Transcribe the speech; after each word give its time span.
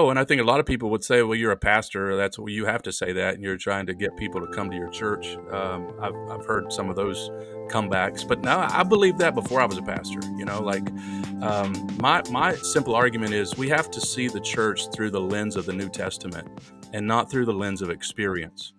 Oh, 0.00 0.08
and 0.08 0.18
I 0.18 0.24
think 0.24 0.40
a 0.40 0.44
lot 0.44 0.60
of 0.60 0.64
people 0.64 0.88
would 0.92 1.04
say, 1.04 1.20
"Well, 1.20 1.34
you're 1.34 1.52
a 1.52 1.58
pastor. 1.58 2.16
That's 2.16 2.38
what 2.38 2.50
you 2.52 2.64
have 2.64 2.80
to 2.84 2.90
say 2.90 3.12
that, 3.12 3.34
and 3.34 3.44
you're 3.44 3.58
trying 3.58 3.84
to 3.84 3.92
get 3.92 4.16
people 4.16 4.40
to 4.40 4.46
come 4.46 4.70
to 4.70 4.76
your 4.76 4.88
church." 4.88 5.36
Um, 5.50 5.92
I've, 6.00 6.14
I've 6.30 6.46
heard 6.46 6.72
some 6.72 6.88
of 6.88 6.96
those 6.96 7.28
comebacks, 7.68 8.26
but 8.26 8.40
now 8.40 8.66
I 8.70 8.82
believe 8.82 9.18
that 9.18 9.34
before 9.34 9.60
I 9.60 9.66
was 9.66 9.76
a 9.76 9.82
pastor. 9.82 10.20
You 10.38 10.46
know, 10.46 10.62
like 10.62 10.88
um, 11.42 11.74
my 12.00 12.22
my 12.30 12.54
simple 12.54 12.94
argument 12.94 13.34
is 13.34 13.58
we 13.58 13.68
have 13.68 13.90
to 13.90 14.00
see 14.00 14.28
the 14.28 14.40
church 14.40 14.90
through 14.90 15.10
the 15.10 15.20
lens 15.20 15.54
of 15.54 15.66
the 15.66 15.74
New 15.74 15.90
Testament 15.90 16.48
and 16.94 17.06
not 17.06 17.30
through 17.30 17.44
the 17.44 17.52
lens 17.52 17.82
of 17.82 17.90
experience. 17.90 18.72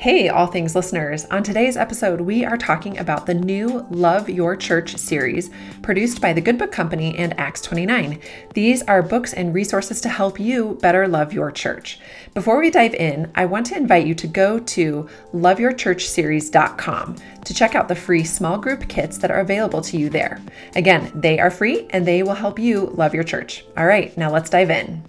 Hey, 0.00 0.30
All 0.30 0.46
Things 0.46 0.74
listeners. 0.74 1.26
On 1.26 1.42
today's 1.42 1.76
episode, 1.76 2.22
we 2.22 2.42
are 2.42 2.56
talking 2.56 2.96
about 2.96 3.26
the 3.26 3.34
new 3.34 3.86
Love 3.90 4.30
Your 4.30 4.56
Church 4.56 4.96
series 4.96 5.50
produced 5.82 6.22
by 6.22 6.32
the 6.32 6.40
Good 6.40 6.56
Book 6.56 6.72
Company 6.72 7.14
and 7.18 7.38
Acts 7.38 7.60
29. 7.60 8.18
These 8.54 8.82
are 8.84 9.02
books 9.02 9.34
and 9.34 9.52
resources 9.52 10.00
to 10.00 10.08
help 10.08 10.40
you 10.40 10.78
better 10.80 11.06
love 11.06 11.34
your 11.34 11.52
church. 11.52 12.00
Before 12.32 12.58
we 12.58 12.70
dive 12.70 12.94
in, 12.94 13.30
I 13.34 13.44
want 13.44 13.66
to 13.66 13.76
invite 13.76 14.06
you 14.06 14.14
to 14.14 14.26
go 14.26 14.58
to 14.58 15.06
loveyourchurchseries.com 15.34 17.16
to 17.44 17.54
check 17.54 17.74
out 17.74 17.88
the 17.88 17.94
free 17.94 18.24
small 18.24 18.56
group 18.56 18.88
kits 18.88 19.18
that 19.18 19.30
are 19.30 19.40
available 19.40 19.82
to 19.82 19.98
you 19.98 20.08
there. 20.08 20.40
Again, 20.76 21.12
they 21.14 21.38
are 21.38 21.50
free 21.50 21.88
and 21.90 22.06
they 22.06 22.22
will 22.22 22.32
help 22.32 22.58
you 22.58 22.86
love 22.86 23.12
your 23.12 23.22
church. 23.22 23.66
All 23.76 23.84
right, 23.84 24.16
now 24.16 24.30
let's 24.30 24.48
dive 24.48 24.70
in. 24.70 25.04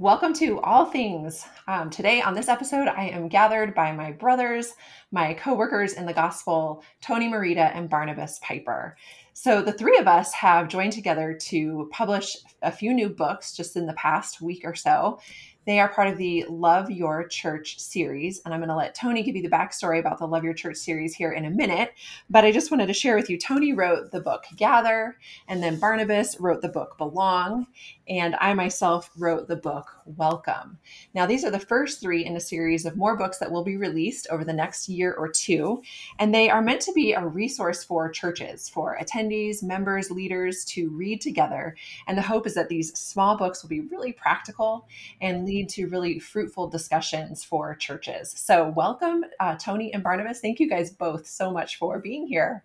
Welcome 0.00 0.32
to 0.34 0.60
All 0.60 0.84
Things. 0.84 1.44
Um, 1.66 1.90
today, 1.90 2.22
on 2.22 2.32
this 2.32 2.46
episode, 2.46 2.86
I 2.86 3.08
am 3.08 3.26
gathered 3.26 3.74
by 3.74 3.90
my 3.90 4.12
brothers, 4.12 4.74
my 5.10 5.34
co 5.34 5.54
workers 5.54 5.94
in 5.94 6.06
the 6.06 6.12
gospel, 6.12 6.84
Tony 7.00 7.26
Merida 7.26 7.74
and 7.74 7.90
Barnabas 7.90 8.38
Piper. 8.40 8.96
So, 9.32 9.60
the 9.60 9.72
three 9.72 9.98
of 9.98 10.06
us 10.06 10.32
have 10.34 10.68
joined 10.68 10.92
together 10.92 11.36
to 11.46 11.88
publish 11.90 12.36
a 12.62 12.70
few 12.70 12.94
new 12.94 13.08
books 13.08 13.56
just 13.56 13.74
in 13.74 13.86
the 13.86 13.92
past 13.94 14.40
week 14.40 14.60
or 14.62 14.76
so. 14.76 15.18
They 15.68 15.80
are 15.80 15.88
part 15.90 16.08
of 16.08 16.16
the 16.16 16.46
Love 16.48 16.90
Your 16.90 17.28
Church 17.28 17.78
series. 17.78 18.40
And 18.42 18.54
I'm 18.54 18.60
going 18.60 18.70
to 18.70 18.74
let 18.74 18.94
Tony 18.94 19.22
give 19.22 19.36
you 19.36 19.42
the 19.42 19.50
backstory 19.50 20.00
about 20.00 20.18
the 20.18 20.26
Love 20.26 20.42
Your 20.42 20.54
Church 20.54 20.78
series 20.78 21.14
here 21.14 21.30
in 21.30 21.44
a 21.44 21.50
minute. 21.50 21.92
But 22.30 22.46
I 22.46 22.52
just 22.52 22.70
wanted 22.70 22.86
to 22.86 22.94
share 22.94 23.16
with 23.16 23.28
you 23.28 23.36
Tony 23.36 23.74
wrote 23.74 24.10
the 24.10 24.22
book 24.22 24.44
Gather, 24.56 25.18
and 25.46 25.62
then 25.62 25.78
Barnabas 25.78 26.40
wrote 26.40 26.62
the 26.62 26.70
book 26.70 26.96
Belong, 26.96 27.66
and 28.08 28.34
I 28.40 28.54
myself 28.54 29.10
wrote 29.18 29.46
the 29.46 29.56
book 29.56 29.90
Welcome. 30.06 30.78
Now, 31.12 31.26
these 31.26 31.44
are 31.44 31.50
the 31.50 31.58
first 31.58 32.00
three 32.00 32.24
in 32.24 32.34
a 32.34 32.40
series 32.40 32.86
of 32.86 32.96
more 32.96 33.18
books 33.18 33.36
that 33.36 33.52
will 33.52 33.62
be 33.62 33.76
released 33.76 34.26
over 34.30 34.46
the 34.46 34.54
next 34.54 34.88
year 34.88 35.12
or 35.12 35.28
two. 35.28 35.82
And 36.18 36.34
they 36.34 36.48
are 36.48 36.62
meant 36.62 36.80
to 36.82 36.92
be 36.94 37.12
a 37.12 37.26
resource 37.26 37.84
for 37.84 38.08
churches, 38.08 38.70
for 38.70 38.98
attendees, 38.98 39.62
members, 39.62 40.10
leaders 40.10 40.64
to 40.66 40.88
read 40.88 41.20
together. 41.20 41.76
And 42.06 42.16
the 42.16 42.22
hope 42.22 42.46
is 42.46 42.54
that 42.54 42.70
these 42.70 42.98
small 42.98 43.36
books 43.36 43.62
will 43.62 43.68
be 43.68 43.80
really 43.80 44.14
practical 44.14 44.88
and 45.20 45.44
lead 45.44 45.57
lead 45.58 45.68
to 45.70 45.86
really 45.88 46.18
fruitful 46.18 46.68
discussions 46.68 47.44
for 47.44 47.74
churches. 47.74 48.32
So, 48.36 48.72
welcome, 48.76 49.24
uh, 49.40 49.56
Tony 49.56 49.92
and 49.92 50.02
Barnabas. 50.02 50.40
Thank 50.40 50.60
you 50.60 50.68
guys 50.68 50.90
both 50.90 51.26
so 51.26 51.50
much 51.50 51.76
for 51.76 51.98
being 51.98 52.26
here. 52.26 52.64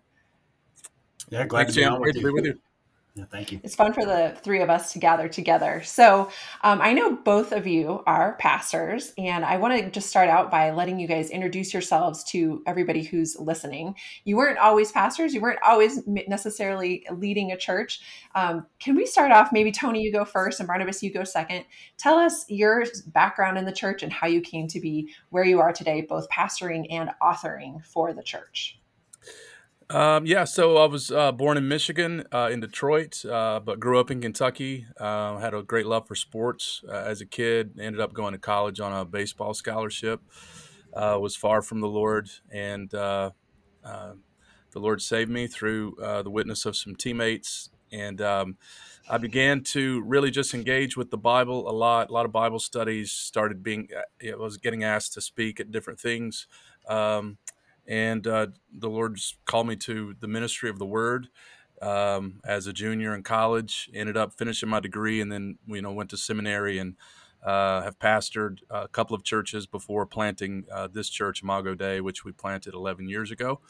Yeah, 1.30 1.46
glad 1.46 1.62
Thanks, 1.62 1.74
to 1.74 1.80
be 1.80 1.84
on 1.84 2.00
with 2.00 2.16
you. 2.16 2.32
with 2.32 2.44
you. 2.44 2.58
Yeah, 3.16 3.26
thank 3.30 3.52
you. 3.52 3.60
It's 3.62 3.76
fun 3.76 3.92
for 3.92 4.04
the 4.04 4.36
three 4.42 4.60
of 4.60 4.68
us 4.68 4.92
to 4.92 4.98
gather 4.98 5.28
together. 5.28 5.82
So, 5.84 6.30
um, 6.64 6.80
I 6.82 6.92
know 6.92 7.14
both 7.14 7.52
of 7.52 7.64
you 7.64 8.02
are 8.08 8.34
pastors, 8.40 9.12
and 9.16 9.44
I 9.44 9.56
want 9.56 9.78
to 9.78 9.88
just 9.88 10.08
start 10.08 10.28
out 10.28 10.50
by 10.50 10.72
letting 10.72 10.98
you 10.98 11.06
guys 11.06 11.30
introduce 11.30 11.72
yourselves 11.72 12.24
to 12.32 12.64
everybody 12.66 13.04
who's 13.04 13.38
listening. 13.38 13.94
You 14.24 14.36
weren't 14.36 14.58
always 14.58 14.90
pastors, 14.90 15.32
you 15.32 15.40
weren't 15.40 15.60
always 15.64 16.00
necessarily 16.08 17.06
leading 17.12 17.52
a 17.52 17.56
church. 17.56 18.00
Um, 18.34 18.66
can 18.80 18.96
we 18.96 19.06
start 19.06 19.30
off? 19.30 19.52
Maybe 19.52 19.70
Tony, 19.70 20.02
you 20.02 20.12
go 20.12 20.24
first, 20.24 20.58
and 20.58 20.66
Barnabas, 20.66 21.00
you 21.00 21.12
go 21.12 21.22
second. 21.22 21.66
Tell 21.96 22.18
us 22.18 22.44
your 22.48 22.84
background 23.06 23.58
in 23.58 23.64
the 23.64 23.70
church 23.70 24.02
and 24.02 24.12
how 24.12 24.26
you 24.26 24.40
came 24.40 24.66
to 24.66 24.80
be 24.80 25.08
where 25.30 25.44
you 25.44 25.60
are 25.60 25.72
today, 25.72 26.00
both 26.00 26.28
pastoring 26.30 26.86
and 26.90 27.10
authoring 27.22 27.84
for 27.86 28.12
the 28.12 28.24
church. 28.24 28.80
Um, 29.90 30.24
yeah, 30.24 30.44
so 30.44 30.78
I 30.78 30.86
was 30.86 31.10
uh, 31.10 31.30
born 31.32 31.58
in 31.58 31.68
Michigan, 31.68 32.24
uh, 32.32 32.48
in 32.50 32.60
Detroit, 32.60 33.24
uh, 33.24 33.60
but 33.60 33.80
grew 33.80 34.00
up 34.00 34.10
in 34.10 34.20
Kentucky. 34.20 34.86
Uh, 34.98 35.36
had 35.38 35.52
a 35.52 35.62
great 35.62 35.86
love 35.86 36.08
for 36.08 36.14
sports 36.14 36.82
uh, 36.88 36.92
as 36.92 37.20
a 37.20 37.26
kid. 37.26 37.78
Ended 37.78 38.00
up 38.00 38.14
going 38.14 38.32
to 38.32 38.38
college 38.38 38.80
on 38.80 38.92
a 38.92 39.04
baseball 39.04 39.52
scholarship. 39.52 40.20
Uh, 40.94 41.18
was 41.20 41.36
far 41.36 41.60
from 41.60 41.80
the 41.80 41.88
Lord, 41.88 42.30
and 42.50 42.90
the 42.90 43.32
Lord 44.74 45.02
saved 45.02 45.30
me 45.30 45.46
through 45.46 45.96
the 45.98 46.30
witness 46.30 46.64
of 46.64 46.76
some 46.76 46.96
teammates. 46.96 47.70
And 47.92 48.20
um, 48.20 48.56
I 49.08 49.18
began 49.18 49.62
to 49.64 50.02
really 50.02 50.30
just 50.30 50.54
engage 50.54 50.96
with 50.96 51.10
the 51.10 51.18
Bible 51.18 51.68
a 51.68 51.72
lot. 51.72 52.10
A 52.10 52.12
lot 52.12 52.24
of 52.24 52.32
Bible 52.32 52.58
studies. 52.58 53.12
Started 53.12 53.62
being, 53.62 53.88
I 54.22 54.34
was 54.34 54.56
getting 54.56 54.82
asked 54.82 55.12
to 55.14 55.20
speak 55.20 55.60
at 55.60 55.70
different 55.70 56.00
things. 56.00 56.46
Um, 56.88 57.38
and 57.86 58.26
uh, 58.26 58.48
the 58.72 58.88
Lord 58.88 59.18
called 59.44 59.66
me 59.66 59.76
to 59.76 60.14
the 60.20 60.28
ministry 60.28 60.70
of 60.70 60.78
the 60.78 60.86
Word 60.86 61.28
um, 61.82 62.40
as 62.44 62.66
a 62.66 62.72
junior 62.72 63.14
in 63.14 63.22
college. 63.22 63.90
Ended 63.94 64.16
up 64.16 64.32
finishing 64.32 64.68
my 64.68 64.80
degree, 64.80 65.20
and 65.20 65.30
then 65.30 65.58
you 65.66 65.82
know 65.82 65.92
went 65.92 66.10
to 66.10 66.16
seminary 66.16 66.78
and 66.78 66.96
uh, 67.44 67.82
have 67.82 67.98
pastored 67.98 68.60
a 68.70 68.88
couple 68.88 69.14
of 69.14 69.22
churches 69.22 69.66
before 69.66 70.06
planting 70.06 70.64
uh, 70.72 70.88
this 70.90 71.08
church, 71.08 71.42
Imago 71.42 71.74
Dei, 71.74 72.00
which 72.00 72.24
we 72.24 72.32
planted 72.32 72.74
11 72.74 73.08
years 73.08 73.30
ago. 73.30 73.60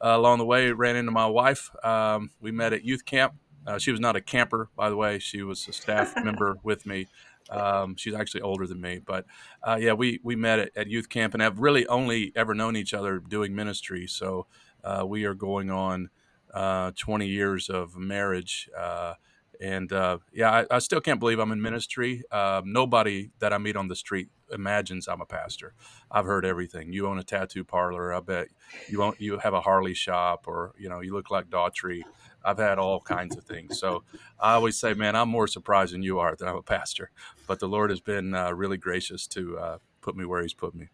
Uh, 0.00 0.14
along 0.16 0.38
the 0.38 0.44
way, 0.44 0.70
ran 0.70 0.94
into 0.94 1.10
my 1.10 1.26
wife. 1.26 1.70
Um, 1.84 2.30
we 2.40 2.52
met 2.52 2.72
at 2.72 2.84
youth 2.84 3.04
camp. 3.04 3.34
Uh, 3.66 3.78
she 3.78 3.90
was 3.90 3.98
not 3.98 4.14
a 4.14 4.20
camper, 4.20 4.68
by 4.76 4.88
the 4.88 4.96
way. 4.96 5.18
She 5.18 5.42
was 5.42 5.66
a 5.66 5.72
staff 5.72 6.14
member 6.24 6.58
with 6.62 6.86
me. 6.86 7.08
Um, 7.50 7.96
she's 7.96 8.14
actually 8.14 8.40
older 8.40 8.66
than 8.66 8.80
me, 8.80 8.98
but 8.98 9.24
uh, 9.62 9.78
yeah, 9.80 9.92
we 9.92 10.20
we 10.22 10.36
met 10.36 10.58
at, 10.58 10.70
at, 10.76 10.86
youth 10.88 11.08
camp 11.08 11.34
and 11.34 11.42
have 11.42 11.60
really 11.60 11.86
only 11.86 12.32
ever 12.34 12.54
known 12.54 12.76
each 12.76 12.92
other 12.92 13.18
doing 13.20 13.54
ministry. 13.54 14.06
So 14.06 14.46
uh, 14.82 15.04
we 15.06 15.24
are 15.24 15.34
going 15.34 15.70
on 15.70 16.10
uh, 16.52 16.92
20 16.96 17.26
years 17.26 17.68
of 17.68 17.96
marriage, 17.96 18.68
uh, 18.76 19.14
and 19.60 19.92
uh, 19.92 20.18
yeah, 20.32 20.50
I, 20.50 20.76
I, 20.76 20.78
still 20.78 21.00
can't 21.00 21.20
believe 21.20 21.38
I'm 21.38 21.52
in 21.52 21.60
ministry. 21.60 22.22
Um, 22.30 22.72
nobody 22.72 23.30
that 23.38 23.52
I 23.52 23.58
meet 23.58 23.76
on 23.76 23.88
the 23.88 23.96
street 23.96 24.28
imagines 24.52 25.08
I'm 25.08 25.20
a 25.20 25.26
pastor. 25.26 25.74
I've 26.10 26.24
heard 26.24 26.44
everything. 26.44 26.92
You 26.92 27.06
own 27.06 27.18
a 27.18 27.24
tattoo 27.24 27.64
parlor. 27.64 28.12
I 28.12 28.20
bet 28.20 28.48
you 28.88 29.02
own, 29.02 29.14
you 29.18 29.38
have 29.38 29.54
a 29.54 29.60
Harley 29.60 29.94
shop, 29.94 30.44
or 30.46 30.72
you 30.78 30.88
know 30.88 31.00
you 31.00 31.14
look 31.14 31.30
like 31.30 31.48
Daughtry. 31.48 32.02
I've 32.44 32.58
had 32.58 32.78
all 32.78 33.00
kinds 33.00 33.36
of 33.36 33.44
things. 33.44 33.78
So 33.78 34.04
I 34.38 34.54
always 34.54 34.78
say, 34.78 34.94
man, 34.94 35.16
I'm 35.16 35.28
more 35.28 35.48
surprised 35.48 35.92
than 35.94 36.02
you 36.02 36.20
are 36.20 36.36
that 36.36 36.46
I'm 36.46 36.56
a 36.56 36.62
pastor. 36.62 37.10
But 37.48 37.58
the 37.58 37.66
Lord 37.66 37.90
has 37.90 38.00
been 38.00 38.34
uh, 38.34 38.52
really 38.52 38.76
gracious 38.76 39.26
to 39.28 39.58
uh, 39.58 39.78
put 40.00 40.16
me 40.16 40.24
where 40.24 40.42
He's 40.42 40.54
put 40.54 40.74
me. 40.74 40.88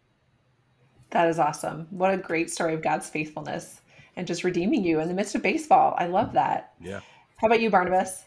That 1.11 1.27
is 1.29 1.37
awesome. 1.37 1.87
What 1.91 2.11
a 2.11 2.17
great 2.17 2.49
story 2.49 2.73
of 2.73 2.81
God's 2.81 3.07
faithfulness 3.07 3.81
and 4.15 4.25
just 4.25 4.43
redeeming 4.43 4.83
you 4.83 4.99
in 4.99 5.07
the 5.07 5.13
midst 5.13 5.35
of 5.35 5.41
baseball. 5.41 5.95
I 5.97 6.07
love 6.07 6.33
that. 6.33 6.73
Yeah. 6.81 7.01
How 7.37 7.47
about 7.47 7.61
you, 7.61 7.69
Barnabas? 7.69 8.23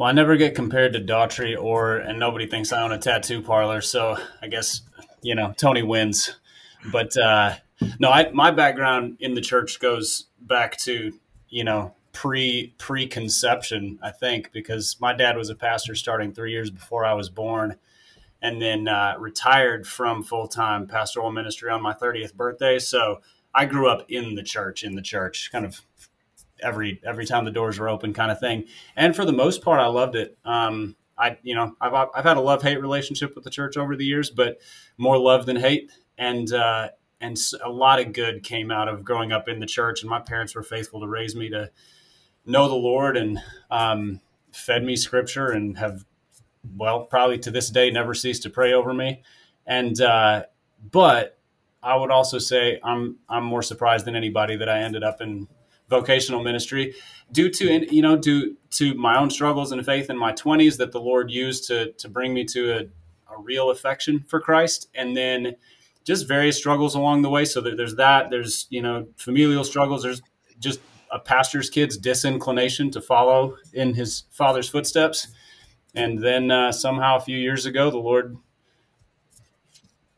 Well, 0.00 0.08
I 0.08 0.12
never 0.12 0.38
get 0.38 0.54
compared 0.54 0.94
to 0.94 0.98
Daughtry 0.98 1.62
or, 1.62 1.96
and 1.98 2.18
nobody 2.18 2.46
thinks 2.46 2.72
I 2.72 2.80
own 2.80 2.90
a 2.90 2.96
tattoo 2.96 3.42
parlor. 3.42 3.82
So 3.82 4.16
I 4.40 4.48
guess, 4.48 4.80
you 5.20 5.34
know, 5.34 5.52
Tony 5.58 5.82
wins. 5.82 6.38
But 6.90 7.14
uh, 7.18 7.56
no, 7.98 8.08
I, 8.08 8.30
my 8.32 8.50
background 8.50 9.18
in 9.20 9.34
the 9.34 9.42
church 9.42 9.78
goes 9.78 10.24
back 10.40 10.78
to, 10.78 11.12
you 11.50 11.64
know, 11.64 11.94
pre 12.14 12.72
preconception, 12.78 13.98
I 14.02 14.10
think, 14.10 14.52
because 14.52 14.96
my 15.00 15.12
dad 15.12 15.36
was 15.36 15.50
a 15.50 15.54
pastor 15.54 15.94
starting 15.94 16.32
three 16.32 16.52
years 16.52 16.70
before 16.70 17.04
I 17.04 17.12
was 17.12 17.28
born, 17.28 17.76
and 18.40 18.62
then 18.62 18.88
uh, 18.88 19.16
retired 19.18 19.86
from 19.86 20.22
full 20.22 20.48
time 20.48 20.86
pastoral 20.86 21.30
ministry 21.30 21.70
on 21.70 21.82
my 21.82 21.92
thirtieth 21.92 22.34
birthday. 22.34 22.78
So 22.78 23.20
I 23.54 23.66
grew 23.66 23.86
up 23.90 24.06
in 24.08 24.34
the 24.34 24.42
church, 24.42 24.82
in 24.82 24.94
the 24.94 25.02
church, 25.02 25.50
kind 25.52 25.66
of 25.66 25.82
every 26.62 27.00
every 27.04 27.26
time 27.26 27.44
the 27.44 27.50
doors 27.50 27.78
were 27.78 27.88
open, 27.88 28.12
kind 28.12 28.30
of 28.30 28.40
thing. 28.40 28.64
And 28.96 29.14
for 29.14 29.24
the 29.24 29.32
most 29.32 29.62
part, 29.62 29.80
I 29.80 29.86
loved 29.86 30.16
it. 30.16 30.38
Um, 30.44 30.96
I 31.18 31.38
you 31.42 31.54
know 31.54 31.74
I've 31.80 32.08
I've 32.14 32.24
had 32.24 32.36
a 32.36 32.40
love 32.40 32.62
hate 32.62 32.80
relationship 32.80 33.34
with 33.34 33.44
the 33.44 33.50
church 33.50 33.76
over 33.76 33.96
the 33.96 34.04
years, 34.04 34.30
but 34.30 34.60
more 34.96 35.18
love 35.18 35.46
than 35.46 35.56
hate, 35.56 35.92
and 36.16 36.52
uh, 36.52 36.88
and 37.20 37.38
a 37.62 37.70
lot 37.70 38.00
of 38.00 38.12
good 38.12 38.42
came 38.42 38.70
out 38.70 38.88
of 38.88 39.04
growing 39.04 39.32
up 39.32 39.48
in 39.48 39.60
the 39.60 39.66
church. 39.66 40.02
And 40.02 40.10
my 40.10 40.20
parents 40.20 40.54
were 40.54 40.62
faithful 40.62 41.00
to 41.00 41.06
raise 41.06 41.36
me 41.36 41.50
to 41.50 41.70
know 42.46 42.68
the 42.68 42.74
Lord 42.74 43.16
and 43.16 43.38
um, 43.70 44.20
fed 44.52 44.82
me 44.82 44.96
scripture 44.96 45.50
and 45.50 45.78
have, 45.78 46.04
well, 46.76 47.02
probably 47.04 47.38
to 47.38 47.50
this 47.50 47.70
day 47.70 47.90
never 47.90 48.14
ceased 48.14 48.42
to 48.44 48.50
pray 48.50 48.72
over 48.72 48.94
me. 48.94 49.22
And, 49.66 50.00
uh, 50.00 50.44
but 50.90 51.38
I 51.82 51.96
would 51.96 52.10
also 52.10 52.38
say 52.38 52.80
I'm, 52.82 53.18
I'm 53.28 53.44
more 53.44 53.62
surprised 53.62 54.06
than 54.06 54.16
anybody 54.16 54.56
that 54.56 54.68
I 54.68 54.80
ended 54.80 55.02
up 55.02 55.20
in 55.20 55.46
vocational 55.90 56.42
ministry 56.42 56.94
due 57.32 57.50
to, 57.50 57.94
you 57.94 58.00
know, 58.00 58.16
due 58.16 58.56
to 58.70 58.94
my 58.94 59.18
own 59.18 59.28
struggles 59.28 59.72
and 59.72 59.84
faith 59.84 60.08
in 60.08 60.16
my 60.16 60.32
twenties 60.32 60.78
that 60.78 60.92
the 60.92 61.00
Lord 61.00 61.30
used 61.30 61.66
to, 61.66 61.92
to 61.92 62.08
bring 62.08 62.32
me 62.32 62.44
to 62.46 62.72
a, 62.72 62.80
a 63.34 63.38
real 63.38 63.70
affection 63.70 64.24
for 64.28 64.40
Christ. 64.40 64.88
And 64.94 65.14
then, 65.16 65.56
just 66.04 66.26
various 66.26 66.56
struggles 66.56 66.94
along 66.94 67.22
the 67.22 67.28
way. 67.28 67.44
So 67.44 67.60
there's 67.60 67.96
that. 67.96 68.30
There's 68.30 68.66
you 68.70 68.82
know 68.82 69.06
familial 69.16 69.64
struggles. 69.64 70.02
There's 70.02 70.22
just 70.58 70.80
a 71.12 71.18
pastor's 71.18 71.68
kid's 71.68 71.96
disinclination 71.96 72.90
to 72.92 73.00
follow 73.00 73.56
in 73.72 73.94
his 73.94 74.24
father's 74.30 74.68
footsteps. 74.68 75.28
And 75.94 76.18
then 76.20 76.50
uh, 76.50 76.72
somehow 76.72 77.16
a 77.16 77.20
few 77.20 77.36
years 77.36 77.66
ago, 77.66 77.90
the 77.90 77.98
Lord 77.98 78.36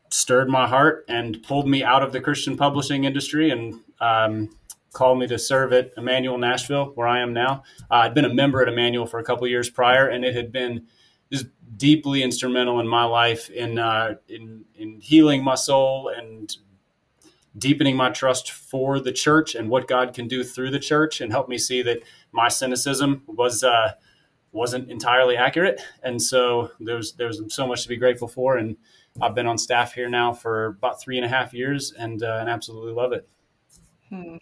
stirred 0.09 0.49
my 0.49 0.67
heart 0.67 1.05
and 1.07 1.41
pulled 1.43 1.67
me 1.67 1.83
out 1.83 2.03
of 2.03 2.11
the 2.11 2.21
Christian 2.21 2.55
publishing 2.55 3.03
industry 3.03 3.49
and 3.49 3.81
um, 3.99 4.55
called 4.93 5.19
me 5.19 5.27
to 5.27 5.39
serve 5.39 5.73
at 5.73 5.91
Immanuel 5.97 6.37
Nashville, 6.37 6.91
where 6.95 7.07
I 7.07 7.19
am 7.19 7.33
now. 7.33 7.63
Uh, 7.91 7.95
I'd 7.95 8.13
been 8.13 8.25
a 8.25 8.33
member 8.33 8.61
at 8.61 8.67
Immanuel 8.67 9.05
for 9.05 9.19
a 9.19 9.23
couple 9.23 9.47
years 9.47 9.69
prior, 9.69 10.07
and 10.07 10.23
it 10.23 10.35
had 10.35 10.51
been 10.51 10.87
just 11.31 11.47
deeply 11.75 12.21
instrumental 12.21 12.79
in 12.79 12.87
my 12.87 13.03
life 13.03 13.49
in 13.49 13.79
uh, 13.79 14.15
in 14.29 14.65
in 14.75 15.01
healing 15.01 15.43
my 15.43 15.55
soul 15.55 16.11
and 16.15 16.55
deepening 17.57 17.95
my 17.95 18.09
trust 18.09 18.51
for 18.51 18.99
the 18.99 19.11
church 19.11 19.55
and 19.55 19.69
what 19.69 19.87
God 19.87 20.13
can 20.13 20.27
do 20.27 20.43
through 20.43 20.71
the 20.71 20.79
church, 20.79 21.21
and 21.21 21.31
help 21.31 21.49
me 21.49 21.57
see 21.57 21.81
that 21.81 21.99
my 22.31 22.47
cynicism 22.47 23.23
was. 23.27 23.63
Uh, 23.63 23.93
wasn't 24.53 24.87
entirely 24.89 25.35
accurate, 25.35 25.81
and 26.03 26.21
so 26.21 26.69
there's 26.79 27.13
there's 27.13 27.41
so 27.47 27.65
much 27.65 27.81
to 27.81 27.89
be 27.89 27.97
grateful 27.97 28.27
for. 28.27 28.55
And 28.57 28.77
I've 29.19 29.33
been 29.33 29.47
on 29.47 29.57
staff 29.57 29.93
here 29.93 30.07
now 30.07 30.31
for 30.31 30.67
about 30.67 31.01
three 31.01 31.17
and 31.17 31.25
a 31.25 31.27
half 31.27 31.55
years, 31.55 31.91
and 31.91 32.21
uh, 32.21 32.37
and 32.39 32.47
absolutely 32.47 32.93
love 32.93 33.13
it. 33.13 33.27
Hmm. 34.09 34.37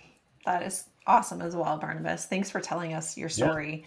That 0.46 0.64
is 0.64 0.86
awesome 1.08 1.42
as 1.42 1.56
well, 1.56 1.78
Barnabas. 1.78 2.26
Thanks 2.26 2.50
for 2.50 2.60
telling 2.60 2.94
us 2.94 3.18
your 3.18 3.30
story. 3.30 3.86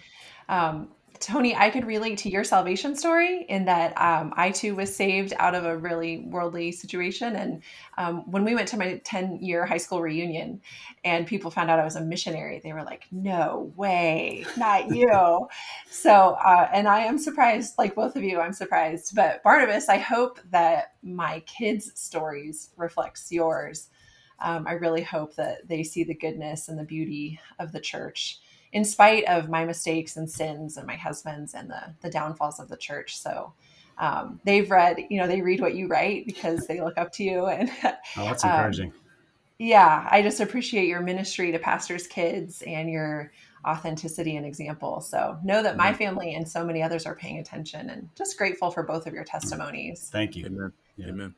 Yeah. 0.49 0.69
Um, 0.69 0.89
Tony, 1.21 1.55
I 1.55 1.71
could 1.71 1.87
relate 1.87 2.19
to 2.19 2.29
your 2.29 2.45
salvation 2.45 2.97
story 2.97 3.47
in 3.49 3.65
that 3.67 3.97
um, 4.01 4.33
I 4.37 4.51
too 4.51 4.75
was 4.75 4.95
saved 4.95 5.33
out 5.39 5.55
of 5.55 5.65
a 5.65 5.77
really 5.77 6.27
worldly 6.27 6.73
situation. 6.73 7.37
And 7.37 7.63
um, 7.97 8.31
when 8.31 8.45
we 8.45 8.55
went 8.55 8.69
to 8.69 8.77
my 8.77 9.01
10 9.05 9.39
year 9.41 9.65
high 9.65 9.79
school 9.79 10.03
reunion 10.03 10.61
and 11.05 11.27
people 11.27 11.51
found 11.51 11.71
out 11.71 11.79
I 11.79 11.85
was 11.85 11.97
a 11.97 12.01
missionary, 12.01 12.61
they 12.63 12.73
were 12.73 12.83
like, 12.83 13.07
no 13.13 13.73
way, 13.77 14.45
not 14.57 14.91
you. 14.95 15.49
so, 15.89 16.37
uh, 16.45 16.69
and 16.73 16.89
I 16.89 17.01
am 17.01 17.19
surprised, 17.19 17.79
like 17.79 17.95
both 17.95 18.17
of 18.17 18.23
you, 18.23 18.41
I'm 18.41 18.53
surprised. 18.53 19.15
But 19.15 19.43
Barnabas, 19.43 19.89
I 19.89 19.99
hope 19.99 20.41
that 20.51 20.95
my 21.03 21.41
kids' 21.41 21.93
stories 21.95 22.71
reflects 22.77 23.31
yours 23.31 23.89
um, 24.45 24.67
I 24.67 24.73
really 24.73 25.03
hope 25.03 25.35
that 25.37 25.67
they 25.67 25.83
see 25.83 26.05
the 26.05 26.15
goodness 26.15 26.69
and 26.69 26.79
the 26.79 26.85
beauty 26.85 27.41
of 27.59 27.73
the 27.73 27.81
church 27.81 28.41
in 28.73 28.85
spite 28.85 29.25
of 29.25 29.49
my 29.49 29.65
mistakes 29.65 30.17
and 30.17 30.31
sins 30.31 30.77
and 30.77 30.87
my 30.87 30.97
husband's 30.97 31.55
and 31.55 31.71
the, 31.71 31.95
the 32.03 32.11
downfalls 32.11 32.61
of 32.61 32.69
the 32.69 32.77
church. 32.77 33.17
So 33.17 33.55
um, 33.97 34.41
they've 34.45 34.71
read, 34.71 34.99
you 35.09 35.19
know, 35.19 35.27
they 35.27 35.41
read 35.41 35.61
what 35.61 35.75
you 35.75 35.87
write 35.87 36.27
because 36.27 36.67
they 36.67 36.81
look 36.81 36.99
up 36.99 37.11
to 37.13 37.25
you. 37.25 37.47
And 37.51 37.71
oh, 37.83 38.25
that's 38.25 38.45
um, 38.45 38.51
encouraging. 38.51 38.91
Um, 38.91 38.99
yeah, 39.59 40.07
I 40.11 40.21
just 40.21 40.41
appreciate 40.41 40.89
your 40.89 41.01
ministry 41.01 41.51
to 41.53 41.59
pastors' 41.59 42.07
kids 42.07 42.63
and 42.63 42.91
your 42.91 43.33
authenticity 43.67 44.37
and 44.37 44.45
example. 44.45 45.01
So 45.01 45.39
know 45.43 45.63
that 45.63 45.77
my 45.77 45.89
mm-hmm. 45.89 45.97
family 45.97 46.35
and 46.35 46.47
so 46.47 46.67
many 46.67 46.83
others 46.83 47.07
are 47.07 47.15
paying 47.15 47.39
attention 47.39 47.89
and 47.89 48.11
just 48.15 48.37
grateful 48.37 48.71
for 48.71 48.83
both 48.83 49.07
of 49.07 49.15
your 49.15 49.25
testimonies. 49.25 50.11
Thank 50.13 50.37
you. 50.37 50.47
Amen. 50.47 50.73
Yeah. 50.97 51.09
Amen. 51.09 51.35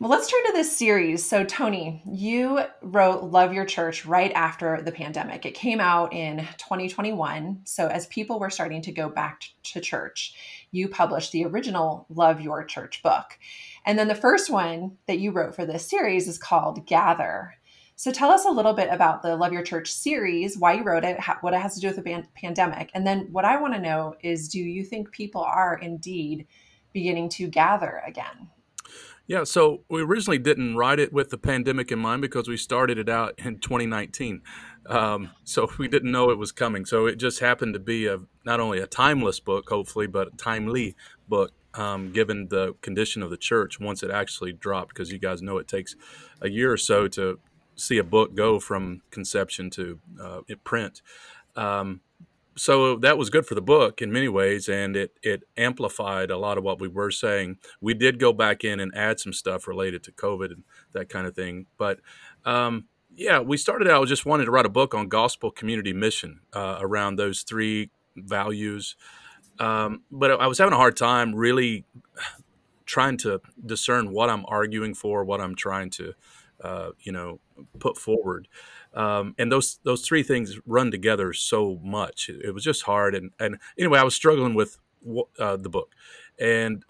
Well, 0.00 0.10
let's 0.10 0.30
turn 0.30 0.44
to 0.46 0.52
this 0.52 0.76
series. 0.76 1.28
So, 1.28 1.42
Tony, 1.42 2.00
you 2.06 2.60
wrote 2.82 3.24
Love 3.24 3.52
Your 3.52 3.64
Church 3.64 4.06
right 4.06 4.30
after 4.32 4.80
the 4.80 4.92
pandemic. 4.92 5.44
It 5.44 5.54
came 5.54 5.80
out 5.80 6.12
in 6.12 6.46
2021. 6.58 7.62
So, 7.64 7.88
as 7.88 8.06
people 8.06 8.38
were 8.38 8.48
starting 8.48 8.80
to 8.82 8.92
go 8.92 9.08
back 9.08 9.42
to 9.64 9.80
church, 9.80 10.36
you 10.70 10.86
published 10.86 11.32
the 11.32 11.44
original 11.46 12.06
Love 12.10 12.40
Your 12.40 12.64
Church 12.64 13.02
book. 13.02 13.40
And 13.84 13.98
then 13.98 14.06
the 14.06 14.14
first 14.14 14.50
one 14.50 14.98
that 15.08 15.18
you 15.18 15.32
wrote 15.32 15.56
for 15.56 15.66
this 15.66 15.90
series 15.90 16.28
is 16.28 16.38
called 16.38 16.86
Gather. 16.86 17.54
So, 17.96 18.12
tell 18.12 18.30
us 18.30 18.44
a 18.44 18.52
little 18.52 18.74
bit 18.74 18.90
about 18.92 19.22
the 19.22 19.34
Love 19.34 19.52
Your 19.52 19.64
Church 19.64 19.90
series, 19.90 20.56
why 20.56 20.74
you 20.74 20.84
wrote 20.84 21.02
it, 21.02 21.18
what 21.40 21.54
it 21.54 21.60
has 21.60 21.74
to 21.74 21.80
do 21.80 21.88
with 21.88 21.96
the 21.96 22.24
pandemic. 22.36 22.92
And 22.94 23.04
then, 23.04 23.26
what 23.32 23.44
I 23.44 23.60
want 23.60 23.74
to 23.74 23.80
know 23.80 24.14
is 24.22 24.48
do 24.48 24.60
you 24.60 24.84
think 24.84 25.10
people 25.10 25.42
are 25.42 25.76
indeed 25.76 26.46
beginning 26.92 27.30
to 27.30 27.48
gather 27.48 28.00
again? 28.06 28.48
Yeah, 29.28 29.44
so 29.44 29.84
we 29.90 30.00
originally 30.00 30.38
didn't 30.38 30.76
write 30.76 30.98
it 30.98 31.12
with 31.12 31.28
the 31.28 31.36
pandemic 31.36 31.92
in 31.92 31.98
mind 31.98 32.22
because 32.22 32.48
we 32.48 32.56
started 32.56 32.96
it 32.96 33.10
out 33.10 33.34
in 33.36 33.58
2019. 33.58 34.40
Um, 34.86 35.32
so 35.44 35.70
we 35.78 35.86
didn't 35.86 36.10
know 36.10 36.30
it 36.30 36.38
was 36.38 36.50
coming. 36.50 36.86
So 36.86 37.04
it 37.04 37.16
just 37.16 37.40
happened 37.40 37.74
to 37.74 37.78
be 37.78 38.06
a 38.06 38.20
not 38.46 38.58
only 38.58 38.78
a 38.78 38.86
timeless 38.86 39.38
book, 39.38 39.68
hopefully, 39.68 40.06
but 40.06 40.28
a 40.28 40.36
timely 40.38 40.96
book, 41.28 41.52
um, 41.74 42.10
given 42.10 42.48
the 42.48 42.74
condition 42.80 43.22
of 43.22 43.28
the 43.28 43.36
church 43.36 43.78
once 43.78 44.02
it 44.02 44.10
actually 44.10 44.52
dropped. 44.52 44.94
Because 44.94 45.12
you 45.12 45.18
guys 45.18 45.42
know 45.42 45.58
it 45.58 45.68
takes 45.68 45.94
a 46.40 46.48
year 46.48 46.72
or 46.72 46.78
so 46.78 47.06
to 47.08 47.38
see 47.76 47.98
a 47.98 48.04
book 48.04 48.34
go 48.34 48.58
from 48.58 49.02
conception 49.10 49.68
to 49.70 50.00
uh, 50.18 50.40
print. 50.64 51.02
Um, 51.54 52.00
so 52.58 52.96
that 52.96 53.16
was 53.16 53.30
good 53.30 53.46
for 53.46 53.54
the 53.54 53.62
book 53.62 54.02
in 54.02 54.12
many 54.12 54.28
ways, 54.28 54.68
and 54.68 54.96
it 54.96 55.12
it 55.22 55.44
amplified 55.56 56.30
a 56.30 56.38
lot 56.38 56.58
of 56.58 56.64
what 56.64 56.80
we 56.80 56.88
were 56.88 57.10
saying. 57.10 57.58
We 57.80 57.94
did 57.94 58.18
go 58.18 58.32
back 58.32 58.64
in 58.64 58.80
and 58.80 58.94
add 58.94 59.20
some 59.20 59.32
stuff 59.32 59.66
related 59.66 60.02
to 60.04 60.12
COVID 60.12 60.52
and 60.52 60.64
that 60.92 61.08
kind 61.08 61.26
of 61.26 61.34
thing, 61.34 61.66
but. 61.76 62.00
Um, 62.44 62.86
yeah, 63.18 63.40
we 63.40 63.56
started 63.56 63.88
out 63.88 64.06
just 64.06 64.24
wanting 64.24 64.46
to 64.46 64.52
write 64.52 64.64
a 64.64 64.68
book 64.70 64.94
on 64.94 65.08
gospel 65.08 65.50
community 65.50 65.92
mission 65.92 66.38
uh, 66.52 66.78
around 66.80 67.16
those 67.16 67.42
three 67.42 67.90
values. 68.16 68.94
Um, 69.58 70.02
but 70.10 70.40
I 70.40 70.46
was 70.46 70.58
having 70.58 70.72
a 70.72 70.76
hard 70.76 70.96
time 70.96 71.34
really 71.34 71.84
trying 72.86 73.18
to 73.18 73.40
discern 73.64 74.12
what 74.12 74.30
I'm 74.30 74.44
arguing 74.46 74.94
for, 74.94 75.24
what 75.24 75.40
I'm 75.40 75.54
trying 75.54 75.90
to, 75.90 76.14
uh, 76.62 76.90
you 77.00 77.12
know, 77.12 77.40
put 77.78 77.96
forward 77.96 78.48
um, 78.94 79.34
and 79.38 79.52
those 79.52 79.78
those 79.84 80.02
three 80.06 80.22
things 80.22 80.58
run 80.66 80.90
together 80.90 81.32
so 81.32 81.78
much. 81.82 82.28
It, 82.28 82.46
it 82.46 82.54
was 82.54 82.64
just 82.64 82.82
hard, 82.82 83.14
and 83.14 83.30
and 83.38 83.58
anyway, 83.78 83.98
I 83.98 84.04
was 84.04 84.14
struggling 84.14 84.54
with 84.54 84.78
uh, 85.38 85.56
the 85.56 85.68
book, 85.68 85.94
and 86.38 86.84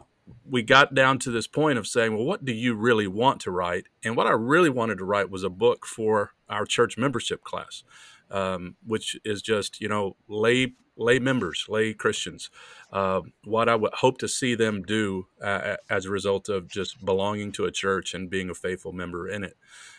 we 0.49 0.63
got 0.63 0.95
down 0.95 1.19
to 1.19 1.31
this 1.31 1.47
point 1.47 1.79
of 1.79 1.87
saying, 1.87 2.15
well, 2.15 2.25
what 2.25 2.45
do 2.45 2.53
you 2.53 2.75
really 2.75 3.07
want 3.07 3.41
to 3.41 3.51
write? 3.51 3.87
And 4.05 4.17
what 4.17 4.27
I 4.27 4.33
really 4.33 4.71
wanted 4.71 4.99
to 4.99 5.05
write 5.05 5.31
was 5.31 5.43
a 5.43 5.51
book 5.51 5.87
for 5.87 6.33
our 6.49 6.67
church 6.67 6.99
membership 6.99 7.43
class, 7.45 7.83
um, 8.31 8.77
which 8.87 9.19
is 9.25 9.43
just 9.43 9.81
you 9.81 9.89
know 9.89 10.17
lay 10.29 10.75
lay 10.97 11.19
members, 11.19 11.67
lay 11.69 11.95
Christians. 11.95 12.51
Uh, 12.93 13.23
what 13.45 13.69
I 13.69 13.75
would 13.75 13.95
hope 13.95 14.19
to 14.19 14.29
see 14.29 14.55
them 14.55 14.83
do 14.83 15.27
uh, 15.43 15.77
as 15.91 16.07
a 16.07 16.11
result 16.11 16.49
of 16.49 16.69
just 16.69 17.05
belonging 17.05 17.53
to 17.53 17.65
a 17.65 17.71
church 17.73 18.15
and 18.15 18.31
being 18.31 18.51
a 18.51 18.55
faithful 18.55 18.93
member 18.93 19.29
in 19.29 19.45
it. 19.45 19.57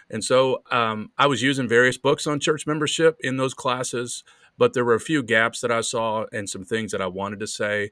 And 0.09 0.23
so 0.23 0.63
um, 0.71 1.11
I 1.17 1.27
was 1.27 1.41
using 1.41 1.67
various 1.67 1.97
books 1.97 2.25
on 2.25 2.39
church 2.39 2.65
membership 2.65 3.17
in 3.21 3.37
those 3.37 3.53
classes, 3.53 4.23
but 4.57 4.73
there 4.73 4.85
were 4.85 4.95
a 4.95 4.99
few 4.99 5.21
gaps 5.23 5.61
that 5.61 5.71
I 5.71 5.81
saw 5.81 6.25
and 6.31 6.49
some 6.49 6.65
things 6.65 6.91
that 6.91 7.01
I 7.01 7.07
wanted 7.07 7.39
to 7.39 7.47
say. 7.47 7.91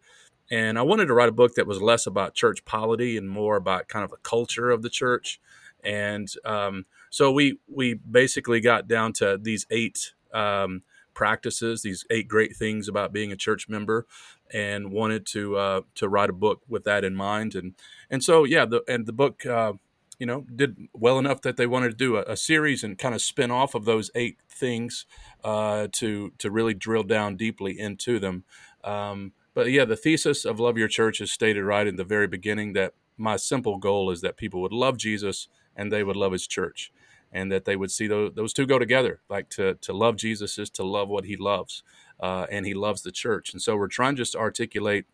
And 0.49 0.79
I 0.79 0.81
wanted 0.81 1.07
to 1.07 1.13
write 1.13 1.29
a 1.29 1.33
book 1.33 1.55
that 1.55 1.67
was 1.67 1.81
less 1.81 2.07
about 2.07 2.33
church 2.33 2.65
polity 2.65 3.18
and 3.18 3.30
more 3.30 3.57
about 3.57 3.87
kind 3.87 4.03
of 4.03 4.11
the 4.11 4.18
culture 4.18 4.71
of 4.71 4.81
the 4.81 4.89
church. 4.89 5.39
And 5.83 6.27
um, 6.44 6.85
so 7.09 7.31
we 7.31 7.59
we 7.68 7.94
basically 7.94 8.59
got 8.59 8.87
down 8.87 9.13
to 9.13 9.37
these 9.42 9.65
eight 9.69 10.13
um, 10.33 10.83
practices, 11.13 11.81
these 11.81 12.06
eight 12.09 12.27
great 12.27 12.56
things 12.56 12.87
about 12.87 13.13
being 13.13 13.31
a 13.31 13.35
church 13.35 13.69
member, 13.69 14.06
and 14.53 14.92
wanted 14.92 15.25
to 15.27 15.57
uh, 15.57 15.81
to 15.95 16.09
write 16.09 16.30
a 16.30 16.33
book 16.33 16.61
with 16.68 16.83
that 16.85 17.03
in 17.03 17.15
mind. 17.15 17.56
And 17.56 17.75
and 18.09 18.23
so 18.23 18.44
yeah, 18.44 18.65
the 18.65 18.83
and 18.87 19.06
the 19.06 19.13
book 19.13 19.45
uh, 19.45 19.73
you 20.19 20.26
know, 20.26 20.45
did 20.56 20.78
well 20.94 21.19
enough 21.19 21.42
that 21.42 21.57
they 21.57 21.68
wanted 21.68 21.90
to 21.92 21.95
do 21.95 22.18
a, 22.18 22.24
a 22.24 22.38
series 22.38 22.83
and 22.83 22.97
kind 22.97 23.14
of 23.16 23.21
spin 23.21 23.52
off 23.52 23.76
of 23.76 23.86
those 23.86 24.09
eight 24.16 24.38
things 24.50 25.06
uh, 25.44 25.88
to 25.94 26.33
to 26.38 26.52
really 26.52 26.74
drill 26.74 27.04
down 27.04 27.36
deeply 27.36 27.80
into 27.80 28.19
them. 28.19 28.44
Um, 28.83 29.33
but 29.54 29.69
yeah, 29.71 29.86
the 29.86 29.95
thesis 29.95 30.45
of 30.45 30.59
Love 30.59 30.78
Your 30.78 30.88
Church 30.88 31.21
is 31.21 31.31
stated 31.31 31.64
right 31.64 31.88
in 31.88 31.95
the 31.95 32.04
very 32.04 32.28
beginning 32.28 32.74
that 32.74 32.94
my 33.18 33.36
simple 33.36 33.78
goal 33.78 34.12
is 34.12 34.21
that 34.21 34.38
people 34.38 34.62
would 34.62 34.74
love 34.74 34.97
Jesus 34.97 35.47
and 35.76 35.92
they 35.92 36.04
would 36.04 36.16
love 36.16 36.31
His 36.31 36.47
church, 36.47 36.92
and 37.31 37.52
that 37.52 37.66
they 37.66 37.76
would 37.76 37.92
see 37.92 38.07
those, 38.07 38.33
those 38.36 38.54
two 38.54 38.66
go 38.66 38.80
together. 38.80 39.21
Like 39.30 39.50
to 39.52 39.76
to 39.76 39.94
love 39.94 40.16
Jesus 40.16 40.57
is 40.57 40.69
to 40.71 40.83
love 40.83 41.09
what 41.09 41.26
He 41.26 41.36
loves, 41.38 41.83
uh, 42.19 42.47
and 42.52 42.66
He 42.66 42.74
loves 42.74 43.02
the 43.02 43.12
church. 43.12 43.54
And 43.54 43.62
so 43.62 43.76
we're 43.76 43.88
trying 43.88 44.16
just 44.16 44.33
to 44.33 44.40
articulate 44.40 45.06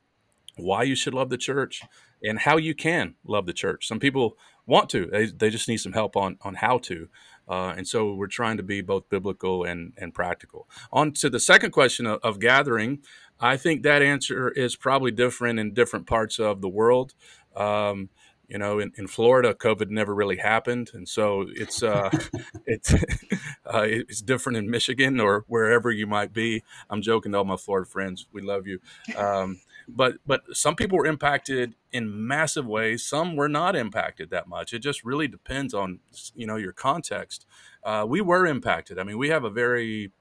why 0.55 0.83
you 0.83 0.95
should 0.95 1.13
love 1.13 1.29
the 1.29 1.37
church 1.37 1.81
and 2.23 2.39
how 2.39 2.57
you 2.57 2.73
can 2.73 3.15
love 3.25 3.45
the 3.45 3.53
church. 3.53 3.87
Some 3.87 3.99
people 3.99 4.37
want 4.65 4.89
to. 4.91 5.07
They, 5.07 5.25
they 5.25 5.49
just 5.49 5.67
need 5.67 5.77
some 5.77 5.93
help 5.93 6.15
on 6.15 6.37
on 6.41 6.55
how 6.55 6.77
to. 6.79 7.09
Uh, 7.47 7.73
and 7.75 7.87
so 7.87 8.13
we're 8.13 8.27
trying 8.27 8.55
to 8.57 8.63
be 8.63 8.81
both 8.81 9.09
biblical 9.09 9.63
and 9.63 9.93
and 9.97 10.13
practical. 10.13 10.67
On 10.91 11.11
to 11.13 11.29
the 11.29 11.39
second 11.39 11.71
question 11.71 12.05
of, 12.05 12.19
of, 12.23 12.39
gathering, 12.39 12.99
I 13.39 13.57
think 13.57 13.83
that 13.83 14.01
answer 14.01 14.49
is 14.49 14.75
probably 14.75 15.11
different 15.11 15.59
in 15.59 15.73
different 15.73 16.07
parts 16.07 16.39
of 16.39 16.61
the 16.61 16.69
world. 16.69 17.13
Um, 17.55 18.09
You 18.49 18.59
know, 18.59 18.77
in, 18.79 18.91
in 18.97 19.07
Florida, 19.07 19.53
COVID 19.53 19.89
never 19.89 20.13
really 20.13 20.37
happened, 20.37 20.91
and 20.93 21.07
so 21.07 21.45
it's 21.55 21.81
uh, 21.81 22.09
it's 22.65 22.93
uh, 22.93 23.85
it's 23.87 24.21
different 24.21 24.57
in 24.57 24.69
Michigan 24.69 25.19
or 25.19 25.43
wherever 25.47 25.89
you 25.91 26.07
might 26.07 26.33
be. 26.33 26.61
I'm 26.89 27.01
joking 27.01 27.31
to 27.31 27.39
all 27.39 27.45
my 27.45 27.57
Florida 27.57 27.89
friends. 27.89 28.27
We 28.31 28.41
love 28.41 28.67
you. 28.67 28.79
Um, 29.15 29.61
but 29.87 30.15
but 30.25 30.41
some 30.53 30.75
people 30.75 30.97
were 30.97 31.05
impacted 31.05 31.75
in 31.91 32.27
massive 32.27 32.65
ways. 32.65 33.05
Some 33.05 33.35
were 33.35 33.49
not 33.49 33.75
impacted 33.75 34.29
that 34.29 34.47
much. 34.47 34.73
It 34.73 34.79
just 34.79 35.03
really 35.03 35.27
depends 35.27 35.73
on 35.73 35.99
you 36.35 36.47
know 36.47 36.55
your 36.55 36.73
context. 36.73 37.45
Uh, 37.83 38.05
we 38.07 38.21
were 38.21 38.45
impacted. 38.45 38.97
I 38.97 39.03
mean, 39.03 39.17
we 39.17 39.29
have 39.29 39.43
a 39.43 39.49
very 39.49 40.11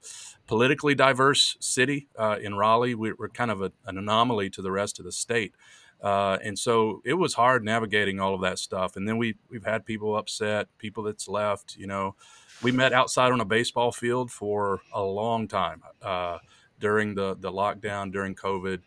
politically 0.47 0.95
diverse 0.95 1.55
city 1.59 2.09
uh, 2.17 2.37
in 2.41 2.55
Raleigh. 2.55 2.95
We, 2.95 3.11
are 3.11 3.29
kind 3.33 3.51
of 3.51 3.61
a, 3.61 3.71
an 3.85 3.97
anomaly 3.97 4.49
to 4.51 4.61
the 4.61 4.71
rest 4.71 4.99
of 4.99 5.05
the 5.05 5.11
state. 5.11 5.55
Uh, 6.01 6.37
and 6.43 6.59
so 6.59 7.01
it 7.05 7.13
was 7.13 7.35
hard 7.35 7.63
navigating 7.63 8.19
all 8.19 8.35
of 8.35 8.41
that 8.41 8.59
stuff. 8.59 8.97
And 8.97 9.07
then 9.07 9.17
we 9.17 9.35
we've 9.49 9.65
had 9.65 9.85
people 9.85 10.17
upset, 10.17 10.67
people 10.77 11.03
that's 11.03 11.29
left. 11.29 11.77
You 11.77 11.87
know, 11.87 12.15
we 12.61 12.71
met 12.71 12.91
outside 12.91 13.31
on 13.31 13.39
a 13.39 13.45
baseball 13.45 13.93
field 13.93 14.29
for 14.29 14.81
a 14.93 15.01
long 15.01 15.47
time 15.47 15.81
uh, 16.01 16.39
during 16.79 17.15
the 17.15 17.35
the 17.35 17.51
lockdown 17.51 18.11
during 18.11 18.35
COVID 18.35 18.81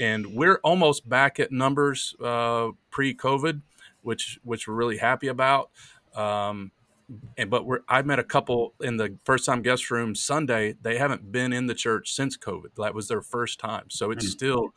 and 0.00 0.34
we're 0.34 0.58
almost 0.64 1.08
back 1.08 1.38
at 1.38 1.52
numbers 1.52 2.16
uh, 2.24 2.70
pre-COVID, 2.90 3.60
which 4.02 4.40
which 4.42 4.66
we're 4.66 4.74
really 4.74 4.96
happy 4.96 5.28
about. 5.28 5.70
Um, 6.16 6.72
and 7.36 7.50
but 7.50 7.66
we're 7.66 7.80
I 7.88 8.02
met 8.02 8.18
a 8.18 8.24
couple 8.24 8.74
in 8.80 8.96
the 8.96 9.16
first 9.24 9.44
time 9.44 9.62
guest 9.62 9.90
room 9.90 10.14
Sunday. 10.14 10.74
They 10.80 10.96
haven't 10.96 11.30
been 11.30 11.52
in 11.52 11.66
the 11.66 11.74
church 11.74 12.12
since 12.12 12.36
COVID. 12.36 12.74
That 12.76 12.94
was 12.94 13.08
their 13.08 13.22
first 13.22 13.60
time, 13.60 13.84
so 13.90 14.10
it's 14.10 14.24
mm-hmm. 14.24 14.30
still 14.30 14.68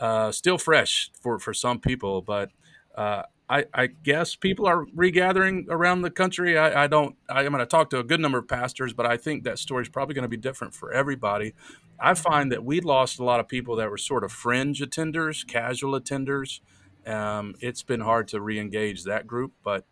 uh, 0.00 0.32
still 0.32 0.58
fresh 0.58 1.10
for 1.20 1.38
for 1.38 1.52
some 1.52 1.80
people. 1.80 2.22
But 2.22 2.50
uh, 2.94 3.22
I, 3.48 3.64
I, 3.74 3.86
guess 3.86 4.36
people 4.36 4.66
are 4.66 4.86
regathering 4.94 5.66
around 5.68 6.02
the 6.02 6.10
country. 6.10 6.58
I, 6.58 6.84
I 6.84 6.86
don't. 6.86 7.16
I, 7.28 7.44
am 7.44 7.52
going 7.52 7.60
to 7.60 7.66
talk 7.66 7.90
to 7.90 7.98
a 7.98 8.04
good 8.04 8.20
number 8.20 8.38
of 8.38 8.48
pastors, 8.48 8.92
but 8.92 9.06
I 9.06 9.16
think 9.16 9.44
that 9.44 9.58
story 9.58 9.82
is 9.82 9.88
probably 9.88 10.14
going 10.14 10.22
to 10.22 10.28
be 10.28 10.36
different 10.36 10.74
for 10.74 10.92
everybody. 10.92 11.54
I 12.00 12.14
find 12.14 12.50
that 12.52 12.64
we 12.64 12.80
lost 12.80 13.20
a 13.20 13.24
lot 13.24 13.40
of 13.40 13.48
people 13.48 13.76
that 13.76 13.90
were 13.90 13.98
sort 13.98 14.24
of 14.24 14.32
fringe 14.32 14.80
attenders, 14.80 15.46
casual 15.46 15.98
attenders. 15.98 16.60
Um, 17.06 17.54
it's 17.60 17.82
been 17.82 18.00
hard 18.00 18.28
to 18.28 18.40
re-engage 18.40 19.04
that 19.04 19.26
group, 19.26 19.52
but 19.64 19.84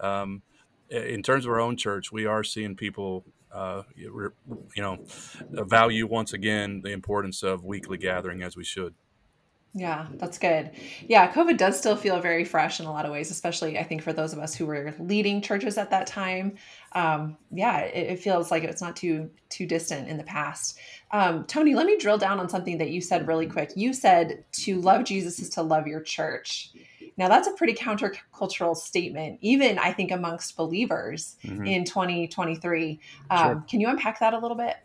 um, 0.00 0.42
in 0.90 1.22
terms 1.22 1.44
of 1.44 1.50
our 1.50 1.60
own 1.60 1.76
church, 1.76 2.12
we 2.12 2.26
are 2.26 2.44
seeing 2.44 2.74
people, 2.74 3.24
uh, 3.52 3.82
you 3.94 4.32
know, 4.76 4.98
value 5.50 6.06
once 6.06 6.32
again 6.32 6.80
the 6.82 6.92
importance 6.92 7.42
of 7.42 7.64
weekly 7.64 7.98
gathering 7.98 8.42
as 8.42 8.56
we 8.56 8.64
should. 8.64 8.94
Yeah, 9.74 10.06
that's 10.14 10.38
good. 10.38 10.70
Yeah, 11.06 11.30
COVID 11.30 11.58
does 11.58 11.78
still 11.78 11.94
feel 11.94 12.20
very 12.20 12.44
fresh 12.44 12.80
in 12.80 12.86
a 12.86 12.92
lot 12.92 13.04
of 13.04 13.12
ways, 13.12 13.30
especially 13.30 13.78
I 13.78 13.82
think 13.82 14.02
for 14.02 14.12
those 14.12 14.32
of 14.32 14.38
us 14.38 14.54
who 14.54 14.66
were 14.66 14.94
leading 14.98 15.42
churches 15.42 15.76
at 15.76 15.90
that 15.90 16.06
time. 16.06 16.56
Um, 16.92 17.36
yeah, 17.50 17.80
it, 17.80 18.12
it, 18.12 18.18
feels 18.18 18.50
like 18.50 18.64
it's 18.64 18.80
not 18.80 18.96
too 18.96 19.30
too 19.50 19.66
distant 19.66 20.08
in 20.08 20.16
the 20.16 20.24
past. 20.24 20.78
Um, 21.10 21.44
Tony, 21.44 21.74
let 21.74 21.86
me 21.86 21.98
drill 21.98 22.18
down 22.18 22.40
on 22.40 22.48
something 22.48 22.78
that 22.78 22.90
you 22.90 23.00
said 23.00 23.26
really 23.26 23.46
quick. 23.46 23.72
You 23.76 23.92
said 23.92 24.44
to 24.52 24.80
love 24.80 25.04
Jesus 25.04 25.38
is 25.38 25.50
to 25.50 25.62
love 25.62 25.86
your 25.86 26.00
church. 26.00 26.70
Now 27.18 27.28
that's 27.28 27.48
a 27.48 27.52
pretty 27.52 27.74
countercultural 27.74 28.76
statement, 28.76 29.38
even 29.42 29.78
I 29.78 29.92
think 29.92 30.10
amongst 30.12 30.56
believers 30.56 31.36
mm-hmm. 31.44 31.66
in 31.66 31.84
2023. 31.84 33.00
Um, 33.30 33.38
sure. 33.38 33.64
Can 33.68 33.80
you 33.80 33.88
unpack 33.88 34.20
that 34.20 34.32
a 34.32 34.38
little 34.38 34.56
bit? 34.56 34.76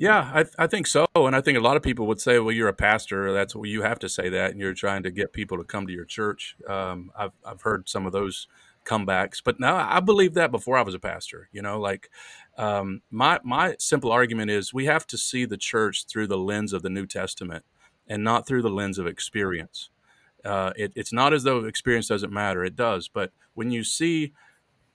Yeah, 0.00 0.30
I, 0.34 0.46
I 0.58 0.66
think 0.66 0.86
so. 0.86 1.04
And 1.14 1.36
I 1.36 1.42
think 1.42 1.58
a 1.58 1.60
lot 1.60 1.76
of 1.76 1.82
people 1.82 2.06
would 2.06 2.22
say, 2.22 2.38
well, 2.38 2.52
you're 2.52 2.68
a 2.68 2.72
pastor. 2.72 3.34
That's 3.34 3.54
what 3.54 3.68
you 3.68 3.82
have 3.82 3.98
to 3.98 4.08
say 4.08 4.30
that. 4.30 4.52
And 4.52 4.58
you're 4.58 4.72
trying 4.72 5.02
to 5.02 5.10
get 5.10 5.34
people 5.34 5.58
to 5.58 5.64
come 5.64 5.86
to 5.86 5.92
your 5.92 6.06
church. 6.06 6.56
Um, 6.66 7.12
I've, 7.14 7.32
I've 7.44 7.60
heard 7.60 7.86
some 7.86 8.06
of 8.06 8.12
those 8.12 8.48
comebacks, 8.90 9.40
but 9.44 9.60
now 9.60 9.76
I 9.76 10.00
believe 10.00 10.34
that 10.34 10.50
before 10.50 10.76
I 10.76 10.82
was 10.82 10.94
a 10.94 10.98
pastor, 10.98 11.48
you 11.52 11.62
know, 11.62 11.78
like 11.78 12.10
um, 12.58 13.02
my, 13.10 13.38
my 13.44 13.76
simple 13.78 14.10
argument 14.10 14.50
is 14.50 14.74
we 14.74 14.86
have 14.86 15.06
to 15.08 15.18
see 15.18 15.44
the 15.44 15.56
church 15.56 16.06
through 16.06 16.26
the 16.26 16.38
lens 16.38 16.72
of 16.72 16.82
the 16.82 16.90
New 16.90 17.06
Testament 17.06 17.64
and 18.06 18.24
not 18.24 18.46
through 18.46 18.62
the 18.62 18.70
lens 18.70 18.98
of 18.98 19.06
experience. 19.06 19.90
Uh, 20.44 20.72
it, 20.76 20.92
it's 20.96 21.12
not 21.12 21.32
as 21.32 21.44
though 21.44 21.64
experience 21.64 22.08
doesn't 22.08 22.32
matter. 22.32 22.64
It 22.64 22.74
does. 22.76 23.08
But 23.08 23.30
when 23.54 23.70
you 23.70 23.84
see 23.84 24.32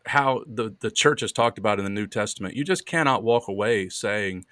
how 0.07 0.43
the, 0.45 0.75
the 0.79 0.91
church 0.91 1.23
is 1.23 1.31
talked 1.31 1.57
about 1.57 1.79
in 1.79 1.85
the 1.85 1.91
New 1.91 2.07
Testament, 2.07 2.55
you 2.55 2.63
just 2.63 2.85
cannot 2.85 3.23
walk 3.23 3.47
away 3.47 3.89
saying, 3.89 4.45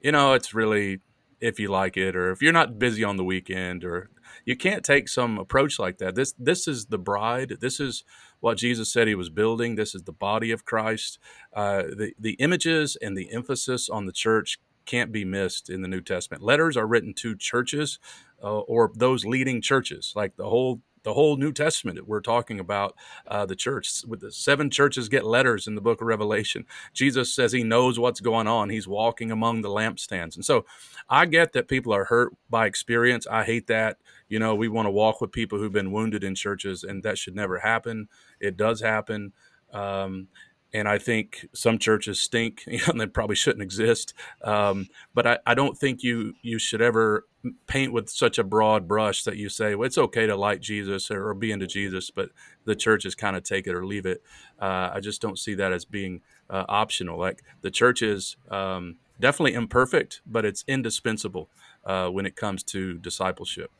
you 0.00 0.12
know, 0.12 0.34
it's 0.34 0.52
really 0.52 1.00
if 1.40 1.58
you 1.58 1.68
like 1.68 1.96
it 1.96 2.14
or 2.14 2.30
if 2.30 2.40
you're 2.40 2.52
not 2.52 2.78
busy 2.78 3.02
on 3.02 3.16
the 3.16 3.24
weekend 3.24 3.84
or 3.84 4.10
you 4.44 4.56
can't 4.56 4.84
take 4.84 5.08
some 5.08 5.38
approach 5.38 5.78
like 5.78 5.98
that. 5.98 6.14
This 6.14 6.34
this 6.38 6.66
is 6.68 6.86
the 6.86 6.98
bride. 6.98 7.58
This 7.60 7.80
is 7.80 8.04
what 8.40 8.58
Jesus 8.58 8.92
said 8.92 9.08
he 9.08 9.14
was 9.14 9.30
building. 9.30 9.76
This 9.76 9.94
is 9.94 10.02
the 10.02 10.12
body 10.12 10.50
of 10.50 10.64
Christ. 10.64 11.18
Uh, 11.52 11.82
the 11.82 12.12
the 12.18 12.32
images 12.34 12.96
and 13.00 13.16
the 13.16 13.32
emphasis 13.32 13.88
on 13.88 14.06
the 14.06 14.12
church 14.12 14.58
can't 14.84 15.12
be 15.12 15.24
missed 15.24 15.70
in 15.70 15.82
the 15.82 15.88
New 15.88 16.00
Testament. 16.00 16.42
Letters 16.42 16.76
are 16.76 16.86
written 16.86 17.14
to 17.14 17.36
churches 17.36 17.98
uh, 18.42 18.60
or 18.60 18.90
those 18.94 19.24
leading 19.24 19.60
churches, 19.62 20.12
like 20.16 20.36
the 20.36 20.48
whole 20.48 20.80
the 21.04 21.14
whole 21.14 21.36
New 21.36 21.52
Testament. 21.52 22.06
We're 22.06 22.20
talking 22.20 22.60
about 22.60 22.94
uh, 23.26 23.46
the 23.46 23.56
church. 23.56 24.04
With 24.06 24.20
the 24.20 24.32
seven 24.32 24.70
churches 24.70 25.08
get 25.08 25.24
letters 25.24 25.66
in 25.66 25.74
the 25.74 25.80
book 25.80 26.00
of 26.00 26.06
Revelation. 26.06 26.64
Jesus 26.92 27.34
says 27.34 27.52
he 27.52 27.64
knows 27.64 27.98
what's 27.98 28.20
going 28.20 28.46
on. 28.46 28.70
He's 28.70 28.88
walking 28.88 29.30
among 29.30 29.62
the 29.62 29.68
lampstands. 29.68 30.36
And 30.36 30.44
so 30.44 30.64
I 31.08 31.26
get 31.26 31.52
that 31.52 31.68
people 31.68 31.92
are 31.92 32.04
hurt 32.04 32.32
by 32.48 32.66
experience. 32.66 33.26
I 33.26 33.44
hate 33.44 33.66
that. 33.66 33.98
You 34.32 34.38
know, 34.38 34.54
we 34.54 34.66
want 34.66 34.86
to 34.86 34.90
walk 34.90 35.20
with 35.20 35.30
people 35.30 35.58
who've 35.58 35.70
been 35.70 35.92
wounded 35.92 36.24
in 36.24 36.34
churches, 36.34 36.84
and 36.84 37.02
that 37.02 37.18
should 37.18 37.36
never 37.36 37.58
happen. 37.58 38.08
It 38.40 38.56
does 38.56 38.80
happen. 38.80 39.34
Um, 39.74 40.28
and 40.72 40.88
I 40.88 40.96
think 40.96 41.46
some 41.52 41.76
churches 41.76 42.18
stink, 42.18 42.64
and 42.88 42.98
they 42.98 43.06
probably 43.06 43.36
shouldn't 43.36 43.62
exist. 43.62 44.14
Um, 44.42 44.88
but 45.12 45.26
I, 45.26 45.38
I, 45.44 45.52
don't 45.52 45.76
think 45.76 46.02
you 46.02 46.32
you 46.40 46.58
should 46.58 46.80
ever 46.80 47.26
paint 47.66 47.92
with 47.92 48.08
such 48.08 48.38
a 48.38 48.42
broad 48.42 48.88
brush 48.88 49.22
that 49.24 49.36
you 49.36 49.50
say 49.50 49.74
well, 49.74 49.86
it's 49.86 49.98
okay 49.98 50.26
to 50.26 50.34
like 50.34 50.62
Jesus 50.62 51.10
or, 51.10 51.28
or, 51.28 51.34
be 51.34 51.52
into 51.52 51.66
Jesus, 51.66 52.10
but 52.10 52.30
the 52.64 52.74
church 52.74 53.04
is 53.04 53.14
kind 53.14 53.36
of 53.36 53.42
take 53.42 53.66
it 53.66 53.74
or 53.74 53.84
leave 53.84 54.06
it. 54.06 54.22
Uh, 54.58 54.92
I 54.94 55.00
just 55.00 55.20
don't 55.20 55.38
see 55.38 55.52
that 55.56 55.74
as 55.74 55.84
being 55.84 56.22
uh, 56.48 56.64
optional. 56.70 57.18
Like 57.18 57.42
the 57.60 57.70
church 57.70 58.00
is 58.00 58.38
um, 58.50 58.96
definitely 59.20 59.52
imperfect, 59.52 60.22
but 60.24 60.46
it's 60.46 60.64
indispensable 60.66 61.50
uh, 61.84 62.08
when 62.08 62.24
it 62.24 62.34
comes 62.34 62.62
to 62.62 62.96
discipleship. 62.96 63.70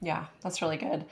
Yeah, 0.00 0.26
that's 0.42 0.62
really 0.62 0.76
good. 0.76 1.04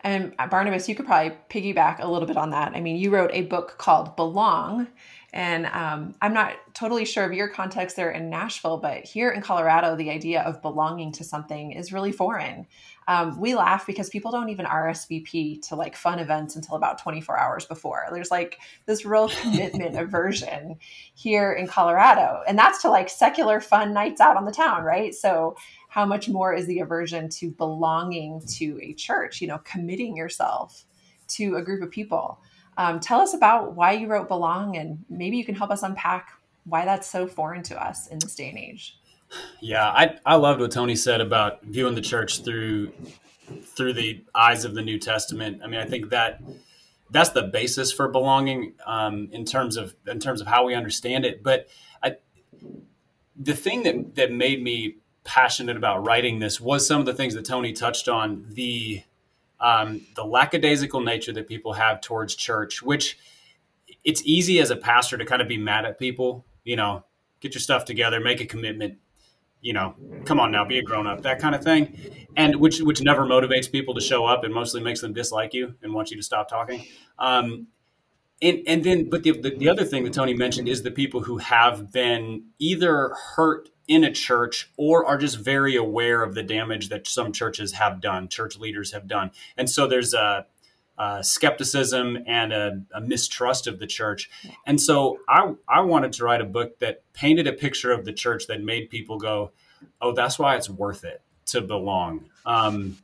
And 0.00 0.34
uh, 0.38 0.46
Barnabas, 0.46 0.88
you 0.88 0.94
could 0.94 1.06
probably 1.06 1.36
piggyback 1.50 2.00
a 2.00 2.06
little 2.06 2.28
bit 2.28 2.36
on 2.36 2.50
that. 2.50 2.76
I 2.76 2.80
mean, 2.80 2.96
you 2.96 3.10
wrote 3.10 3.30
a 3.32 3.42
book 3.42 3.76
called 3.78 4.14
Belong, 4.14 4.88
and 5.32 5.66
um, 5.66 6.14
I'm 6.22 6.32
not 6.32 6.52
totally 6.74 7.04
sure 7.04 7.24
of 7.24 7.32
your 7.32 7.48
context 7.48 7.96
there 7.96 8.10
in 8.10 8.30
Nashville, 8.30 8.76
but 8.76 9.04
here 9.04 9.30
in 9.30 9.42
Colorado, 9.42 9.96
the 9.96 10.10
idea 10.10 10.42
of 10.42 10.62
belonging 10.62 11.12
to 11.12 11.24
something 11.24 11.72
is 11.72 11.92
really 11.92 12.12
foreign. 12.12 12.66
Um, 13.08 13.40
we 13.40 13.54
laugh 13.54 13.86
because 13.86 14.08
people 14.08 14.30
don't 14.30 14.48
even 14.48 14.66
RSVP 14.66 15.66
to 15.68 15.76
like 15.76 15.96
fun 15.96 16.18
events 16.18 16.56
until 16.56 16.76
about 16.76 16.98
24 16.98 17.38
hours 17.38 17.64
before. 17.64 18.06
There's 18.12 18.30
like 18.30 18.58
this 18.86 19.04
real 19.04 19.28
commitment 19.28 19.96
aversion 19.98 20.76
here 21.14 21.52
in 21.52 21.66
Colorado, 21.66 22.42
and 22.46 22.58
that's 22.58 22.82
to 22.82 22.90
like 22.90 23.08
secular 23.08 23.60
fun 23.60 23.92
nights 23.92 24.20
out 24.20 24.36
on 24.36 24.44
the 24.44 24.52
town, 24.52 24.84
right? 24.84 25.14
So 25.14 25.56
how 25.96 26.04
much 26.04 26.28
more 26.28 26.52
is 26.52 26.66
the 26.66 26.80
aversion 26.80 27.26
to 27.26 27.50
belonging 27.52 28.42
to 28.46 28.78
a 28.82 28.92
church, 28.92 29.40
you 29.40 29.48
know, 29.48 29.56
committing 29.64 30.14
yourself 30.14 30.84
to 31.26 31.56
a 31.56 31.62
group 31.62 31.82
of 31.82 31.90
people. 31.90 32.38
Um, 32.76 33.00
tell 33.00 33.18
us 33.18 33.32
about 33.32 33.74
why 33.74 33.92
you 33.92 34.06
wrote 34.06 34.28
Belong, 34.28 34.76
and 34.76 35.06
maybe 35.08 35.38
you 35.38 35.44
can 35.46 35.54
help 35.54 35.70
us 35.70 35.82
unpack 35.82 36.28
why 36.64 36.84
that's 36.84 37.08
so 37.08 37.26
foreign 37.26 37.62
to 37.62 37.82
us 37.82 38.08
in 38.08 38.18
this 38.18 38.34
day 38.34 38.50
and 38.50 38.58
age. 38.58 38.98
Yeah, 39.62 39.88
I, 39.88 40.18
I 40.26 40.34
loved 40.34 40.60
what 40.60 40.70
Tony 40.70 40.96
said 40.96 41.22
about 41.22 41.62
viewing 41.62 41.94
the 41.94 42.02
church 42.02 42.44
through 42.44 42.92
through 43.62 43.94
the 43.94 44.22
eyes 44.34 44.66
of 44.66 44.74
the 44.74 44.82
New 44.82 44.98
Testament. 44.98 45.62
I 45.64 45.66
mean, 45.66 45.80
I 45.80 45.86
think 45.86 46.10
that 46.10 46.42
that's 47.10 47.30
the 47.30 47.44
basis 47.44 47.90
for 47.90 48.08
belonging 48.08 48.74
um, 48.84 49.30
in 49.32 49.46
terms 49.46 49.78
of 49.78 49.94
in 50.06 50.20
terms 50.20 50.42
of 50.42 50.46
how 50.46 50.66
we 50.66 50.74
understand 50.74 51.24
it. 51.24 51.42
But 51.42 51.68
I, 52.02 52.16
the 53.34 53.54
thing 53.54 53.84
that 53.84 54.14
that 54.16 54.30
made 54.30 54.62
me 54.62 54.96
passionate 55.26 55.76
about 55.76 56.06
writing 56.06 56.38
this 56.38 56.60
was 56.60 56.86
some 56.86 57.00
of 57.00 57.06
the 57.06 57.12
things 57.12 57.34
that 57.34 57.44
Tony 57.44 57.72
touched 57.72 58.08
on 58.08 58.46
the 58.48 59.02
um, 59.60 60.02
the 60.14 60.24
lackadaisical 60.24 61.00
nature 61.00 61.32
that 61.32 61.48
people 61.48 61.72
have 61.74 62.00
towards 62.00 62.34
church, 62.34 62.82
which 62.82 63.18
it's 64.04 64.22
easy 64.24 64.60
as 64.60 64.70
a 64.70 64.76
pastor 64.76 65.18
to 65.18 65.24
kind 65.24 65.42
of 65.42 65.48
be 65.48 65.58
mad 65.58 65.84
at 65.84 65.98
people. 65.98 66.46
You 66.64 66.76
know, 66.76 67.04
get 67.40 67.54
your 67.54 67.60
stuff 67.60 67.84
together, 67.84 68.20
make 68.20 68.40
a 68.40 68.46
commitment. 68.46 68.98
You 69.62 69.72
know, 69.72 69.94
come 70.24 70.38
on 70.38 70.52
now, 70.52 70.64
be 70.64 70.78
a 70.78 70.82
grown 70.82 71.06
up, 71.06 71.22
that 71.22 71.40
kind 71.40 71.54
of 71.54 71.64
thing, 71.64 71.98
and 72.36 72.56
which 72.56 72.80
which 72.80 73.02
never 73.02 73.26
motivates 73.26 73.70
people 73.70 73.94
to 73.94 74.00
show 74.00 74.24
up 74.24 74.44
and 74.44 74.54
mostly 74.54 74.80
makes 74.80 75.00
them 75.00 75.12
dislike 75.12 75.54
you 75.54 75.74
and 75.82 75.92
want 75.92 76.10
you 76.10 76.16
to 76.16 76.22
stop 76.22 76.48
talking. 76.48 76.86
Um, 77.18 77.66
and 78.42 78.62
and 78.66 78.84
then, 78.84 79.08
but 79.08 79.22
the, 79.22 79.32
the 79.32 79.56
the 79.56 79.68
other 79.68 79.84
thing 79.84 80.04
that 80.04 80.12
Tony 80.12 80.34
mentioned 80.34 80.68
is 80.68 80.82
the 80.82 80.90
people 80.90 81.22
who 81.22 81.38
have 81.38 81.90
been 81.92 82.44
either 82.58 83.14
hurt 83.34 83.70
in 83.88 84.04
a 84.04 84.12
church 84.12 84.70
or 84.76 85.06
are 85.06 85.16
just 85.16 85.38
very 85.38 85.76
aware 85.76 86.22
of 86.22 86.34
the 86.34 86.42
damage 86.42 86.88
that 86.88 87.06
some 87.06 87.32
churches 87.32 87.72
have 87.72 88.00
done, 88.00 88.28
church 88.28 88.58
leaders 88.58 88.92
have 88.92 89.06
done. 89.06 89.30
And 89.56 89.70
so 89.70 89.86
there's 89.86 90.12
a 90.12 90.46
uh, 90.98 91.22
skepticism 91.22 92.18
and 92.26 92.52
a, 92.52 92.82
a, 92.94 93.00
mistrust 93.02 93.66
of 93.66 93.78
the 93.78 93.86
church. 93.86 94.30
And 94.66 94.80
so 94.80 95.18
I, 95.28 95.52
I 95.68 95.82
wanted 95.82 96.14
to 96.14 96.24
write 96.24 96.40
a 96.40 96.46
book 96.46 96.78
that 96.78 97.02
painted 97.12 97.46
a 97.46 97.52
picture 97.52 97.92
of 97.92 98.06
the 98.06 98.14
church 98.14 98.46
that 98.46 98.62
made 98.62 98.88
people 98.88 99.18
go, 99.18 99.52
oh, 100.00 100.12
that's 100.12 100.38
why 100.38 100.56
it's 100.56 100.70
worth 100.70 101.04
it 101.04 101.20
to 101.46 101.60
belong 101.60 102.30
um, 102.46 102.96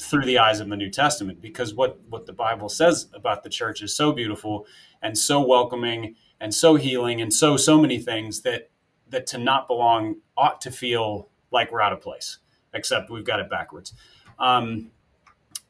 through 0.00 0.24
the 0.24 0.38
eyes 0.38 0.60
of 0.60 0.68
the 0.68 0.76
New 0.76 0.90
Testament. 0.90 1.40
Because 1.40 1.74
what, 1.74 2.00
what 2.08 2.26
the 2.26 2.32
Bible 2.32 2.68
says 2.68 3.08
about 3.14 3.42
the 3.42 3.50
church 3.50 3.82
is 3.82 3.94
so 3.94 4.12
beautiful 4.12 4.66
and 5.02 5.16
so 5.16 5.40
welcoming 5.40 6.16
and 6.40 6.54
so 6.54 6.74
healing 6.74 7.20
and 7.20 7.32
so, 7.32 7.56
so 7.56 7.80
many 7.80 7.98
things 7.98 8.42
that, 8.42 8.70
that 9.08 9.26
to 9.28 9.38
not 9.38 9.68
belong 9.68 10.16
ought 10.36 10.60
to 10.60 10.70
feel 10.70 11.28
like 11.50 11.70
we're 11.70 11.80
out 11.80 11.92
of 11.92 12.00
place, 12.00 12.38
except 12.74 13.10
we've 13.10 13.24
got 13.24 13.40
it 13.40 13.48
backwards. 13.48 13.94
Um, 14.38 14.90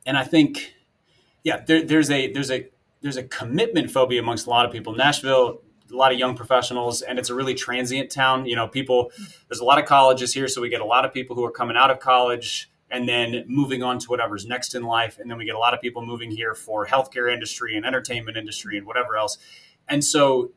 and 0.07 0.17
I 0.17 0.25
think 0.25 0.75
yeah, 1.47 1.63
there, 1.65 1.81
there's 1.81 2.11
a 2.11 2.33
there's 2.33 2.51
a 2.51 2.69
there's 3.03 3.17
a 3.17 3.23
commitment 3.23 3.89
phobia 3.93 4.21
amongst 4.21 4.49
a 4.49 4.51
lot 4.51 4.67
of 4.67 4.73
people. 4.73 4.97
Nashville, 4.97 5.63
a 5.93 5.95
lot 5.95 6.13
of 6.13 6.19
young 6.19 6.35
professionals, 6.35 7.03
and 7.03 7.21
it's 7.21 7.31
a 7.31 7.35
really 7.37 7.55
transient 7.55 8.11
town. 8.11 8.47
You 8.47 8.57
know, 8.57 8.67
people. 8.67 9.13
There's 9.49 9.61
a 9.61 9.65
lot 9.65 9.79
of 9.79 9.85
colleges 9.85 10.35
here, 10.35 10.49
so 10.49 10.61
we 10.61 10.69
get 10.69 10.81
a 10.81 10.85
lot 10.85 11.05
of 11.05 11.15
people 11.15 11.37
who 11.37 11.45
are 11.45 11.53
coming 11.53 11.77
out 11.77 11.93
of 11.93 12.01
college 12.01 12.69
and 12.91 13.09
then 13.09 13.45
moving 13.47 13.83
on 13.83 13.99
to 13.99 14.09
whatever's 14.09 14.47
next 14.47 14.75
in 14.75 14.83
life, 14.85 15.19
and 15.19 15.31
then 15.31 15.39
we 15.39 15.45
get 15.45 15.55
a 15.55 15.59
lot 15.59 15.75
of 15.75 15.81
people 15.81 16.05
moving 16.05 16.31
here 16.31 16.55
for 16.55 16.87
healthcare 16.87 17.33
industry 17.33 17.77
and 17.77 17.85
entertainment 17.85 18.37
industry 18.37 18.79
and 18.79 18.87
whatever 18.87 19.17
else. 19.17 19.39
And 19.89 20.05
so, 20.05 20.53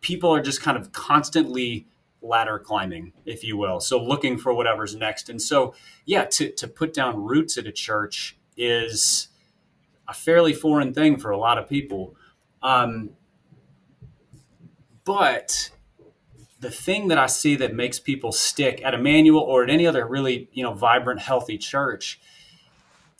people 0.00 0.34
are 0.34 0.42
just 0.42 0.60
kind 0.60 0.76
of 0.76 0.92
constantly 0.92 1.86
ladder 2.24 2.58
climbing, 2.58 3.12
if 3.24 3.44
you 3.44 3.56
will. 3.56 3.80
So 3.80 4.02
looking 4.02 4.38
for 4.38 4.52
whatever's 4.52 4.94
next. 4.96 5.28
And 5.28 5.40
so, 5.40 5.74
yeah, 6.04 6.24
to 6.26 6.50
to 6.52 6.68
put 6.68 6.92
down 6.92 7.22
roots 7.22 7.56
at 7.58 7.66
a 7.66 7.72
church 7.72 8.36
is 8.56 9.28
a 10.08 10.14
fairly 10.14 10.52
foreign 10.52 10.92
thing 10.92 11.18
for 11.18 11.30
a 11.30 11.38
lot 11.38 11.58
of 11.58 11.68
people. 11.68 12.16
Um, 12.62 13.10
but 15.04 15.70
the 16.64 16.70
thing 16.70 17.08
that 17.08 17.18
I 17.18 17.26
see 17.26 17.56
that 17.56 17.74
makes 17.74 17.98
people 18.00 18.32
stick 18.32 18.80
at 18.82 18.94
Immanuel 18.94 19.40
or 19.40 19.62
at 19.62 19.68
any 19.68 19.86
other 19.86 20.06
really 20.06 20.48
you 20.52 20.62
know 20.62 20.72
vibrant, 20.72 21.20
healthy 21.20 21.58
church 21.58 22.18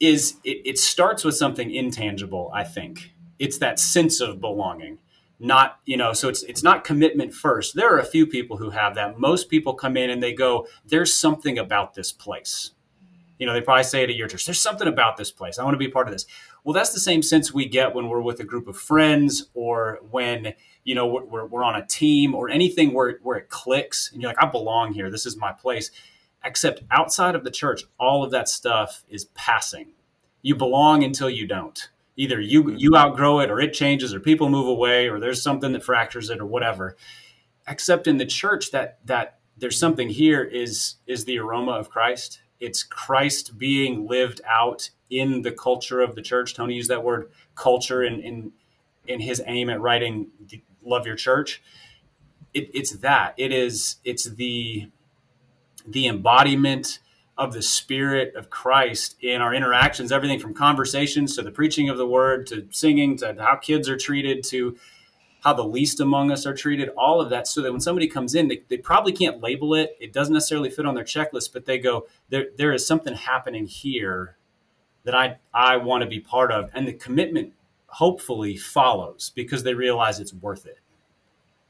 is 0.01 0.37
it, 0.45 0.63
it 0.65 0.79
starts 0.79 1.25
with 1.25 1.37
something 1.37 1.71
intangible. 1.71 2.51
I 2.55 2.65
think. 2.65 3.13
It's 3.39 3.59
that 3.59 3.79
sense 3.79 4.21
of 4.21 4.41
belonging 4.41 4.99
not 5.41 5.81
you 5.85 5.97
know 5.97 6.13
so 6.13 6.29
it's 6.29 6.43
it's 6.45 6.63
not 6.63 6.85
commitment 6.85 7.35
first. 7.35 7.75
There 7.75 7.93
are 7.95 7.99
a 7.99 8.05
few 8.05 8.27
people 8.27 8.57
who 8.57 8.71
have 8.71 8.95
that. 8.95 9.19
Most 9.19 9.51
people 9.51 9.75
come 9.75 9.97
in 9.97 10.09
and 10.09 10.23
they 10.23 10.33
go 10.33 10.67
there's 10.87 11.13
something 11.13 11.59
about 11.59 11.95
this 11.95 12.13
place. 12.13 12.71
You 13.39 13.47
know 13.47 13.53
they 13.53 13.61
probably 13.61 13.85
say 13.85 14.05
it 14.05 14.11
at 14.11 14.17
your 14.17 14.29
church 14.29 14.47
there's 14.47 14.61
something 14.61 14.89
about 14.89 15.19
this 15.19 15.31
place. 15.31 15.59
I 15.59 15.65
want 15.65 15.75
to 15.75 15.79
be 15.79 15.89
part 15.89 16.09
of 16.09 16.15
this. 16.15 16.25
Well, 16.63 16.73
that's 16.73 16.95
the 16.95 17.01
same 17.01 17.23
sense 17.23 17.53
we 17.53 17.67
get 17.67 17.95
when 17.95 18.09
we're 18.09 18.23
with 18.23 18.41
a 18.41 18.45
group 18.45 18.69
of 18.69 18.79
friends 18.79 19.51
or 19.53 19.99
when 20.11 20.55
you 20.85 20.95
know 20.95 21.07
we're, 21.07 21.47
we're 21.47 21.65
on 21.65 21.77
a 21.77 21.87
team 21.87 22.35
or 22.35 22.49
anything 22.49 22.93
where 22.93 23.19
where 23.23 23.39
it 23.39 23.49
clicks 23.49 24.11
and 24.13 24.23
you're 24.23 24.31
like, 24.31 24.43
I 24.43 24.47
belong 24.47 24.93
here. 24.93 25.11
This 25.11 25.27
is 25.27 25.37
my 25.37 25.53
place. 25.53 25.91
Except 26.45 26.83
outside 26.91 27.35
of 27.35 27.43
the 27.43 27.51
church, 27.51 27.85
all 27.99 28.23
of 28.23 28.31
that 28.33 28.49
stuff 28.51 29.03
is 29.09 29.25
passing. 29.35 29.89
You 30.43 30.55
belong 30.55 31.03
until 31.03 31.31
you 31.31 31.47
don't. 31.47 31.89
Either 32.17 32.41
you 32.41 32.63
mm-hmm. 32.63 32.77
you 32.77 32.97
outgrow 32.97 33.41
it, 33.41 33.51
or 33.51 33.61
it 33.61 33.73
changes, 33.73 34.15
or 34.15 34.21
people 34.21 34.49
move 34.49 34.69
away, 34.69 35.09
or 35.09 35.19
there's 35.19 35.43
something 35.43 35.73
that 35.73 35.83
fractures 35.83 36.31
it, 36.31 36.41
or 36.41 36.47
whatever. 36.47 36.97
Except 37.67 38.07
in 38.07 38.19
the 38.19 38.27
church, 38.27 38.71
that 38.71 38.99
that 39.07 39.39
there's 39.57 39.79
something 39.79 40.09
here 40.09 40.43
is 40.43 40.97
is 41.07 41.25
the 41.25 41.39
aroma 41.39 41.73
of 41.73 41.91
Christ. 41.91 42.41
It's 42.61 42.83
Christ 42.83 43.59
being 43.59 44.07
lived 44.07 44.41
out 44.49 44.91
in 45.11 45.43
the 45.43 45.53
culture 45.53 46.01
of 46.01 46.15
the 46.15 46.23
church. 46.23 46.55
Tony 46.55 46.75
used 46.75 46.91
that 46.91 47.03
word 47.03 47.31
culture 47.57 48.05
in 48.05 48.21
in, 48.21 48.53
in 49.07 49.21
his 49.21 49.43
aim 49.47 49.71
at 49.71 49.81
writing 49.81 50.29
"Love 50.85 51.07
Your 51.07 51.17
Church." 51.17 51.63
It, 52.53 52.71
it's 52.73 52.93
that. 52.99 53.35
It 53.37 53.53
is. 53.53 53.97
It's 54.05 54.25
the 54.25 54.91
the 55.87 56.07
embodiment 56.07 57.01
of 57.37 57.53
the 57.53 57.63
spirit 57.63 58.35
of 58.37 58.49
Christ 58.49 59.17
in 59.21 59.41
our 59.41 59.53
interactions. 59.53 60.13
Everything 60.13 60.39
from 60.39 60.55
conversations 60.55 61.35
to 61.37 61.43
the 61.43 61.51
preaching 61.51 61.89
of 61.89 61.99
the 61.99 62.07
word 62.07 62.47
to 62.49 62.67
singing 62.71 63.17
to 63.19 63.35
how 63.39 63.57
kids 63.57 63.89
are 63.89 63.97
treated 63.97 64.45
to 64.45 64.77
how 65.45 65.53
the 65.53 65.63
least 65.63 66.01
among 66.01 66.31
us 66.31 66.47
are 66.47 66.55
treated, 66.55 66.89
all 66.97 67.21
of 67.21 67.29
that, 67.29 67.47
so 67.47 67.61
that 67.61 67.71
when 67.71 67.81
somebody 67.81 68.09
comes 68.09 68.35
in, 68.35 68.49
they, 68.49 68.63
they 68.69 68.79
probably 68.79 69.13
can't 69.13 69.43
label 69.43 69.75
it. 69.75 69.95
It 70.01 70.11
doesn't 70.11 70.33
necessarily 70.33 70.71
fit 70.71 70.87
on 70.87 70.95
their 70.95 71.05
checklist, 71.05 71.53
but 71.53 71.67
they 71.67 71.79
go, 71.79 72.07
there, 72.31 72.47
there 72.57 72.73
is 72.73 72.87
something 72.87 73.15
happening 73.15 73.67
here 73.67 74.39
that 75.05 75.15
I 75.15 75.37
I 75.53 75.77
want 75.77 76.03
to 76.03 76.09
be 76.09 76.19
part 76.19 76.51
of, 76.51 76.71
and 76.73 76.89
the 76.89 76.95
commitment 76.95 77.53
hopefully 77.95 78.57
follows 78.57 79.31
because 79.37 79.63
they 79.63 79.73
realize 79.73 80.19
it's 80.19 80.35
worth 80.35 80.67
it. 80.67 80.81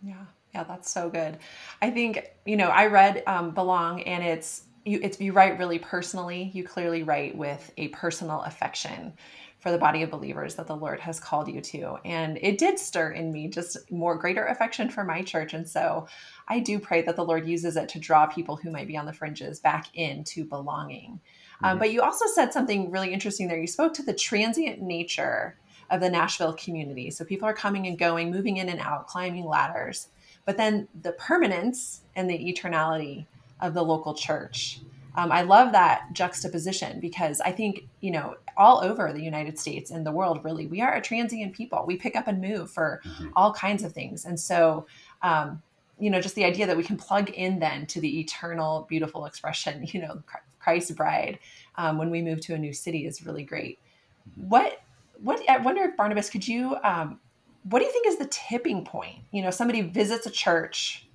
Yeah, 0.02 0.24
yeah, 0.54 0.64
that's 0.64 0.90
so 0.90 1.10
good. 1.10 1.38
I 1.82 1.90
think 1.90 2.30
you 2.46 2.56
know 2.56 2.68
I 2.68 2.86
read 2.86 3.22
um, 3.26 3.50
Belong, 3.50 4.02
and 4.02 4.24
it's 4.24 4.64
you 4.86 5.00
it's 5.02 5.20
you 5.20 5.32
write 5.32 5.58
really 5.58 5.78
personally. 5.78 6.50
You 6.54 6.64
clearly 6.64 7.02
write 7.02 7.36
with 7.36 7.70
a 7.76 7.88
personal 7.88 8.40
affection 8.42 9.12
for 9.58 9.70
the 9.70 9.78
body 9.78 10.02
of 10.02 10.10
believers 10.10 10.54
that 10.56 10.66
the 10.66 10.76
Lord 10.76 11.00
has 11.00 11.18
called 11.18 11.48
you 11.48 11.58
to. 11.62 11.96
And 12.04 12.38
it 12.42 12.58
did 12.58 12.78
stir 12.78 13.12
in 13.12 13.32
me 13.32 13.48
just 13.48 13.90
more 13.90 14.14
greater 14.14 14.44
affection 14.44 14.90
for 14.90 15.04
my 15.04 15.22
church. 15.22 15.54
And 15.54 15.66
so 15.66 16.06
I 16.48 16.60
do 16.60 16.78
pray 16.78 17.00
that 17.00 17.16
the 17.16 17.24
Lord 17.24 17.48
uses 17.48 17.78
it 17.78 17.88
to 17.90 17.98
draw 17.98 18.26
people 18.26 18.56
who 18.56 18.70
might 18.70 18.86
be 18.86 18.98
on 18.98 19.06
the 19.06 19.12
fringes 19.14 19.60
back 19.60 19.86
into 19.94 20.44
belonging. 20.44 21.18
Um, 21.62 21.78
but 21.78 21.92
you 21.92 22.02
also 22.02 22.26
said 22.26 22.52
something 22.52 22.90
really 22.90 23.10
interesting 23.10 23.48
there. 23.48 23.58
You 23.58 23.66
spoke 23.66 23.94
to 23.94 24.02
the 24.02 24.12
transient 24.12 24.82
nature 24.82 25.56
of 25.90 26.00
the 26.00 26.10
Nashville 26.10 26.54
community. 26.54 27.10
So 27.10 27.24
people 27.24 27.48
are 27.48 27.54
coming 27.54 27.86
and 27.86 27.98
going, 27.98 28.30
moving 28.30 28.58
in 28.58 28.68
and 28.68 28.80
out, 28.80 29.06
climbing 29.06 29.44
ladders. 29.44 30.08
But 30.44 30.56
then 30.56 30.88
the 31.02 31.12
permanence 31.12 32.02
and 32.16 32.28
the 32.28 32.38
eternality 32.38 33.26
of 33.60 33.74
the 33.74 33.82
local 33.82 34.14
church. 34.14 34.80
Um, 35.16 35.30
I 35.30 35.42
love 35.42 35.72
that 35.72 36.12
juxtaposition 36.12 36.98
because 37.00 37.40
I 37.40 37.52
think, 37.52 37.86
you 38.00 38.10
know, 38.10 38.36
all 38.56 38.82
over 38.82 39.12
the 39.12 39.22
United 39.22 39.58
States 39.58 39.90
and 39.90 40.04
the 40.04 40.12
world, 40.12 40.44
really, 40.44 40.66
we 40.66 40.80
are 40.80 40.94
a 40.94 41.00
transient 41.00 41.54
people. 41.54 41.84
We 41.86 41.96
pick 41.96 42.16
up 42.16 42.26
and 42.26 42.40
move 42.40 42.70
for 42.70 43.00
mm-hmm. 43.04 43.28
all 43.36 43.52
kinds 43.52 43.84
of 43.84 43.92
things. 43.92 44.24
And 44.24 44.38
so, 44.38 44.86
um, 45.22 45.62
you 45.98 46.10
know, 46.10 46.20
just 46.20 46.34
the 46.34 46.44
idea 46.44 46.66
that 46.66 46.76
we 46.76 46.82
can 46.82 46.96
plug 46.96 47.30
in 47.30 47.60
then 47.60 47.86
to 47.86 48.00
the 48.00 48.20
eternal, 48.20 48.86
beautiful 48.88 49.26
expression, 49.26 49.86
you 49.92 50.00
know, 50.00 50.22
Christ 50.58 50.96
bride 50.96 51.38
um, 51.76 51.98
when 51.98 52.10
we 52.10 52.22
move 52.22 52.40
to 52.42 52.54
a 52.54 52.58
new 52.58 52.72
city 52.72 53.06
is 53.06 53.24
really 53.24 53.44
great. 53.44 53.78
Mm-hmm. 54.28 54.48
What 54.48 54.80
what 55.22 55.40
I 55.48 55.58
wonder 55.58 55.82
if 55.82 55.96
Barnabas 55.96 56.30
could 56.30 56.46
you 56.46 56.76
um, 56.82 57.20
what 57.64 57.78
do 57.78 57.86
you 57.86 57.92
think 57.92 58.06
is 58.06 58.18
the 58.18 58.26
tipping 58.26 58.84
point? 58.84 59.20
You 59.30 59.42
know, 59.42 59.50
somebody 59.50 59.80
visits 59.80 60.26
a 60.26 60.30
church 60.30 61.06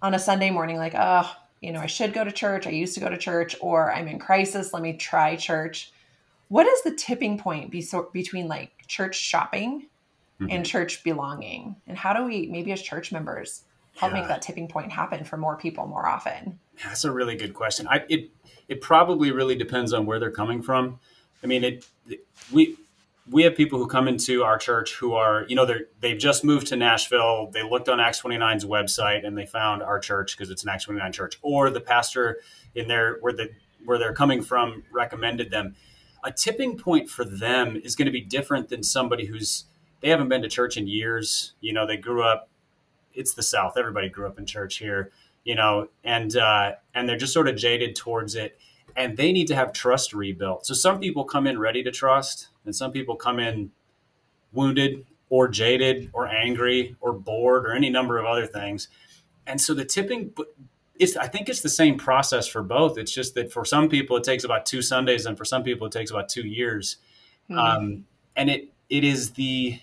on 0.00 0.14
a 0.14 0.18
Sunday 0.18 0.50
morning, 0.50 0.78
like, 0.78 0.94
oh, 0.96 1.30
you 1.60 1.70
know, 1.70 1.80
I 1.80 1.86
should 1.86 2.12
go 2.12 2.24
to 2.24 2.32
church. 2.32 2.66
I 2.66 2.70
used 2.70 2.94
to 2.94 3.00
go 3.00 3.08
to 3.08 3.16
church, 3.16 3.54
or 3.60 3.92
I'm 3.92 4.08
in 4.08 4.18
crisis. 4.18 4.72
Let 4.72 4.82
me 4.82 4.94
try 4.94 5.36
church. 5.36 5.92
What 6.48 6.66
is 6.66 6.82
the 6.82 6.94
tipping 6.94 7.38
point 7.38 7.70
be 7.70 7.86
between 8.12 8.48
like 8.48 8.86
church 8.88 9.16
shopping 9.16 9.88
mm-hmm. 10.40 10.46
and 10.50 10.66
church 10.66 11.04
belonging? 11.04 11.76
And 11.86 11.96
how 11.96 12.14
do 12.14 12.24
we, 12.24 12.46
maybe 12.46 12.72
as 12.72 12.82
church 12.82 13.12
members, 13.12 13.62
help 13.96 14.12
yeah. 14.12 14.20
make 14.20 14.28
that 14.28 14.42
tipping 14.42 14.68
point 14.68 14.90
happen 14.90 15.24
for 15.24 15.36
more 15.36 15.56
people 15.56 15.86
more 15.86 16.06
often? 16.06 16.58
That's 16.84 17.04
a 17.04 17.12
really 17.12 17.36
good 17.36 17.54
question. 17.54 17.86
I, 17.86 18.04
it 18.08 18.30
it 18.66 18.80
probably 18.80 19.30
really 19.30 19.56
depends 19.56 19.92
on 19.92 20.06
where 20.06 20.18
they're 20.18 20.30
coming 20.30 20.62
from. 20.62 20.98
I 21.44 21.46
mean, 21.46 21.64
it, 21.64 21.86
it 22.08 22.26
we 22.50 22.76
we 23.30 23.42
have 23.44 23.54
people 23.54 23.78
who 23.78 23.86
come 23.86 24.08
into 24.08 24.42
our 24.42 24.58
church 24.58 24.94
who 24.94 25.14
are, 25.14 25.44
you 25.48 25.56
know, 25.56 25.64
they're 25.64 25.86
they've 26.00 26.18
just 26.18 26.44
moved 26.44 26.68
to 26.68 26.76
Nashville. 26.76 27.50
They 27.52 27.62
looked 27.62 27.88
on 27.88 28.00
Acts 28.00 28.20
29's 28.20 28.64
website 28.64 29.26
and 29.26 29.36
they 29.36 29.46
found 29.46 29.82
our 29.82 29.98
church 29.98 30.36
because 30.36 30.50
it's 30.50 30.64
an 30.64 30.70
Acts 30.70 30.84
29 30.84 31.12
church, 31.12 31.38
or 31.42 31.70
the 31.70 31.80
pastor 31.80 32.38
in 32.74 32.88
there 32.88 33.18
where 33.20 33.32
the 33.32 33.50
where 33.84 33.98
they're 33.98 34.14
coming 34.14 34.42
from 34.42 34.84
recommended 34.92 35.50
them. 35.50 35.74
A 36.24 36.30
tipping 36.30 36.78
point 36.78 37.08
for 37.08 37.24
them 37.24 37.76
is 37.76 37.96
going 37.96 38.06
to 38.06 38.12
be 38.12 38.20
different 38.20 38.68
than 38.68 38.82
somebody 38.82 39.26
who's 39.26 39.64
they 40.00 40.08
haven't 40.08 40.28
been 40.28 40.42
to 40.42 40.48
church 40.48 40.76
in 40.76 40.88
years. 40.88 41.54
You 41.60 41.72
know, 41.72 41.86
they 41.86 41.96
grew 41.96 42.22
up. 42.22 42.48
It's 43.14 43.34
the 43.34 43.42
South. 43.42 43.76
Everybody 43.76 44.08
grew 44.08 44.26
up 44.26 44.38
in 44.38 44.46
church 44.46 44.78
here 44.78 45.12
you 45.44 45.54
know, 45.54 45.88
and 46.04 46.36
uh, 46.36 46.72
and 46.94 47.08
they're 47.08 47.16
just 47.16 47.32
sort 47.32 47.48
of 47.48 47.56
jaded 47.56 47.96
towards 47.96 48.34
it, 48.34 48.58
and 48.96 49.16
they 49.16 49.32
need 49.32 49.46
to 49.48 49.54
have 49.54 49.72
trust 49.72 50.12
rebuilt. 50.12 50.66
So 50.66 50.74
some 50.74 51.00
people 51.00 51.24
come 51.24 51.46
in 51.46 51.58
ready 51.58 51.82
to 51.82 51.90
trust, 51.90 52.48
and 52.64 52.74
some 52.74 52.92
people 52.92 53.16
come 53.16 53.38
in 53.38 53.70
wounded 54.52 55.06
or 55.28 55.48
jaded 55.48 56.10
or 56.12 56.28
angry 56.28 56.94
or 57.00 57.12
bored 57.12 57.64
or 57.64 57.72
any 57.72 57.90
number 57.90 58.18
of 58.18 58.26
other 58.26 58.46
things. 58.46 58.88
And 59.46 59.60
so 59.60 59.74
the 59.74 59.84
tipping, 59.84 60.34
it's 60.98 61.16
I 61.16 61.26
think 61.26 61.48
it's 61.48 61.62
the 61.62 61.68
same 61.68 61.96
process 61.96 62.46
for 62.46 62.62
both. 62.62 62.98
It's 62.98 63.12
just 63.12 63.34
that 63.34 63.52
for 63.52 63.64
some 63.64 63.88
people 63.88 64.16
it 64.16 64.24
takes 64.24 64.44
about 64.44 64.66
two 64.66 64.82
Sundays, 64.82 65.26
and 65.26 65.36
for 65.36 65.44
some 65.44 65.62
people 65.62 65.86
it 65.86 65.92
takes 65.92 66.10
about 66.10 66.28
two 66.28 66.46
years. 66.46 66.98
Mm-hmm. 67.50 67.58
Um, 67.58 68.06
and 68.36 68.50
it 68.50 68.72
it 68.88 69.04
is 69.04 69.32
the 69.32 69.80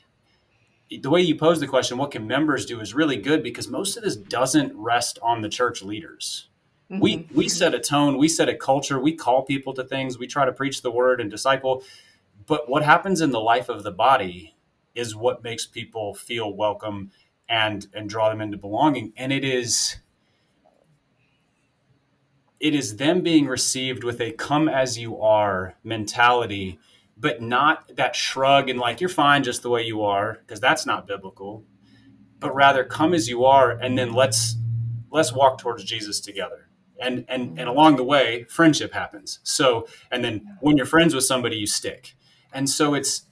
the 1.02 1.10
way 1.10 1.22
you 1.22 1.36
pose 1.36 1.60
the 1.60 1.68
question, 1.68 1.98
what 1.98 2.12
can 2.12 2.26
members 2.26 2.66
do, 2.66 2.80
is 2.80 2.94
really 2.94 3.18
good 3.18 3.44
because 3.44 3.68
most 3.68 3.96
of 3.98 4.04
this 4.04 4.16
doesn't 4.16 4.76
rest 4.76 5.20
on 5.22 5.42
the 5.42 5.50
church 5.50 5.82
leaders. 5.82 6.48
Mm-hmm. 6.92 7.00
We 7.02 7.28
we 7.34 7.50
set 7.50 7.74
a 7.74 7.80
tone, 7.80 8.18
we 8.18 8.28
set 8.28 8.50
a 8.50 8.56
culture, 8.56 9.00
we 9.00 9.14
call 9.16 9.44
people 9.44 9.74
to 9.76 9.84
things, 9.84 10.18
we 10.18 10.28
try 10.28 10.46
to 10.46 10.52
preach 10.52 10.82
the 10.82 10.92
word 10.92 11.22
and 11.22 11.30
disciple, 11.30 11.84
but 12.48 12.70
what 12.70 12.84
happens 12.84 13.22
in 13.22 13.32
the 13.32 13.40
life 13.40 13.70
of 13.70 13.84
the 13.84 13.92
body 13.92 14.56
is 14.96 15.16
what 15.16 15.44
makes 15.44 15.66
people 15.66 16.14
feel 16.14 16.54
welcome 16.54 17.12
and 17.48 17.88
and 17.94 18.10
draw 18.10 18.30
them 18.30 18.42
into 18.42 18.58
belonging. 18.58 19.14
And 19.18 19.32
it 19.32 19.44
is 19.44 19.98
it 22.60 22.76
is 22.76 22.98
them 22.98 23.22
being 23.22 23.48
received 23.48 24.04
with 24.04 24.20
a 24.20 24.32
come 24.34 24.68
as 24.68 24.98
you 24.98 25.20
are 25.22 25.76
mentality 25.84 26.80
but 27.18 27.42
not 27.42 27.96
that 27.96 28.16
shrug 28.16 28.70
and 28.70 28.80
like 28.80 29.02
you're 29.02 29.10
fine 29.10 29.44
just 29.44 29.62
the 29.62 29.70
way 29.70 29.84
you 29.84 30.04
are 30.04 30.40
because 30.42 30.60
that's 30.60 30.86
not 30.86 31.08
biblical 31.08 31.64
but 32.40 32.54
rather 32.54 32.84
come 32.84 33.14
as 33.14 33.28
you 33.28 33.46
are 33.46 33.72
and 33.72 33.98
then 33.98 34.14
let's 34.14 34.56
let's 35.10 35.34
walk 35.34 35.58
towards 35.58 35.84
jesus 35.84 36.20
together 36.20 36.69
and 37.02 37.26
and 37.28 37.60
and 37.60 37.70
along 37.70 37.96
the 37.96 38.04
way 38.04 38.46
friendship 38.50 38.94
happens. 38.94 39.40
So 39.44 39.88
and 40.12 40.24
then 40.24 40.58
when 40.62 40.78
you're 40.78 40.86
friends 40.86 41.14
with 41.16 41.24
somebody 41.24 41.58
you 41.58 41.68
stick. 41.68 42.16
And 42.52 42.70
so 42.70 42.94
it's 42.94 43.26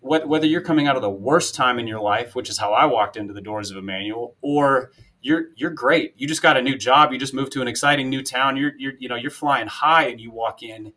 whether 0.00 0.46
you're 0.46 0.60
coming 0.60 0.86
out 0.86 0.96
of 0.96 1.02
the 1.02 1.10
worst 1.10 1.54
time 1.54 1.78
in 1.78 1.86
your 1.86 2.00
life 2.00 2.34
which 2.34 2.50
is 2.50 2.58
how 2.58 2.74
i 2.74 2.84
walked 2.84 3.16
into 3.16 3.32
the 3.32 3.40
doors 3.40 3.70
of 3.70 3.78
immanuel 3.78 4.36
or 4.42 4.90
you're 5.24 5.46
you're 5.56 5.70
great. 5.70 6.12
You 6.18 6.28
just 6.28 6.42
got 6.42 6.58
a 6.58 6.62
new 6.62 6.76
job. 6.76 7.10
You 7.10 7.18
just 7.18 7.34
moved 7.34 7.52
to 7.52 7.62
an 7.62 7.66
exciting 7.66 8.10
new 8.10 8.22
town. 8.22 8.56
You're 8.56 8.72
you're 8.78 8.92
you 8.98 9.08
know 9.08 9.16
you're 9.16 9.30
flying 9.30 9.66
high 9.66 10.06
and 10.08 10.20
you 10.20 10.30
walk 10.30 10.62
in. 10.62 10.92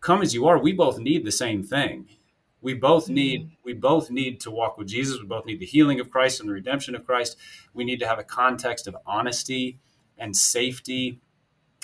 Come 0.00 0.22
as 0.22 0.34
you 0.34 0.46
are 0.46 0.58
we 0.58 0.72
both 0.72 0.98
need 0.98 1.24
the 1.24 1.32
same 1.32 1.64
thing. 1.64 2.08
We 2.60 2.74
both 2.74 3.04
mm-hmm. 3.04 3.14
need 3.14 3.50
we 3.64 3.72
both 3.72 4.10
need 4.10 4.38
to 4.40 4.50
walk 4.50 4.76
with 4.76 4.86
jesus. 4.86 5.18
We 5.18 5.26
both 5.26 5.46
need 5.46 5.60
the 5.60 5.66
healing 5.66 5.98
of 5.98 6.10
christ 6.10 6.40
and 6.40 6.48
the 6.48 6.52
redemption 6.52 6.94
of 6.94 7.06
christ. 7.06 7.38
We 7.72 7.84
need 7.84 8.00
to 8.00 8.06
have 8.06 8.18
a 8.18 8.24
context 8.24 8.86
of 8.86 8.96
honesty 9.06 9.78
and 10.18 10.36
safety 10.36 11.20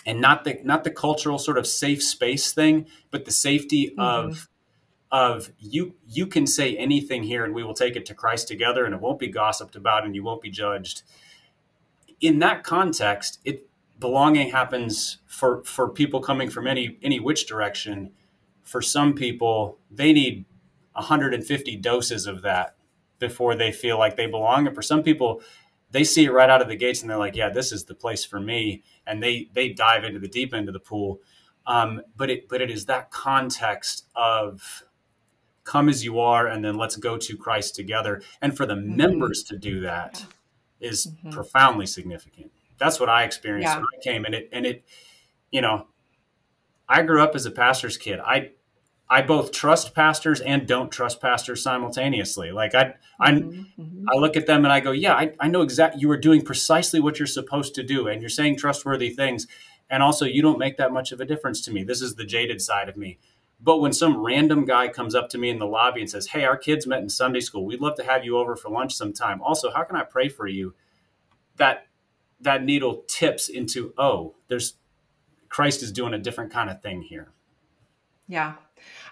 and 0.07 0.21
not 0.21 0.45
the 0.45 0.61
not 0.65 0.85
the 0.85 0.91
cultural 0.91 1.39
sort 1.39 1.59
of 1.59 1.67
safe 1.67 2.03
space 2.03 2.53
thing 2.53 2.87
but 3.11 3.25
the 3.25 3.31
safety 3.31 3.91
mm-hmm. 3.91 4.01
of 4.01 4.49
of 5.15 5.53
you 5.61 5.95
you 6.09 6.27
can 6.27 6.45
say 6.45 6.77
anything 6.77 7.23
here 7.23 7.45
and 7.45 7.55
we 7.55 7.63
will 7.63 7.73
take 7.73 7.95
it 7.95 8.05
to 8.05 8.15
christ 8.15 8.49
together 8.49 8.85
and 8.85 8.93
it 8.93 9.01
won't 9.01 9.21
be 9.21 9.29
gossiped 9.29 9.77
about 9.77 10.05
and 10.05 10.17
you 10.17 10.25
won't 10.25 10.43
be 10.43 10.51
judged. 10.51 11.03
In 12.21 12.41
that 12.41 12.65
context 12.65 13.39
it 13.45 13.69
belonging 14.01 14.51
happens 14.51 15.19
for 15.27 15.63
for 15.63 15.89
people 15.89 16.21
coming 16.21 16.51
from 16.51 16.67
any 16.67 16.99
any 17.01 17.21
which 17.21 17.47
direction. 17.47 18.11
For 18.65 18.83
some 18.83 19.15
people 19.15 19.79
they 19.89 20.13
need 20.13 20.47
150 20.95 21.77
doses 21.77 22.27
of 22.27 22.43
that 22.43 22.75
before 23.21 23.55
they 23.55 23.71
feel 23.71 23.99
like 23.99 24.17
they 24.17 24.27
belong. 24.27 24.67
And 24.67 24.75
for 24.75 24.83
some 24.83 25.05
people 25.05 25.43
they 25.95 26.03
see 26.03 26.25
it 26.25 26.33
right 26.33 26.51
out 26.51 26.61
of 26.61 26.67
the 26.67 26.75
gates 26.75 27.03
and 27.03 27.09
they're 27.09 27.17
like, 27.17 27.37
yeah, 27.37 27.51
this 27.51 27.71
is 27.71 27.85
the 27.85 27.95
place 27.95 28.25
for 28.25 28.41
me. 28.41 28.83
And 29.07 29.23
they, 29.23 29.49
they 29.53 29.69
dive 29.69 30.03
into 30.03 30.19
the 30.19 30.27
deep 30.27 30.53
end 30.53 30.69
of 30.69 30.73
the 30.73 30.81
pool. 30.81 31.21
Um, 31.69 32.03
but 32.17 32.31
it, 32.31 32.49
but 32.49 32.61
it 32.61 32.69
is 32.69 32.87
that 32.87 33.13
context 33.13 34.09
of 34.17 34.83
come 35.63 35.89
as 35.89 36.05
you 36.05 36.19
are, 36.19 36.49
and 36.49 36.65
then 36.65 36.77
let's 36.77 36.97
go 36.97 37.17
to 37.17 37.37
Christ 37.37 37.77
together. 37.77 38.23
And 38.43 38.57
for 38.57 38.67
the 38.67 38.75
mm-hmm. 38.75 38.97
members 38.97 39.45
to 39.45 39.57
do 39.57 39.83
that 39.83 40.27
is 40.81 41.07
mm-hmm. 41.07 41.31
profoundly 41.31 41.87
significant. 41.87 42.51
That's 42.77 42.99
what 42.99 43.09
I 43.09 43.23
experienced 43.23 43.69
yeah. 43.73 43.77
when 43.77 43.87
I 43.97 44.03
came 44.03 44.25
and 44.25 44.35
it, 44.35 44.49
and 44.51 44.67
it, 44.67 44.85
you 45.53 45.61
know, 45.61 45.87
I 46.89 47.03
grew 47.03 47.23
up 47.23 47.37
as 47.37 47.47
a 47.47 47.53
pastor's 47.53 47.97
kid. 47.97 48.19
I, 48.19 48.51
I 49.09 49.21
both 49.23 49.53
trust 49.53 49.95
pastors 49.95 50.41
and 50.41 50.67
don't 50.67 50.91
trust 50.91 51.21
pastors 51.21 51.63
simultaneously. 51.63 52.53
Like 52.53 52.75
I, 52.75 52.95
I, 53.21 53.33
mm-hmm, 53.33 53.81
mm-hmm. 53.81 54.05
I 54.09 54.17
look 54.19 54.37
at 54.37 54.47
them 54.47 54.65
and 54.65 54.73
I 54.73 54.81
go, 54.81 54.93
yeah, 54.93 55.15
I, 55.15 55.35
I 55.39 55.49
know 55.49 55.61
exactly. 55.61 56.01
You 56.01 56.11
are 56.11 56.17
doing 56.17 56.43
precisely 56.43 57.01
what 57.01 57.19
you're 57.19 57.27
supposed 57.27 57.75
to 57.75 57.83
do, 57.83 58.09
and 58.09 58.23
you're 58.23 58.31
saying 58.31 58.57
trustworthy 58.57 59.11
things, 59.11 59.47
and 59.91 60.03
also 60.03 60.25
you 60.25 60.41
don't 60.41 60.59
make 60.59 60.79
that 60.79 60.93
much 60.93 61.13
of 61.13 61.21
a 61.21 61.27
difference 61.27 61.61
to 61.63 61.71
me. 61.71 61.85
This 61.85 62.01
is 62.01 62.15
the 62.15 62.25
jaded 62.25 62.63
side 62.63 62.89
of 62.89 62.97
me. 62.97 63.19
But 63.61 63.79
when 63.79 63.93
some 63.93 64.25
random 64.25 64.65
guy 64.65 64.89
comes 64.89 65.15
up 65.15 65.29
to 65.31 65.39
me 65.39 65.49
in 65.51 65.59
the 65.59 65.67
lobby 65.67 66.01
and 66.01 66.11
says, 66.11 66.29
"Hey, 66.29 66.45
our 66.45 66.57
kids 66.57 66.87
met 66.87 67.03
in 67.03 67.09
Sunday 67.09 67.41
school. 67.41 67.65
We'd 67.65 67.81
love 67.81 67.97
to 67.97 68.05
have 68.05 68.25
you 68.25 68.37
over 68.39 68.57
for 68.57 68.71
lunch 68.71 68.95
sometime. 68.95 69.41
Also, 69.43 69.71
how 69.71 69.85
can 69.85 69.97
I 69.97 70.03
pray 70.03 70.29
for 70.29 70.47
you?" 70.47 70.75
That 71.57 71.87
that 72.41 72.65
needle 72.65 73.05
tips 73.07 73.49
into, 73.49 73.95
oh, 73.97 74.35
there's 74.49 74.75
Christ 75.49 75.83
is 75.83 75.93
doing 75.93 76.15
a 76.15 76.19
different 76.19 76.53
kind 76.53 76.69
of 76.69 76.83
thing 76.83 77.03
here. 77.03 77.33
Yeah, 78.27 78.55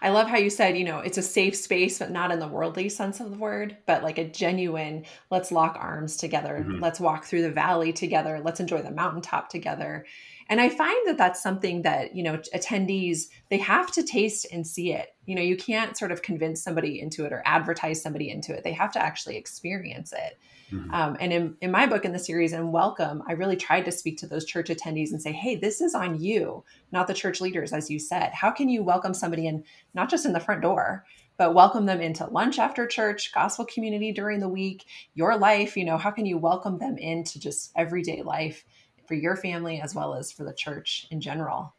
I 0.00 0.10
love 0.10 0.28
how 0.28 0.36
you 0.36 0.50
said, 0.50 0.76
you 0.76 0.84
know, 0.84 0.98
it's 0.98 1.18
a 1.18 1.22
safe 1.22 1.54
space, 1.54 1.98
but 1.98 2.10
not 2.10 2.32
in 2.32 2.40
the 2.40 2.48
worldly 2.48 2.88
sense 2.88 3.20
of 3.20 3.30
the 3.30 3.38
word, 3.38 3.76
but 3.86 4.02
like 4.02 4.18
a 4.18 4.28
genuine, 4.28 5.04
let's 5.30 5.52
lock 5.52 5.76
arms 5.78 6.16
together. 6.16 6.64
Mm-hmm. 6.66 6.82
Let's 6.82 6.98
walk 7.00 7.24
through 7.24 7.42
the 7.42 7.50
valley 7.50 7.92
together. 7.92 8.40
Let's 8.42 8.60
enjoy 8.60 8.82
the 8.82 8.90
mountaintop 8.90 9.48
together. 9.48 10.04
And 10.48 10.60
I 10.60 10.68
find 10.68 11.06
that 11.06 11.18
that's 11.18 11.42
something 11.42 11.82
that, 11.82 12.14
you 12.14 12.22
know, 12.22 12.38
attendees, 12.54 13.28
they 13.50 13.58
have 13.58 13.90
to 13.92 14.02
taste 14.02 14.46
and 14.52 14.66
see 14.66 14.92
it. 14.92 15.14
You 15.26 15.34
know, 15.34 15.42
you 15.42 15.56
can't 15.56 15.96
sort 15.96 16.12
of 16.12 16.22
convince 16.22 16.62
somebody 16.62 17.00
into 17.00 17.24
it 17.24 17.32
or 17.32 17.42
advertise 17.44 18.02
somebody 18.02 18.30
into 18.30 18.54
it. 18.54 18.64
They 18.64 18.72
have 18.72 18.92
to 18.92 19.02
actually 19.02 19.36
experience 19.36 20.12
it. 20.12 20.38
Mm-hmm. 20.72 20.94
Um, 20.94 21.16
and 21.20 21.32
in, 21.32 21.56
in 21.60 21.70
my 21.70 21.86
book 21.86 22.04
in 22.04 22.12
the 22.12 22.18
series 22.18 22.54
and 22.54 22.72
welcome 22.72 23.22
i 23.28 23.32
really 23.32 23.56
tried 23.56 23.84
to 23.84 23.92
speak 23.92 24.16
to 24.18 24.26
those 24.26 24.46
church 24.46 24.68
attendees 24.68 25.10
and 25.10 25.20
say 25.20 25.32
hey 25.32 25.54
this 25.54 25.82
is 25.82 25.94
on 25.94 26.18
you 26.18 26.64
not 26.92 27.06
the 27.06 27.14
church 27.14 27.42
leaders 27.42 27.74
as 27.74 27.90
you 27.90 27.98
said 27.98 28.32
how 28.32 28.50
can 28.50 28.70
you 28.70 28.82
welcome 28.82 29.12
somebody 29.12 29.46
in 29.46 29.62
not 29.92 30.08
just 30.08 30.24
in 30.24 30.32
the 30.32 30.40
front 30.40 30.62
door 30.62 31.04
but 31.36 31.54
welcome 31.54 31.84
them 31.84 32.00
into 32.00 32.26
lunch 32.26 32.58
after 32.58 32.86
church 32.86 33.32
gospel 33.34 33.66
community 33.66 34.12
during 34.12 34.40
the 34.40 34.48
week 34.48 34.86
your 35.14 35.36
life 35.36 35.76
you 35.76 35.84
know 35.84 35.98
how 35.98 36.10
can 36.10 36.24
you 36.24 36.38
welcome 36.38 36.78
them 36.78 36.96
into 36.96 37.38
just 37.38 37.70
everyday 37.76 38.22
life 38.22 38.64
for 39.12 39.16
your 39.16 39.36
family 39.36 39.78
as 39.82 39.94
well 39.94 40.14
as 40.14 40.32
for 40.32 40.44
the 40.44 40.54
church 40.54 41.06
in 41.10 41.20
general 41.20 41.74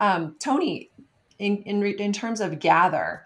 um, 0.00 0.36
tony 0.38 0.90
in, 1.38 1.56
in, 1.62 1.82
in 1.82 2.12
terms 2.12 2.40
of 2.40 2.58
gather 2.58 3.24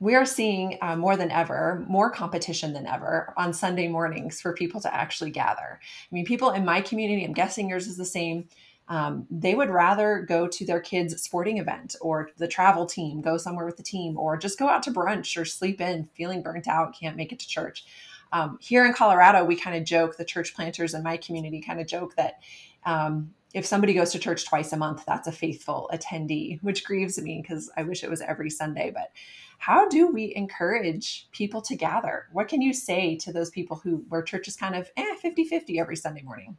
we 0.00 0.14
are 0.14 0.24
seeing 0.24 0.78
uh, 0.80 0.96
more 0.96 1.16
than 1.16 1.30
ever, 1.30 1.84
more 1.88 2.10
competition 2.10 2.72
than 2.72 2.86
ever 2.86 3.34
on 3.36 3.52
Sunday 3.52 3.88
mornings 3.88 4.40
for 4.40 4.52
people 4.52 4.80
to 4.80 4.94
actually 4.94 5.30
gather. 5.30 5.80
I 5.80 6.14
mean, 6.14 6.24
people 6.24 6.50
in 6.50 6.64
my 6.64 6.80
community, 6.80 7.24
I'm 7.24 7.32
guessing 7.32 7.68
yours 7.68 7.88
is 7.88 7.96
the 7.96 8.04
same. 8.04 8.46
Um, 8.88 9.26
they 9.30 9.54
would 9.54 9.70
rather 9.70 10.24
go 10.26 10.46
to 10.46 10.64
their 10.64 10.80
kids' 10.80 11.20
sporting 11.20 11.58
event 11.58 11.96
or 12.00 12.30
the 12.38 12.48
travel 12.48 12.86
team, 12.86 13.20
go 13.20 13.36
somewhere 13.36 13.66
with 13.66 13.76
the 13.76 13.82
team, 13.82 14.16
or 14.16 14.36
just 14.36 14.58
go 14.58 14.68
out 14.68 14.84
to 14.84 14.92
brunch 14.92 15.36
or 15.36 15.44
sleep 15.44 15.80
in, 15.80 16.08
feeling 16.14 16.42
burnt 16.42 16.68
out, 16.68 16.98
can't 16.98 17.16
make 17.16 17.32
it 17.32 17.40
to 17.40 17.48
church. 17.48 17.84
Um, 18.32 18.58
here 18.60 18.86
in 18.86 18.92
Colorado, 18.92 19.44
we 19.44 19.56
kind 19.56 19.76
of 19.76 19.84
joke, 19.84 20.16
the 20.16 20.24
church 20.24 20.54
planters 20.54 20.94
in 20.94 21.02
my 21.02 21.16
community 21.16 21.60
kind 21.60 21.80
of 21.80 21.86
joke 21.86 22.14
that 22.16 22.40
um, 22.84 23.34
if 23.54 23.64
somebody 23.64 23.94
goes 23.94 24.12
to 24.12 24.18
church 24.18 24.46
twice 24.46 24.72
a 24.72 24.76
month, 24.76 25.04
that's 25.06 25.26
a 25.26 25.32
faithful 25.32 25.90
attendee, 25.92 26.62
which 26.62 26.84
grieves 26.84 27.20
me 27.20 27.40
because 27.42 27.70
I 27.76 27.82
wish 27.82 28.04
it 28.04 28.10
was 28.10 28.20
every 28.20 28.50
Sunday. 28.50 28.90
But 28.94 29.10
how 29.58 29.88
do 29.88 30.08
we 30.08 30.34
encourage 30.36 31.28
people 31.32 31.62
to 31.62 31.74
gather? 31.74 32.26
What 32.32 32.48
can 32.48 32.60
you 32.60 32.72
say 32.72 33.16
to 33.16 33.32
those 33.32 33.50
people 33.50 33.76
who 33.76 34.04
where 34.08 34.22
church 34.22 34.48
is 34.48 34.56
kind 34.56 34.74
of 34.74 34.90
eh 34.96 35.16
50-50 35.24 35.80
every 35.80 35.96
Sunday 35.96 36.22
morning? 36.22 36.56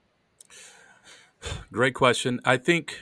Great 1.71 1.93
question. 1.93 2.39
I 2.43 2.57
think 2.57 2.99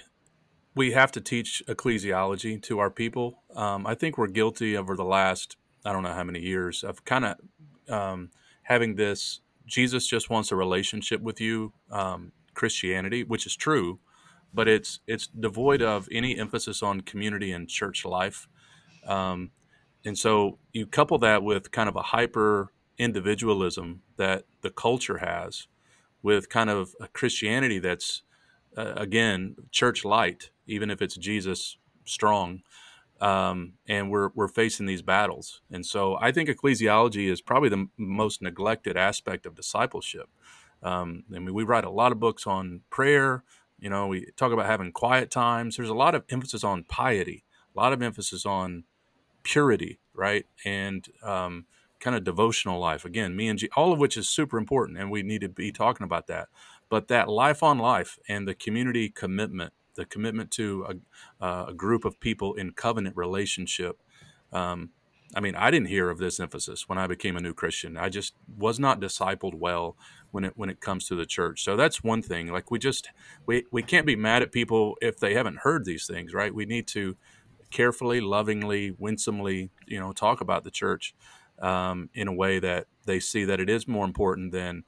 we 0.76 0.92
have 0.92 1.12
to 1.14 1.22
teach 1.22 1.64
ecclesiology 1.68 2.62
to 2.64 2.78
our 2.80 2.92
people. 2.92 3.42
Um, 3.56 3.88
I 3.88 3.96
think 3.96 4.18
we're 4.18 4.28
guilty 4.28 4.78
over 4.78 4.96
the 4.96 5.06
last 5.06 5.58
I 5.86 5.94
don't 5.94 6.04
know 6.04 6.14
how 6.14 6.24
many 6.24 6.42
years 6.42 6.84
of 6.84 7.06
kind 7.06 7.26
of 7.26 7.38
um, 7.90 8.32
having 8.64 8.96
this. 8.96 9.40
Jesus 9.66 10.06
just 10.08 10.30
wants 10.30 10.52
a 10.52 10.56
relationship 10.56 11.22
with 11.22 11.40
you. 11.42 11.74
Um, 11.90 12.34
Christianity, 12.58 13.24
which 13.24 13.46
is 13.46 13.56
true, 13.56 14.00
but 14.54 14.67
it's 14.67 15.00
it's 15.08 15.28
devoid 15.28 15.82
of 15.82 16.08
any 16.12 16.38
emphasis 16.38 16.84
on 16.84 17.02
community 17.02 17.52
and 17.52 17.70
church 17.70 18.04
life. 18.04 18.50
Um, 19.08 19.52
and 20.04 20.17
so 20.17 20.58
you 20.74 20.86
couple 20.88 21.17
that 21.20 21.43
with 21.43 21.72
kind 21.72 21.88
of 21.88 21.96
a 21.96 22.02
hyper 22.02 22.72
individualism 22.98 24.02
that 24.17 24.46
the 24.62 24.72
culture 24.72 25.20
has, 25.20 25.67
with 26.24 26.50
kind 26.50 26.70
of 26.70 26.96
a 27.00 27.08
Christianity 27.08 27.80
that's 27.80 28.24
uh, 28.76 28.93
again 28.96 29.56
church 29.72 30.04
light, 30.04 30.50
even 30.65 30.89
if 30.89 31.02
it's 31.02 31.15
Jesus 31.15 31.78
strong. 32.06 32.63
Um, 33.20 33.74
and 33.88 34.12
we're 34.12 34.30
we're 34.36 34.48
facing 34.48 34.86
these 34.86 35.02
battles, 35.02 35.62
and 35.72 35.84
so 35.84 36.17
I 36.22 36.32
think 36.32 36.50
ecclesiology 36.50 37.32
is 37.32 37.41
probably 37.41 37.70
the 37.70 37.88
most 37.98 38.43
neglected 38.43 38.96
aspect 38.96 39.48
of 39.48 39.56
discipleship. 39.56 40.30
Um, 40.84 41.24
I 41.36 41.40
mean, 41.40 41.54
we 41.54 41.63
write 41.63 41.84
a 41.86 41.90
lot 41.90 42.12
of 42.12 42.20
books 42.20 42.48
on 42.48 42.82
prayer. 42.90 43.44
You 43.80 43.90
know, 43.90 44.08
we 44.08 44.28
talk 44.36 44.52
about 44.52 44.66
having 44.66 44.92
quiet 44.92 45.30
times. 45.30 45.78
There's 45.78 45.90
a 45.90 45.94
lot 45.96 46.16
of 46.16 46.24
emphasis 46.30 46.63
on 46.63 46.84
piety, 46.84 47.44
a 47.76 47.80
lot 47.80 47.94
of 47.94 48.02
emphasis 48.02 48.46
on 48.46 48.84
purity, 49.44 50.00
right? 50.13 50.46
And 50.66 51.08
um, 51.24 51.66
kind 52.00 52.16
of 52.16 52.24
devotional 52.24 52.80
life. 52.80 53.06
Again, 53.06 53.36
me 53.36 53.48
and 53.48 53.60
G, 53.60 53.70
all 53.76 53.94
of 53.94 54.00
which 54.00 54.18
is 54.18 54.30
super 54.30 54.58
important, 54.58 54.98
and 54.98 55.12
we 55.12 55.24
need 55.24 55.42
to 55.42 55.50
be 55.50 55.72
talking 55.72 56.04
about 56.04 56.28
that. 56.28 56.50
But 56.90 57.08
that 57.10 57.28
life 57.28 57.63
on 57.63 57.78
life 57.78 58.18
and 58.30 58.48
the 58.48 58.56
community 58.56 59.10
commitment, 59.10 59.74
the 59.96 60.06
commitment 60.06 60.52
to 60.52 61.00
a, 61.42 61.66
a 61.70 61.74
group 61.74 62.06
of 62.06 62.20
people 62.20 62.54
in 62.54 62.72
covenant 62.72 63.18
relationship. 63.18 64.02
Um, 64.54 64.92
I 65.36 65.42
mean, 65.42 65.56
I 65.56 65.72
didn't 65.72 65.90
hear 65.90 66.10
of 66.10 66.20
this 66.20 66.40
emphasis 66.40 66.88
when 66.88 66.98
I 66.98 67.08
became 67.08 67.36
a 67.36 67.42
new 67.42 67.54
Christian. 67.54 67.98
I 67.98 68.08
just 68.10 68.34
was 68.58 68.80
not 68.80 69.02
discipled 69.02 69.56
well 69.56 69.98
when 70.32 70.44
it 70.44 70.54
when 70.56 70.70
it 70.70 70.80
comes 70.80 71.08
to 71.08 71.16
the 71.16 71.26
church. 71.26 71.63
So 71.63 71.76
that's 71.76 72.04
one 72.04 72.22
thing. 72.22 72.52
Like 72.52 72.72
we 72.72 72.80
just 72.80 73.10
we 73.46 73.66
we 73.72 73.82
can't 73.82 74.06
be 74.06 74.16
mad 74.16 74.42
at 74.42 74.52
people 74.52 74.96
if 75.02 75.20
they 75.20 75.34
haven't 75.34 75.60
heard 75.60 75.86
these 75.86 76.06
things, 76.06 76.34
right? 76.34 76.54
We 76.54 76.66
need 76.66 76.88
to 76.88 77.16
carefully, 77.72 78.22
lovingly, 78.22 78.92
winsomely, 78.98 79.70
you 79.86 80.00
know, 80.00 80.13
talk 80.13 80.42
about 80.42 80.63
the 80.63 80.72
church 80.72 81.13
um, 81.60 82.10
in 82.13 82.28
a 82.28 82.34
way 82.34 82.60
that 82.60 82.88
they 83.06 83.20
see 83.20 83.46
that 83.46 83.60
it 83.60 83.70
is 83.70 83.88
more 83.88 84.06
important 84.06 84.52
than 84.52 84.84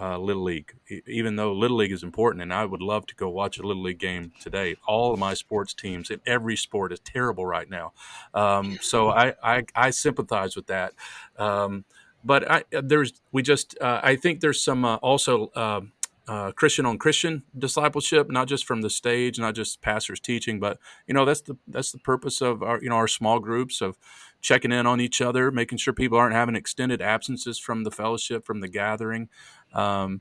uh, 0.00 0.18
Little 0.18 0.42
League. 0.42 0.74
Even 1.06 1.36
though 1.36 1.52
Little 1.52 1.76
League 1.76 1.92
is 1.92 2.02
important, 2.02 2.42
and 2.42 2.52
I 2.52 2.64
would 2.64 2.82
love 2.82 3.06
to 3.06 3.14
go 3.14 3.28
watch 3.28 3.58
a 3.58 3.62
Little 3.62 3.82
League 3.82 3.98
game 3.98 4.32
today. 4.40 4.76
All 4.86 5.12
of 5.12 5.18
my 5.18 5.34
sports 5.34 5.74
teams 5.74 6.10
in 6.10 6.20
every 6.26 6.56
sport 6.56 6.92
is 6.92 7.00
terrible 7.00 7.46
right 7.46 7.68
now, 7.68 7.92
um, 8.32 8.78
so 8.80 9.10
I, 9.10 9.34
I, 9.42 9.64
I 9.74 9.90
sympathize 9.90 10.56
with 10.56 10.66
that. 10.66 10.94
Um, 11.38 11.84
but 12.24 12.50
I, 12.50 12.64
there's 12.70 13.12
we 13.32 13.42
just 13.42 13.76
uh, 13.80 14.00
I 14.02 14.16
think 14.16 14.40
there's 14.40 14.62
some 14.62 14.84
uh, 14.84 14.96
also 14.96 15.48
uh, 15.54 15.82
uh, 16.26 16.52
Christian 16.52 16.86
on 16.86 16.98
Christian 16.98 17.42
discipleship, 17.56 18.30
not 18.30 18.48
just 18.48 18.64
from 18.64 18.80
the 18.80 18.90
stage, 18.90 19.38
not 19.38 19.54
just 19.54 19.82
pastors 19.82 20.20
teaching, 20.20 20.58
but 20.58 20.78
you 21.06 21.14
know 21.14 21.24
that's 21.24 21.42
the 21.42 21.56
that's 21.68 21.92
the 21.92 21.98
purpose 21.98 22.40
of 22.40 22.62
our 22.62 22.80
you 22.82 22.88
know 22.88 22.96
our 22.96 23.08
small 23.08 23.38
groups 23.38 23.80
of 23.80 23.98
checking 24.40 24.72
in 24.72 24.86
on 24.86 25.00
each 25.00 25.20
other, 25.20 25.50
making 25.50 25.78
sure 25.78 25.92
people 25.92 26.18
aren't 26.18 26.34
having 26.34 26.56
extended 26.56 27.02
absences 27.02 27.58
from 27.58 27.84
the 27.84 27.90
fellowship, 27.90 28.44
from 28.44 28.60
the 28.60 28.68
gathering. 28.68 29.28
Um, 29.74 30.20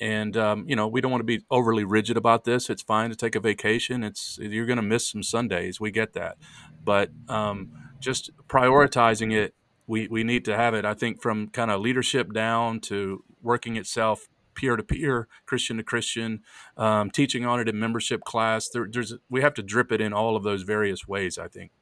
and 0.00 0.36
um, 0.36 0.64
you 0.68 0.76
know 0.76 0.88
we 0.88 1.00
don't 1.00 1.10
want 1.10 1.20
to 1.20 1.38
be 1.38 1.44
overly 1.50 1.84
rigid 1.84 2.16
about 2.16 2.44
this. 2.44 2.68
It's 2.68 2.82
fine 2.82 3.10
to 3.10 3.16
take 3.16 3.36
a 3.36 3.40
vacation. 3.40 4.02
It's 4.02 4.38
you're 4.40 4.66
going 4.66 4.76
to 4.76 4.82
miss 4.82 5.08
some 5.08 5.22
Sundays. 5.22 5.80
We 5.80 5.90
get 5.90 6.14
that, 6.14 6.36
but 6.84 7.10
um, 7.28 7.70
just 8.00 8.30
prioritizing 8.48 9.32
it, 9.32 9.54
we 9.88 10.06
we 10.06 10.22
need 10.22 10.44
to 10.44 10.56
have 10.56 10.74
it. 10.74 10.84
I 10.84 10.94
think 10.94 11.20
from 11.20 11.48
kind 11.48 11.72
of 11.72 11.80
leadership 11.80 12.32
down 12.32 12.78
to 12.80 13.24
working 13.42 13.76
itself 13.76 14.28
peer 14.54 14.76
to 14.76 14.82
peer, 14.82 15.28
Christian 15.46 15.78
to 15.78 15.82
Christian, 15.82 16.42
um, 16.76 17.10
teaching 17.10 17.46
on 17.46 17.58
it 17.58 17.68
in 17.68 17.78
membership 17.78 18.22
class. 18.22 18.68
There, 18.68 18.86
there's 18.90 19.14
we 19.30 19.40
have 19.40 19.54
to 19.54 19.62
drip 19.62 19.90
it 19.90 20.00
in 20.00 20.12
all 20.12 20.36
of 20.36 20.44
those 20.44 20.62
various 20.62 21.08
ways. 21.08 21.38
I 21.38 21.48
think. 21.48 21.72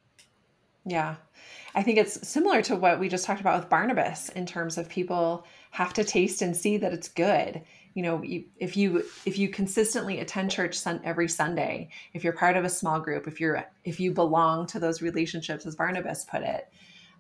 Yeah, 0.85 1.17
I 1.75 1.83
think 1.83 1.99
it's 1.99 2.27
similar 2.27 2.63
to 2.63 2.77
what 2.77 3.01
we 3.01 3.09
just 3.09 3.27
talked 3.27 3.41
about 3.41 3.59
with 3.59 3.69
Barnabas 3.69 4.29
in 4.31 4.47
terms 4.47 4.79
of 4.79 4.89
people 4.89 5.45
have 5.73 5.93
to 5.95 6.05
taste 6.05 6.41
and 6.43 6.57
see 6.57 6.77
that 6.79 6.93
it's 6.93 7.09
good. 7.09 7.61
You 7.95 8.03
know, 8.03 8.23
if 8.25 8.77
you 8.77 9.05
if 9.25 9.37
you 9.37 9.49
consistently 9.49 10.21
attend 10.21 10.53
church 10.53 10.79
every 10.87 11.29
Sunday, 11.29 11.89
if 12.15 12.23
you're 12.23 12.35
part 12.35 12.57
of 12.57 12.65
a 12.65 12.69
small 12.69 13.01
group, 13.01 13.27
if 13.27 13.41
you're 13.41 13.65
if 13.85 13.99
you 13.99 14.13
belong 14.13 14.67
to 14.69 14.79
those 14.79 15.03
relationships, 15.03 15.67
as 15.67 15.75
Barnabas 15.75 16.25
put 16.25 16.43
it, 16.43 16.69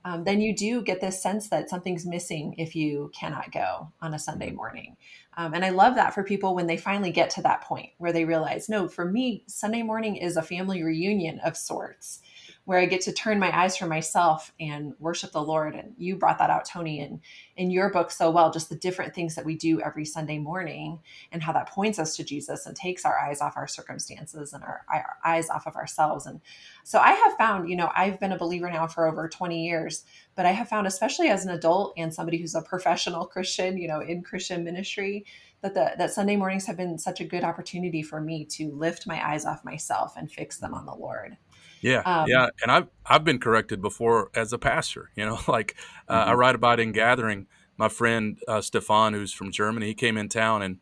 um, 0.07 0.23
then 0.23 0.40
you 0.40 0.55
do 0.55 0.83
get 0.83 1.01
this 1.01 1.21
sense 1.21 1.49
that 1.49 1.69
something's 1.69 2.07
missing 2.07 2.55
if 2.59 2.77
you 2.77 3.11
cannot 3.12 3.51
go 3.51 3.92
on 4.01 4.14
a 4.14 4.19
Sunday 4.21 4.53
morning. 4.53 4.97
Um, 5.37 5.53
and 5.53 5.64
I 5.64 5.71
love 5.71 5.97
that 5.97 6.14
for 6.14 6.23
people 6.23 6.55
when 6.55 6.69
they 6.69 6.77
finally 6.77 7.11
get 7.11 7.29
to 7.31 7.42
that 7.42 7.62
point 7.62 7.90
where 7.99 8.12
they 8.12 8.25
realize, 8.25 8.69
no, 8.69 8.87
for 8.87 9.05
me, 9.05 9.42
Sunday 9.49 9.83
morning 9.83 10.14
is 10.14 10.37
a 10.37 10.42
family 10.42 10.85
reunion 10.85 11.40
of 11.40 11.57
sorts 11.57 12.21
where 12.66 12.81
I 12.81 12.87
get 12.87 13.00
to 13.02 13.12
turn 13.12 13.38
my 13.38 13.57
eyes 13.57 13.76
from 13.76 13.88
myself 13.88 14.52
and 14.59 14.92
worship 14.98 15.31
the 15.31 15.40
Lord. 15.40 15.76
And 15.76 15.94
you 15.96 16.16
brought 16.16 16.38
that 16.38 16.50
out, 16.50 16.64
Tony, 16.64 16.98
in, 16.98 17.20
in 17.57 17.70
your 17.70 17.90
book 17.90 18.11
so 18.11 18.29
well, 18.29 18.50
just 18.50 18.68
the 18.68 18.74
different 18.74 19.14
things 19.14 19.37
that 19.37 19.44
we 19.44 19.57
do 19.57 19.81
every 19.81 20.05
Sunday 20.05 20.38
morning 20.38 20.98
and 21.31 21.44
how 21.44 21.52
that 21.52 21.70
points 21.70 22.00
us 22.00 22.16
to 22.16 22.24
Jesus 22.24 22.66
and 22.66 22.74
takes 22.74 23.05
our 23.05 23.16
eyes 23.16 23.40
off 23.40 23.57
our 23.57 23.68
circumstances 23.68 24.52
and 24.52 24.64
our, 24.64 24.83
our 24.92 25.16
eyes 25.24 25.48
off 25.48 25.68
of 25.68 25.76
ourselves. 25.76 26.26
And 26.26 26.40
so 26.83 26.98
I 26.98 27.12
have 27.12 27.37
found, 27.38 27.70
you 27.70 27.76
know, 27.76 27.88
I've 27.94 28.18
been 28.18 28.33
a 28.33 28.38
believer 28.38 28.68
now 28.68 28.88
for 28.88 29.07
over 29.07 29.29
20 29.29 29.64
years, 29.64 30.05
but 30.35 30.44
I 30.44 30.50
have 30.50 30.68
found, 30.68 30.88
especially 30.88 31.29
as 31.29 31.44
an 31.44 31.52
adult 31.52 31.94
and 31.96 32.12
somebody 32.12 32.37
who's 32.37 32.57
a 32.57 32.62
professional 32.62 33.26
Christian, 33.37 33.79
you 33.79 33.87
know, 33.87 34.00
in 34.00 34.24
Christian 34.24 34.64
ministry, 34.64 35.24
that 35.62 35.74
the, 35.74 35.92
that 35.98 36.12
Sunday 36.12 36.35
mornings 36.35 36.66
have 36.66 36.76
been 36.76 36.98
such 36.98 37.20
a 37.20 37.24
good 37.24 37.44
opportunity 37.44 38.02
for 38.02 38.20
me 38.20 38.44
to 38.44 38.72
lift 38.72 39.07
my 39.07 39.24
eyes 39.24 39.44
off 39.44 39.64
myself 39.64 40.14
and 40.16 40.31
fix 40.31 40.59
them 40.59 40.74
on 40.74 40.85
the 40.85 40.94
Lord. 40.94 41.37
Yeah, 41.81 42.03
um, 42.05 42.27
yeah, 42.29 42.49
and 42.62 42.71
I've 42.71 42.89
I've 43.05 43.25
been 43.25 43.39
corrected 43.39 43.81
before 43.81 44.31
as 44.35 44.53
a 44.53 44.59
pastor. 44.59 45.11
You 45.15 45.27
know, 45.27 45.39
like 45.49 45.77
uh, 46.09 46.21
mm-hmm. 46.21 46.31
I 46.31 46.35
write 46.35 46.55
about 46.55 46.81
in 46.81 46.93
Gathering. 46.93 47.47
My 47.79 47.89
friend 47.89 48.39
uh, 48.49 48.62
Stefan, 48.62 49.12
who's 49.12 49.33
from 49.33 49.53
Germany, 49.53 49.87
he 49.87 49.95
came 49.95 50.17
in 50.17 50.31
town, 50.31 50.62
and 50.62 50.79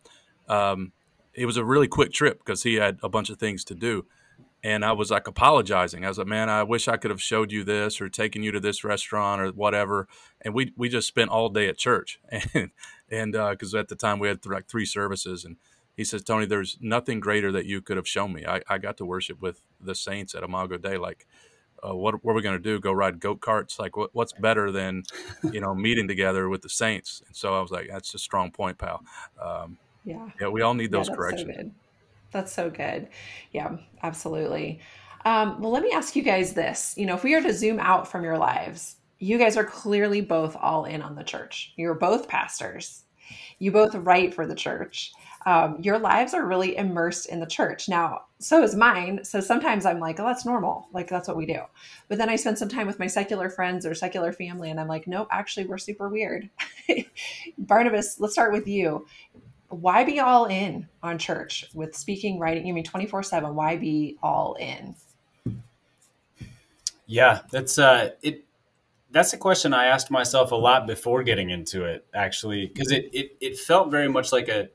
um, 0.49 0.93
it 1.33 1.47
was 1.47 1.57
a 1.57 1.65
really 1.65 1.89
quick 1.89 2.13
trip 2.13 2.39
because 2.39 2.63
he 2.63 2.75
had 2.75 2.99
a 3.03 3.09
bunch 3.09 3.31
of 3.31 3.39
things 3.39 3.65
to 3.65 3.75
do. 3.75 4.07
And 4.63 4.85
I 4.85 4.93
was 4.93 5.11
like 5.11 5.27
apologizing. 5.27 6.05
I 6.05 6.09
was 6.09 6.19
like, 6.19 6.27
"Man, 6.27 6.49
I 6.49 6.63
wish 6.63 6.89
I 6.89 6.97
could 6.97 7.11
have 7.11 7.21
showed 7.21 7.53
you 7.53 7.65
this 7.65 8.01
or 8.01 8.09
taken 8.09 8.43
you 8.43 8.53
to 8.53 8.61
this 8.61 8.85
restaurant 8.85 9.43
or 9.43 9.49
whatever." 9.49 10.09
And 10.41 10.55
we 10.55 10.73
we 10.77 10.89
just 10.89 11.09
spent 11.09 11.31
all 11.31 11.49
day 11.49 11.69
at 11.69 11.77
church, 11.77 12.19
and 12.55 12.71
and 13.11 13.33
because 13.33 13.75
uh, 13.75 13.79
at 13.79 13.89
the 13.89 13.97
time 13.97 14.19
we 14.19 14.29
had 14.29 14.43
th- 14.43 14.53
like 14.53 14.69
three 14.69 14.87
services, 14.87 15.45
and 15.45 15.57
he 15.97 16.05
says, 16.05 16.23
Tony, 16.23 16.47
there's 16.47 16.77
nothing 16.81 17.21
greater 17.21 17.53
that 17.53 17.67
you 17.67 17.81
could 17.81 17.97
have 17.97 18.09
shown 18.09 18.33
me. 18.33 18.45
I, 18.47 18.63
I 18.69 18.79
got 18.79 18.97
to 18.99 19.05
worship 19.05 19.41
with 19.41 19.63
the 19.81 19.95
saints 19.95 20.35
at 20.35 20.43
Imago 20.43 20.77
Dei. 20.77 20.97
Like, 20.97 21.27
uh, 21.87 21.95
what, 21.95 22.25
what 22.25 22.33
are 22.33 22.35
we 22.35 22.43
going 22.43 22.57
to 22.57 22.63
do? 22.63 22.81
Go 22.81 22.93
ride 22.93 23.21
goat 23.21 23.41
karts? 23.41 23.79
Like, 23.79 23.97
what, 23.97 24.11
what's 24.13 24.33
better 24.33 24.73
than, 24.73 25.05
you 25.53 25.61
know, 25.61 25.75
meeting 25.75 26.09
together 26.09 26.49
with 26.49 26.63
the 26.63 26.69
saints? 26.69 27.23
And 27.27 27.37
so 27.37 27.55
I 27.55 27.61
was 27.61 27.71
like, 27.71 27.89
that's 27.89 28.15
a 28.15 28.19
strong 28.19 28.51
point, 28.51 28.79
pal. 28.79 29.05
Um, 29.41 29.79
yeah. 30.05 30.29
Yeah. 30.41 30.49
We 30.49 30.63
all 30.63 30.75
need 30.75 30.91
those 30.91 31.09
yeah, 31.09 31.15
corrections. 31.15 31.57
So 31.57 31.71
that's 32.33 32.53
so 32.53 32.71
good. 32.71 33.09
Yeah, 33.53 33.77
absolutely. 34.03 34.81
Um, 35.25 35.61
well, 35.61 35.71
let 35.71 35.83
me 35.83 35.93
ask 35.93 36.17
you 36.17 36.23
guys 36.23 36.53
this. 36.55 36.95
You 36.97 37.07
know, 37.07 37.15
if 37.15 37.23
we 37.23 37.35
are 37.35 37.43
to 37.43 37.53
zoom 37.53 37.79
out 37.79 38.09
from 38.09 38.25
your 38.25 38.37
lives, 38.37 38.97
you 39.19 39.39
guys 39.39 39.57
are 39.57 39.65
clearly 39.65 40.21
both 40.21 40.57
all 40.57 40.85
in 40.85 41.01
on 41.01 41.15
the 41.15 41.23
church. 41.23 41.73
You're 41.77 41.95
both 41.95 42.29
pastors. 42.29 43.05
You 43.59 43.71
both 43.73 43.95
write 43.95 44.35
for 44.35 44.47
the 44.47 44.55
church 44.55 45.13
um, 45.47 45.79
your 45.81 45.99
lives 45.99 46.33
are 46.33 46.45
really 46.45 46.77
immersed 46.77 47.27
in 47.27 47.41
the 47.41 47.47
church. 47.47 47.89
Now, 47.89 48.23
so 48.39 48.63
is 48.63 48.75
mine. 48.75 49.25
So 49.25 49.41
sometimes 49.41 49.85
I'm 49.85 50.01
like, 50.01 50.19
oh, 50.19 50.27
that's 50.27 50.47
normal. 50.47 50.89
Like, 50.93 51.09
that's 51.09 51.29
what 51.29 51.37
we 51.37 51.47
do. 51.47 51.61
But 52.09 52.19
then 52.19 52.29
I 52.29 52.37
spend 52.37 52.59
some 52.59 52.69
time 52.69 52.87
with 52.87 52.99
my 52.99 53.07
secular 53.07 53.51
friends 53.51 53.85
or 53.85 53.95
secular 53.95 54.33
family, 54.33 54.71
and 54.71 54.81
I'm 54.81 54.89
like, 54.89 55.07
nope, 55.07 55.29
actually, 55.31 55.67
we're 55.67 55.79
super 55.79 56.09
weird. 56.09 56.49
Barnabas, 57.59 58.21
let's 58.21 58.33
start 58.33 58.53
with 58.53 58.67
you. 58.67 59.07
Why 59.69 60.05
be 60.05 60.21
all 60.21 60.47
in 60.47 60.89
on 61.03 61.19
church 61.19 61.67
with 61.75 61.97
speaking, 61.97 62.39
writing? 62.39 62.67
You 62.67 62.75
mean 62.75 62.85
24 62.85 63.23
7? 63.23 63.55
Why 63.55 63.77
be 63.77 64.19
all 64.23 64.55
in? 64.55 64.95
Yeah, 67.07 67.41
that's 67.51 67.79
uh, 67.79 68.11
it 68.23 68.45
that's 69.11 69.33
a 69.33 69.37
question 69.37 69.73
I 69.73 69.87
asked 69.87 70.11
myself 70.11 70.53
a 70.53 70.57
lot 70.57 70.87
before 70.87 71.23
getting 71.23 71.51
into 71.51 71.85
it, 71.85 72.05
actually, 72.15 72.67
because 72.67 72.91
it, 72.91 73.11
it 73.13 73.37
it 73.41 73.59
felt 73.59 73.91
very 73.91 74.09
much 74.09 74.33
like 74.33 74.49
a 74.49 74.69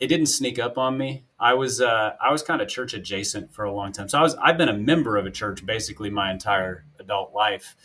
it 0.00 0.08
didn't 0.08 0.26
sneak 0.26 0.58
up 0.58 0.76
on 0.76 0.98
me. 0.98 1.24
I 1.38 1.54
was 1.54 1.80
uh, 1.80 2.14
I 2.20 2.32
was 2.32 2.42
kind 2.42 2.60
of 2.60 2.68
church 2.68 2.94
adjacent 2.94 3.52
for 3.52 3.64
a 3.64 3.72
long 3.72 3.92
time. 3.92 4.08
So 4.08 4.18
I 4.18 4.22
was 4.22 4.34
I've 4.36 4.58
been 4.58 4.68
a 4.68 4.76
member 4.76 5.16
of 5.16 5.26
a 5.26 5.30
church 5.30 5.64
basically 5.64 6.10
my 6.10 6.30
entire 6.30 6.84
adult 6.98 7.32
life, 7.34 7.76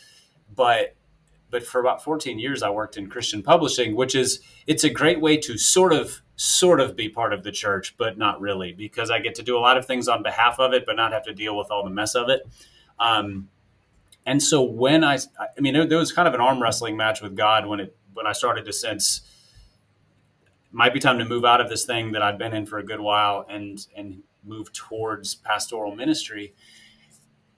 but 0.54 0.96
but 1.50 1.64
for 1.64 1.80
about 1.80 2.02
14 2.02 2.38
years 2.38 2.62
I 2.62 2.70
worked 2.70 2.96
in 2.96 3.08
Christian 3.08 3.42
publishing, 3.42 3.96
which 3.96 4.14
is 4.14 4.40
it's 4.66 4.84
a 4.84 4.90
great 4.90 5.20
way 5.20 5.36
to 5.38 5.58
sort 5.58 5.92
of 5.92 6.22
sort 6.36 6.80
of 6.80 6.96
be 6.96 7.08
part 7.08 7.32
of 7.32 7.42
the 7.42 7.52
church, 7.52 7.96
but 7.98 8.16
not 8.16 8.40
really 8.40 8.72
because 8.72 9.10
I 9.10 9.18
get 9.18 9.34
to 9.36 9.42
do 9.42 9.58
a 9.58 9.60
lot 9.60 9.76
of 9.76 9.86
things 9.86 10.08
on 10.08 10.22
behalf 10.22 10.58
of 10.58 10.72
it, 10.72 10.86
but 10.86 10.96
not 10.96 11.12
have 11.12 11.24
to 11.24 11.34
deal 11.34 11.56
with 11.56 11.70
all 11.70 11.84
the 11.84 11.90
mess 11.90 12.14
of 12.14 12.28
it. 12.28 12.42
Um, 12.98 13.48
and 14.26 14.42
so 14.42 14.62
when 14.62 15.04
I 15.04 15.18
I 15.38 15.60
mean 15.60 15.88
there 15.88 15.98
was 15.98 16.12
kind 16.12 16.28
of 16.28 16.34
an 16.34 16.40
arm 16.40 16.62
wrestling 16.62 16.96
match 16.96 17.20
with 17.20 17.36
God 17.36 17.66
when 17.66 17.80
it 17.80 17.96
when 18.14 18.26
I 18.26 18.32
started 18.32 18.64
to 18.64 18.72
sense 18.72 19.22
might 20.72 20.94
be 20.94 21.00
time 21.00 21.18
to 21.18 21.24
move 21.24 21.44
out 21.44 21.60
of 21.60 21.68
this 21.68 21.84
thing 21.84 22.12
that 22.12 22.22
I've 22.22 22.38
been 22.38 22.54
in 22.54 22.66
for 22.66 22.78
a 22.78 22.84
good 22.84 23.00
while 23.00 23.44
and 23.48 23.84
and 23.96 24.22
move 24.44 24.72
towards 24.72 25.34
pastoral 25.34 25.94
ministry. 25.94 26.54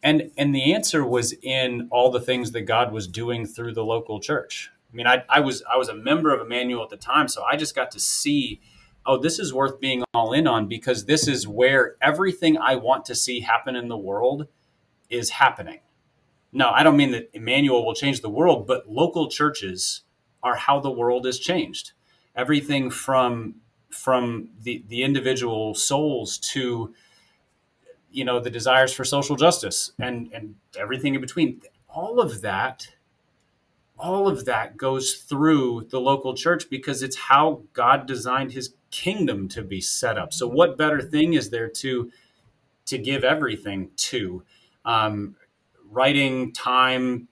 And 0.02 0.30
and 0.36 0.54
the 0.54 0.74
answer 0.74 1.04
was 1.04 1.32
in 1.42 1.88
all 1.90 2.10
the 2.10 2.20
things 2.20 2.52
that 2.52 2.62
God 2.62 2.92
was 2.92 3.06
doing 3.06 3.46
through 3.46 3.74
the 3.74 3.84
local 3.84 4.20
church. 4.20 4.70
I 4.92 4.96
mean, 4.96 5.06
I, 5.06 5.24
I 5.28 5.40
was 5.40 5.62
I 5.72 5.76
was 5.76 5.88
a 5.88 5.94
member 5.94 6.34
of 6.34 6.40
Immanuel 6.40 6.82
at 6.82 6.90
the 6.90 6.96
time, 6.96 7.28
so 7.28 7.44
I 7.44 7.56
just 7.56 7.74
got 7.74 7.90
to 7.92 8.00
see, 8.00 8.60
oh, 9.06 9.16
this 9.16 9.38
is 9.38 9.54
worth 9.54 9.80
being 9.80 10.04
all 10.12 10.32
in 10.32 10.46
on 10.46 10.66
because 10.68 11.04
this 11.04 11.28
is 11.28 11.46
where 11.46 11.96
everything 12.00 12.58
I 12.58 12.76
want 12.76 13.04
to 13.06 13.14
see 13.14 13.40
happen 13.40 13.76
in 13.76 13.88
the 13.88 13.96
world 13.96 14.48
is 15.08 15.30
happening. 15.30 15.80
No, 16.52 16.70
I 16.70 16.82
don't 16.82 16.96
mean 16.96 17.12
that 17.12 17.30
Immanuel 17.32 17.86
will 17.86 17.94
change 17.94 18.20
the 18.20 18.28
world, 18.28 18.66
but 18.66 18.90
local 18.90 19.28
churches 19.28 20.02
are 20.42 20.56
how 20.56 20.80
the 20.80 20.90
world 20.90 21.26
is 21.26 21.38
changed 21.38 21.92
everything 22.36 22.90
from 22.90 23.56
from 23.90 24.48
the 24.62 24.82
the 24.88 25.02
individual 25.02 25.74
souls 25.74 26.38
to 26.38 26.94
you 28.10 28.24
know 28.24 28.40
the 28.40 28.50
desires 28.50 28.92
for 28.92 29.04
social 29.04 29.36
justice 29.36 29.92
and 29.98 30.30
and 30.32 30.54
everything 30.78 31.14
in 31.14 31.20
between 31.20 31.60
all 31.88 32.20
of 32.20 32.40
that 32.42 32.88
all 33.98 34.26
of 34.26 34.46
that 34.46 34.76
goes 34.76 35.14
through 35.14 35.86
the 35.90 36.00
local 36.00 36.34
church 36.34 36.68
because 36.68 37.02
it's 37.02 37.16
how 37.16 37.62
God 37.72 38.06
designed 38.06 38.52
his 38.52 38.74
kingdom 38.90 39.48
to 39.48 39.62
be 39.62 39.80
set 39.80 40.18
up. 40.18 40.32
So 40.32 40.48
what 40.48 40.76
better 40.76 41.00
thing 41.00 41.34
is 41.34 41.50
there 41.50 41.68
to 41.68 42.10
to 42.86 42.98
give 42.98 43.22
everything 43.22 43.90
to 43.96 44.42
um, 44.84 45.36
writing 45.88 46.52
time 46.52 47.28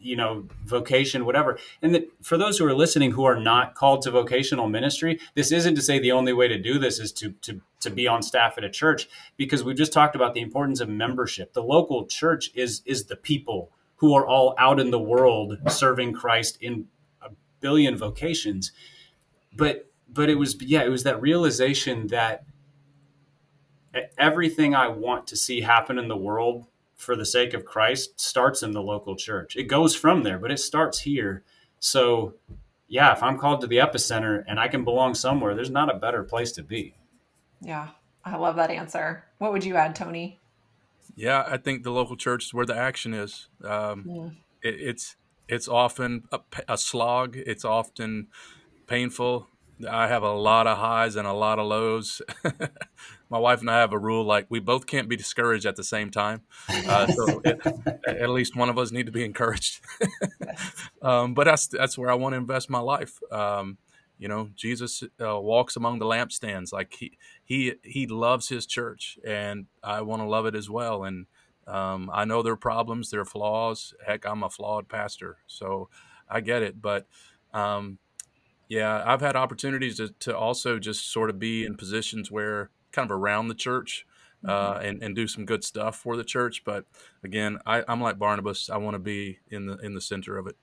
you 0.00 0.16
know 0.16 0.46
vocation 0.64 1.24
whatever. 1.24 1.58
And 1.82 2.06
for 2.22 2.36
those 2.36 2.58
who 2.58 2.66
are 2.66 2.74
listening 2.74 3.12
who 3.12 3.24
are 3.24 3.38
not 3.38 3.74
called 3.74 4.02
to 4.02 4.10
vocational 4.10 4.68
ministry 4.68 5.20
this 5.34 5.52
isn't 5.52 5.74
to 5.74 5.82
say 5.82 5.98
the 5.98 6.12
only 6.12 6.32
way 6.32 6.48
to 6.48 6.58
do 6.58 6.78
this 6.78 6.98
is 6.98 7.12
to 7.12 7.32
to 7.42 7.60
to 7.80 7.90
be 7.90 8.06
on 8.06 8.22
staff 8.22 8.58
at 8.58 8.64
a 8.64 8.70
church 8.70 9.08
because 9.36 9.64
we've 9.64 9.76
just 9.76 9.92
talked 9.92 10.16
about 10.16 10.34
the 10.34 10.40
importance 10.40 10.80
of 10.80 10.88
membership. 10.88 11.52
The 11.52 11.62
local 11.62 12.06
church 12.06 12.50
is 12.54 12.82
is 12.84 13.04
the 13.04 13.16
people 13.16 13.70
who 13.96 14.14
are 14.14 14.26
all 14.26 14.54
out 14.58 14.80
in 14.80 14.90
the 14.90 14.98
world 14.98 15.58
serving 15.68 16.14
Christ 16.14 16.58
in 16.60 16.86
a 17.22 17.28
billion 17.60 17.96
vocations. 17.96 18.72
But 19.54 19.90
but 20.12 20.28
it 20.28 20.36
was 20.36 20.60
yeah 20.62 20.82
it 20.82 20.88
was 20.88 21.04
that 21.04 21.20
realization 21.20 22.08
that 22.08 22.44
everything 24.18 24.74
i 24.74 24.86
want 24.86 25.26
to 25.26 25.36
see 25.36 25.60
happen 25.60 25.98
in 25.98 26.08
the 26.08 26.16
world 26.16 26.66
for 27.00 27.16
the 27.16 27.24
sake 27.24 27.54
of 27.54 27.64
Christ 27.64 28.20
starts 28.20 28.62
in 28.62 28.72
the 28.72 28.82
local 28.82 29.16
church. 29.16 29.56
It 29.56 29.64
goes 29.64 29.94
from 29.94 30.22
there, 30.22 30.38
but 30.38 30.52
it 30.52 30.58
starts 30.58 31.00
here. 31.00 31.42
So, 31.78 32.34
yeah, 32.88 33.12
if 33.12 33.22
I'm 33.22 33.38
called 33.38 33.62
to 33.62 33.66
the 33.66 33.78
epicenter 33.78 34.44
and 34.46 34.60
I 34.60 34.68
can 34.68 34.84
belong 34.84 35.14
somewhere, 35.14 35.54
there's 35.54 35.70
not 35.70 35.94
a 35.94 35.98
better 35.98 36.22
place 36.22 36.52
to 36.52 36.62
be. 36.62 36.94
Yeah, 37.62 37.88
I 38.22 38.36
love 38.36 38.56
that 38.56 38.70
answer. 38.70 39.24
What 39.38 39.52
would 39.52 39.64
you 39.64 39.76
add, 39.76 39.96
Tony? 39.96 40.38
Yeah, 41.16 41.44
I 41.46 41.56
think 41.56 41.84
the 41.84 41.90
local 41.90 42.16
church 42.16 42.44
is 42.44 42.54
where 42.54 42.66
the 42.66 42.76
action 42.76 43.14
is. 43.14 43.48
Um, 43.64 44.04
yeah. 44.06 44.70
it, 44.70 44.74
it's 44.80 45.16
it's 45.48 45.68
often 45.68 46.24
a, 46.30 46.40
a 46.68 46.78
slog. 46.78 47.36
It's 47.36 47.64
often 47.64 48.28
painful. 48.86 49.48
I 49.88 50.08
have 50.08 50.22
a 50.22 50.32
lot 50.32 50.66
of 50.66 50.78
highs 50.78 51.16
and 51.16 51.26
a 51.26 51.32
lot 51.32 51.58
of 51.58 51.66
lows. 51.66 52.22
My 53.30 53.38
wife 53.38 53.60
and 53.60 53.70
I 53.70 53.78
have 53.80 53.92
a 53.92 53.98
rule 53.98 54.24
like 54.24 54.46
we 54.48 54.58
both 54.58 54.86
can't 54.86 55.08
be 55.08 55.16
discouraged 55.16 55.66
at 55.66 55.76
the 55.76 55.84
same 55.84 56.10
time. 56.10 56.42
Uh, 56.68 57.06
so 57.06 57.40
it, 57.44 57.60
at 58.06 58.30
least 58.30 58.56
one 58.56 58.68
of 58.68 58.78
us 58.78 58.90
need 58.90 59.06
to 59.06 59.12
be 59.12 59.24
encouraged. 59.24 59.80
um, 61.02 61.34
but 61.34 61.44
that's 61.44 61.68
that's 61.68 61.96
where 61.96 62.10
I 62.10 62.14
want 62.14 62.32
to 62.32 62.38
invest 62.38 62.68
my 62.68 62.80
life. 62.80 63.20
Um, 63.30 63.78
you 64.18 64.28
know, 64.28 64.50
Jesus 64.54 65.02
uh, 65.20 65.40
walks 65.40 65.76
among 65.76 65.98
the 65.98 66.04
lampstands. 66.04 66.72
Like 66.72 66.94
he 66.98 67.16
he 67.44 67.74
he 67.82 68.06
loves 68.06 68.48
his 68.48 68.66
church, 68.66 69.18
and 69.24 69.66
I 69.82 70.02
want 70.02 70.22
to 70.22 70.28
love 70.28 70.46
it 70.46 70.56
as 70.56 70.68
well. 70.68 71.04
And 71.04 71.26
um, 71.66 72.10
I 72.12 72.24
know 72.24 72.42
there 72.42 72.52
are 72.52 72.56
problems, 72.56 73.10
there 73.10 73.20
are 73.20 73.24
flaws. 73.24 73.94
Heck, 74.06 74.26
I'm 74.26 74.42
a 74.42 74.50
flawed 74.50 74.88
pastor, 74.88 75.38
so 75.46 75.88
I 76.28 76.40
get 76.40 76.62
it. 76.62 76.82
But 76.82 77.06
um, 77.54 77.98
yeah, 78.70 79.02
I've 79.04 79.20
had 79.20 79.34
opportunities 79.34 79.96
to, 79.96 80.10
to 80.20 80.36
also 80.36 80.78
just 80.78 81.12
sort 81.12 81.28
of 81.28 81.40
be 81.40 81.64
in 81.66 81.74
positions 81.74 82.30
where 82.30 82.70
kind 82.92 83.10
of 83.10 83.16
around 83.16 83.48
the 83.48 83.54
church 83.54 84.06
uh, 84.46 84.74
mm-hmm. 84.74 84.86
and, 84.86 85.02
and 85.02 85.16
do 85.16 85.26
some 85.26 85.44
good 85.44 85.64
stuff 85.64 85.96
for 85.96 86.16
the 86.16 86.22
church. 86.22 86.62
But 86.64 86.84
again, 87.24 87.58
I, 87.66 87.82
I'm 87.88 88.00
like 88.00 88.16
Barnabas. 88.16 88.70
I 88.70 88.76
want 88.76 88.94
to 88.94 89.00
be 89.00 89.40
in 89.50 89.66
the 89.66 89.76
in 89.78 89.94
the 89.94 90.00
center 90.00 90.38
of 90.38 90.46
it. 90.46 90.56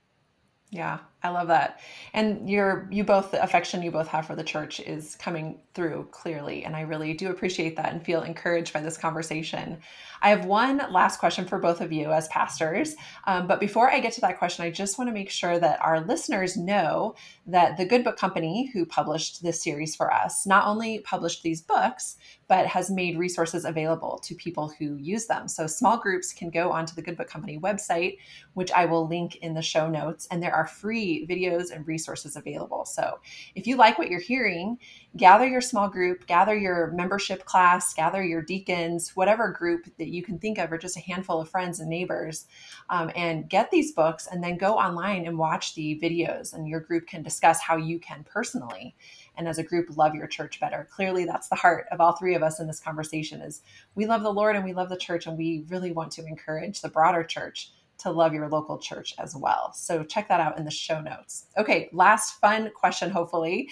Yeah, 0.70 1.00
I 1.22 1.30
love 1.30 1.48
that. 1.48 1.80
And 2.14 2.48
your 2.48 2.86
you 2.92 3.02
both 3.02 3.32
the 3.32 3.42
affection 3.42 3.82
you 3.82 3.90
both 3.90 4.06
have 4.08 4.26
for 4.26 4.36
the 4.36 4.44
church 4.44 4.78
is 4.78 5.16
coming 5.16 5.58
through 5.74 6.06
clearly 6.12 6.64
and 6.64 6.76
I 6.76 6.82
really 6.82 7.12
do 7.12 7.30
appreciate 7.30 7.74
that 7.76 7.92
and 7.92 8.04
feel 8.04 8.22
encouraged 8.22 8.72
by 8.72 8.80
this 8.80 8.96
conversation. 8.96 9.78
I 10.22 10.30
have 10.30 10.44
one 10.44 10.80
last 10.90 11.18
question 11.18 11.44
for 11.44 11.58
both 11.58 11.80
of 11.80 11.92
you 11.92 12.10
as 12.12 12.28
pastors. 12.28 12.94
Um, 13.26 13.46
but 13.46 13.60
before 13.60 13.90
I 13.90 14.00
get 14.00 14.12
to 14.14 14.20
that 14.22 14.38
question, 14.38 14.64
I 14.64 14.70
just 14.70 14.98
want 14.98 15.08
to 15.08 15.14
make 15.14 15.30
sure 15.30 15.58
that 15.58 15.80
our 15.80 16.00
listeners 16.00 16.56
know 16.56 17.14
that 17.46 17.76
the 17.76 17.84
Good 17.84 18.04
Book 18.04 18.16
Company, 18.16 18.70
who 18.72 18.84
published 18.84 19.42
this 19.42 19.62
series 19.62 19.94
for 19.94 20.12
us, 20.12 20.46
not 20.46 20.66
only 20.66 21.00
published 21.00 21.42
these 21.42 21.62
books, 21.62 22.16
but 22.48 22.66
has 22.66 22.90
made 22.90 23.18
resources 23.18 23.64
available 23.64 24.18
to 24.24 24.34
people 24.34 24.72
who 24.78 24.96
use 24.96 25.26
them. 25.26 25.46
So 25.46 25.66
small 25.66 25.98
groups 25.98 26.32
can 26.32 26.50
go 26.50 26.72
onto 26.72 26.94
the 26.94 27.02
Good 27.02 27.16
Book 27.16 27.28
Company 27.28 27.58
website, 27.58 28.18
which 28.54 28.72
I 28.72 28.86
will 28.86 29.06
link 29.06 29.36
in 29.36 29.54
the 29.54 29.62
show 29.62 29.88
notes, 29.88 30.26
and 30.30 30.42
there 30.42 30.54
are 30.54 30.66
free 30.66 31.07
videos 31.28 31.70
and 31.70 31.86
resources 31.86 32.36
available. 32.36 32.84
So 32.84 33.18
if 33.54 33.66
you 33.66 33.76
like 33.76 33.98
what 33.98 34.08
you're 34.08 34.20
hearing, 34.20 34.78
gather 35.16 35.46
your 35.46 35.60
small 35.60 35.88
group, 35.88 36.26
gather 36.26 36.56
your 36.56 36.90
membership 36.92 37.44
class, 37.44 37.94
gather 37.94 38.22
your 38.22 38.42
deacons, 38.42 39.16
whatever 39.16 39.50
group 39.50 39.86
that 39.98 40.08
you 40.08 40.22
can 40.22 40.38
think 40.38 40.58
of, 40.58 40.72
or 40.72 40.78
just 40.78 40.96
a 40.96 41.00
handful 41.00 41.40
of 41.40 41.48
friends 41.48 41.80
and 41.80 41.88
neighbors, 41.88 42.46
um, 42.90 43.10
and 43.16 43.48
get 43.48 43.70
these 43.70 43.92
books 43.92 44.28
and 44.30 44.42
then 44.42 44.56
go 44.56 44.74
online 44.76 45.26
and 45.26 45.38
watch 45.38 45.74
the 45.74 45.98
videos. 46.02 46.54
And 46.54 46.68
your 46.68 46.80
group 46.80 47.06
can 47.06 47.22
discuss 47.22 47.60
how 47.60 47.76
you 47.76 47.98
can 47.98 48.24
personally 48.24 48.94
and 49.38 49.48
as 49.48 49.58
a 49.58 49.62
group 49.62 49.96
love 49.96 50.14
your 50.14 50.26
church 50.26 50.60
better. 50.60 50.88
Clearly, 50.90 51.24
that's 51.24 51.48
the 51.48 51.54
heart 51.54 51.86
of 51.92 52.00
all 52.00 52.12
three 52.12 52.34
of 52.34 52.42
us 52.42 52.60
in 52.60 52.66
this 52.66 52.80
conversation 52.80 53.40
is 53.40 53.62
we 53.94 54.04
love 54.04 54.22
the 54.22 54.32
Lord 54.32 54.56
and 54.56 54.64
we 54.64 54.72
love 54.72 54.88
the 54.88 54.96
church 54.96 55.26
and 55.26 55.38
we 55.38 55.64
really 55.68 55.92
want 55.92 56.10
to 56.12 56.26
encourage 56.26 56.80
the 56.80 56.88
broader 56.88 57.22
church 57.22 57.70
to 57.98 58.10
love 58.10 58.32
your 58.32 58.48
local 58.48 58.78
church 58.78 59.14
as 59.18 59.34
well. 59.34 59.72
So 59.74 60.04
check 60.04 60.28
that 60.28 60.40
out 60.40 60.58
in 60.58 60.64
the 60.64 60.70
show 60.70 61.00
notes. 61.00 61.46
Okay, 61.56 61.88
last 61.92 62.40
fun 62.40 62.70
question, 62.74 63.10
hopefully. 63.10 63.68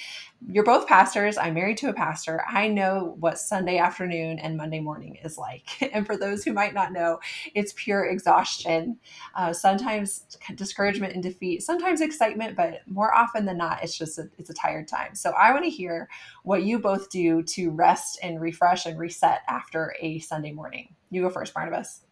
You're 0.49 0.65
both 0.65 0.87
pastors. 0.87 1.39
I'm 1.39 1.55
married 1.55 1.77
to 1.79 1.89
a 1.89 1.95
pastor. 1.95 2.43
I 2.49 2.69
know 2.69 3.17
what 3.21 3.39
Sunday 3.39 3.79
afternoon 3.79 4.39
and 4.39 4.57
Monday 4.57 4.81
morning 4.81 5.17
is 5.25 5.39
like. 5.39 5.67
And 5.93 6.05
for 6.05 6.17
those 6.17 6.45
who 6.45 6.53
might 6.53 6.75
not 6.75 6.93
know, 6.93 7.21
it's 7.55 7.73
pure 7.77 8.05
exhaustion, 8.07 8.99
uh, 9.35 9.53
sometimes 9.53 10.37
discouragement 10.57 11.15
and 11.15 11.23
defeat, 11.23 11.63
sometimes 11.63 12.01
excitement, 12.01 12.57
but 12.57 12.81
more 12.87 13.15
often 13.15 13.47
than 13.47 13.57
not, 13.57 13.83
it's 13.83 13.97
just 13.97 14.19
a, 14.19 14.29
it's 14.37 14.51
a 14.51 14.55
tired 14.55 14.89
time. 14.89 15.15
So 15.15 15.31
I 15.31 15.53
want 15.53 15.65
to 15.65 15.71
hear 15.71 16.09
what 16.43 16.65
you 16.65 16.79
both 16.79 17.09
do 17.09 17.43
to 17.45 17.71
rest 17.71 18.19
and 18.23 18.41
refresh 18.41 18.85
and 18.85 18.99
reset 18.99 19.41
after 19.49 19.95
a 20.01 20.19
Sunday 20.19 20.53
morning. 20.53 20.95
You 21.11 21.23
go 21.23 21.31
first, 21.31 21.55
Barnabas. 21.55 22.03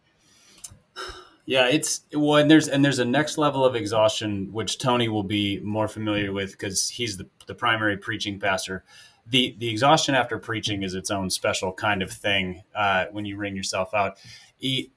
Yeah, 1.45 1.67
it's 1.67 2.01
well, 2.11 2.37
and 2.37 2.49
there's 2.49 2.67
and 2.67 2.83
there's 2.83 2.97
a 2.97 3.05
next 3.05 3.37
level 3.37 3.63
of 3.63 3.75
exhaustion 3.75 4.51
which 4.51 4.79
Tony 4.79 5.07
will 5.09 5.23
be 5.23 5.59
more 5.59 5.87
familiar 5.87 6.31
with 6.31 6.51
because 6.51 6.89
he's 6.89 7.17
the, 7.17 7.27
the 7.45 7.53
primary 7.53 7.97
preaching 7.97 8.39
pastor. 8.39 8.83
The 9.27 9.55
the 9.59 9.69
exhaustion 9.69 10.15
after 10.15 10.39
preaching 10.39 10.81
is 10.81 10.95
its 10.95 11.11
own 11.11 11.29
special 11.29 11.71
kind 11.71 12.01
of 12.01 12.11
thing 12.11 12.63
uh, 12.75 13.05
when 13.11 13.25
you 13.25 13.37
wring 13.37 13.55
yourself 13.55 13.93
out. 13.93 14.17
He, 14.57 14.91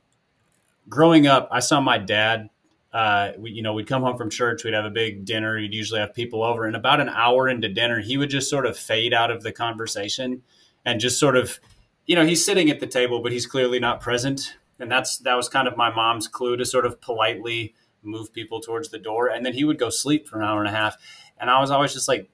growing 0.89 1.27
up, 1.27 1.49
I 1.51 1.61
saw 1.61 1.81
my 1.83 1.99
dad. 1.99 2.49
Uh, 2.95 3.33
we, 3.37 3.51
you 3.51 3.63
know, 3.63 3.75
we'd 3.75 3.87
come 3.87 4.01
home 4.01 4.17
from 4.17 4.31
church, 4.31 4.65
we'd 4.65 4.73
have 4.73 4.87
a 4.87 4.91
big 4.91 5.27
dinner. 5.27 5.59
you'd 5.59 5.75
usually 5.75 6.01
have 6.01 6.15
people 6.15 6.43
over, 6.43 6.65
and 6.65 6.75
about 6.75 7.01
an 7.01 7.11
hour 7.11 7.47
into 7.47 7.69
dinner, 7.69 8.01
he 8.01 8.17
would 8.17 8.31
just 8.31 8.49
sort 8.49 8.65
of 8.65 8.79
fade 8.79 9.13
out 9.13 9.31
of 9.31 9.43
the 9.43 9.53
conversation 9.53 10.41
and 10.87 10.99
just 10.99 11.21
sort 11.21 11.37
of, 11.37 11.61
you 12.07 12.17
know, 12.17 12.25
he's 12.25 12.43
sitting 12.43 12.71
at 12.71 12.81
the 12.81 12.87
table, 12.87 13.21
but 13.21 13.31
he's 13.31 13.47
clearly 13.47 13.79
not 13.79 14.01
present 14.01 14.57
and 14.79 14.91
that's 14.91 15.19
that 15.19 15.35
was 15.35 15.49
kind 15.49 15.69
of 15.69 15.77
my 15.77 15.95
mom's 15.95 16.29
clue 16.29 16.57
to 16.57 16.65
sort 16.65 16.87
of 16.87 17.01
politely 17.01 17.75
move 18.03 18.33
people 18.33 18.61
towards 18.61 18.91
the 18.91 18.99
door. 18.99 19.29
And 19.29 19.45
then 19.45 19.55
he 19.55 19.65
would 19.65 19.79
go 19.79 19.91
sleep 19.91 20.29
for 20.29 20.39
an 20.39 20.45
hour 20.47 20.61
and 20.61 20.69
a 20.69 20.77
half. 20.77 20.97
And 21.39 21.51
i 21.51 21.61
was 21.61 21.71
always 21.71 21.93
just 21.93 22.09
like 22.09 22.29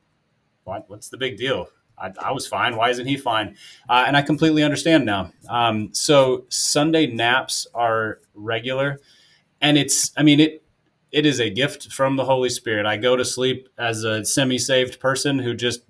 what, 0.64 0.88
what's 0.88 1.10
the 1.10 1.18
big 1.18 1.36
deal? 1.36 1.68
I, 1.98 2.10
I 2.20 2.32
was 2.32 2.46
fine. 2.46 2.76
Why 2.76 2.88
isn't 2.90 3.06
he 3.06 3.16
fine? 3.16 3.56
Uh, 3.88 4.04
and 4.06 4.16
i 4.16 4.22
completely 4.22 4.62
understand 4.62 5.04
now. 5.04 5.32
Um, 5.48 5.92
so 5.92 6.46
sunday 6.48 7.06
naps 7.06 7.66
are 7.74 8.20
regular. 8.34 9.00
And 9.60 9.78
it's 9.78 10.12
i 10.16 10.22
mean 10.22 10.40
it 10.40 10.62
it 11.12 11.26
is 11.26 11.38
a 11.38 11.48
gift 11.48 11.92
from 11.92 12.16
the 12.16 12.24
holy 12.24 12.50
spirit. 12.50 12.86
I 12.86 12.96
go 12.96 13.14
to 13.14 13.24
sleep 13.24 13.68
as 13.78 14.02
a 14.02 14.24
semi-saved 14.24 14.98
person 14.98 15.38
who 15.38 15.54
just 15.54 15.82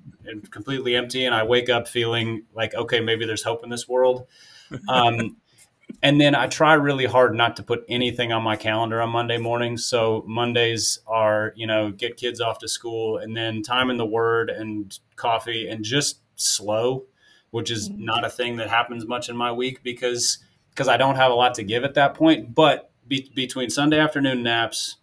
completely 0.50 0.94
empty. 0.96 1.24
And 1.24 1.34
i 1.34 1.42
wake 1.42 1.68
up 1.68 1.88
feeling 1.88 2.44
like 2.54 2.74
okay 2.74 3.00
maybe 3.00 3.24
there's 3.26 3.42
hope 3.42 3.64
in 3.64 3.70
this 3.70 3.88
world. 3.88 4.26
Um, 4.88 5.36
and 6.05 6.20
then 6.20 6.35
I 6.35 6.47
try 6.49 6.75
really 6.75 7.07
hard 7.07 7.35
not 7.35 7.57
to 7.57 7.62
put 7.62 7.85
anything 7.88 8.31
on 8.31 8.42
my 8.42 8.57
calendar 8.57 9.01
on 9.01 9.09
Monday 9.09 9.38
mornings. 9.38 9.87
So 9.87 10.23
Mondays 10.27 10.99
are, 11.07 11.55
you 11.57 11.66
know, 11.66 11.92
get 11.92 12.18
kids 12.18 12.42
off 12.42 12.59
to 12.59 12.68
school 12.68 13.16
and 13.16 13.35
then 13.35 13.62
time 13.62 13.88
in 13.88 13.97
the 13.97 14.07
word 14.07 14.51
and 14.51 14.99
coffee 15.16 15.66
and 15.66 15.83
just 15.83 16.20
slow, 16.37 17.05
which 17.51 17.70
is 17.70 17.88
mm-hmm. 17.88 18.05
not 18.05 18.25
a 18.25 18.29
thing 18.29 18.57
that 18.57 18.68
happens 18.68 19.07
much 19.07 19.31
in 19.31 19.37
my 19.37 19.51
week 19.51 19.83
because 19.83 20.38
because 20.70 20.88
I 20.88 20.97
don't 20.97 21.16
have 21.16 21.31
a 21.31 21.35
lot 21.35 21.55
to 21.55 21.62
give 21.62 21.85
at 21.85 21.94
that 21.94 22.14
point. 22.14 22.55
But 22.55 22.90
be, 23.07 23.31
between 23.35 23.70
Sunday 23.70 23.99
afternoon 23.99 24.42
naps 24.42 24.97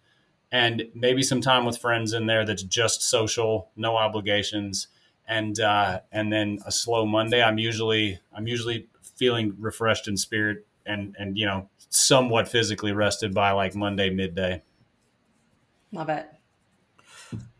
and 0.52 0.84
maybe 0.94 1.22
some 1.22 1.40
time 1.40 1.64
with 1.64 1.78
friends 1.78 2.12
in 2.12 2.26
there 2.26 2.44
that's 2.44 2.62
just 2.62 3.02
social, 3.02 3.70
no 3.74 3.96
obligations, 3.96 4.86
and 5.26 5.58
uh, 5.58 6.00
and 6.12 6.32
then 6.32 6.58
a 6.64 6.70
slow 6.70 7.06
Monday, 7.06 7.42
I'm 7.42 7.58
usually 7.58 8.20
I'm 8.32 8.46
usually 8.46 8.88
feeling 9.16 9.56
refreshed 9.58 10.06
in 10.06 10.16
spirit 10.16 10.66
and 10.86 11.14
and 11.18 11.38
you 11.38 11.46
know 11.46 11.68
somewhat 11.88 12.48
physically 12.48 12.92
rested 12.92 13.34
by 13.34 13.52
like 13.52 13.74
Monday 13.74 14.10
midday. 14.10 14.62
Love 15.92 16.08
it. 16.08 16.28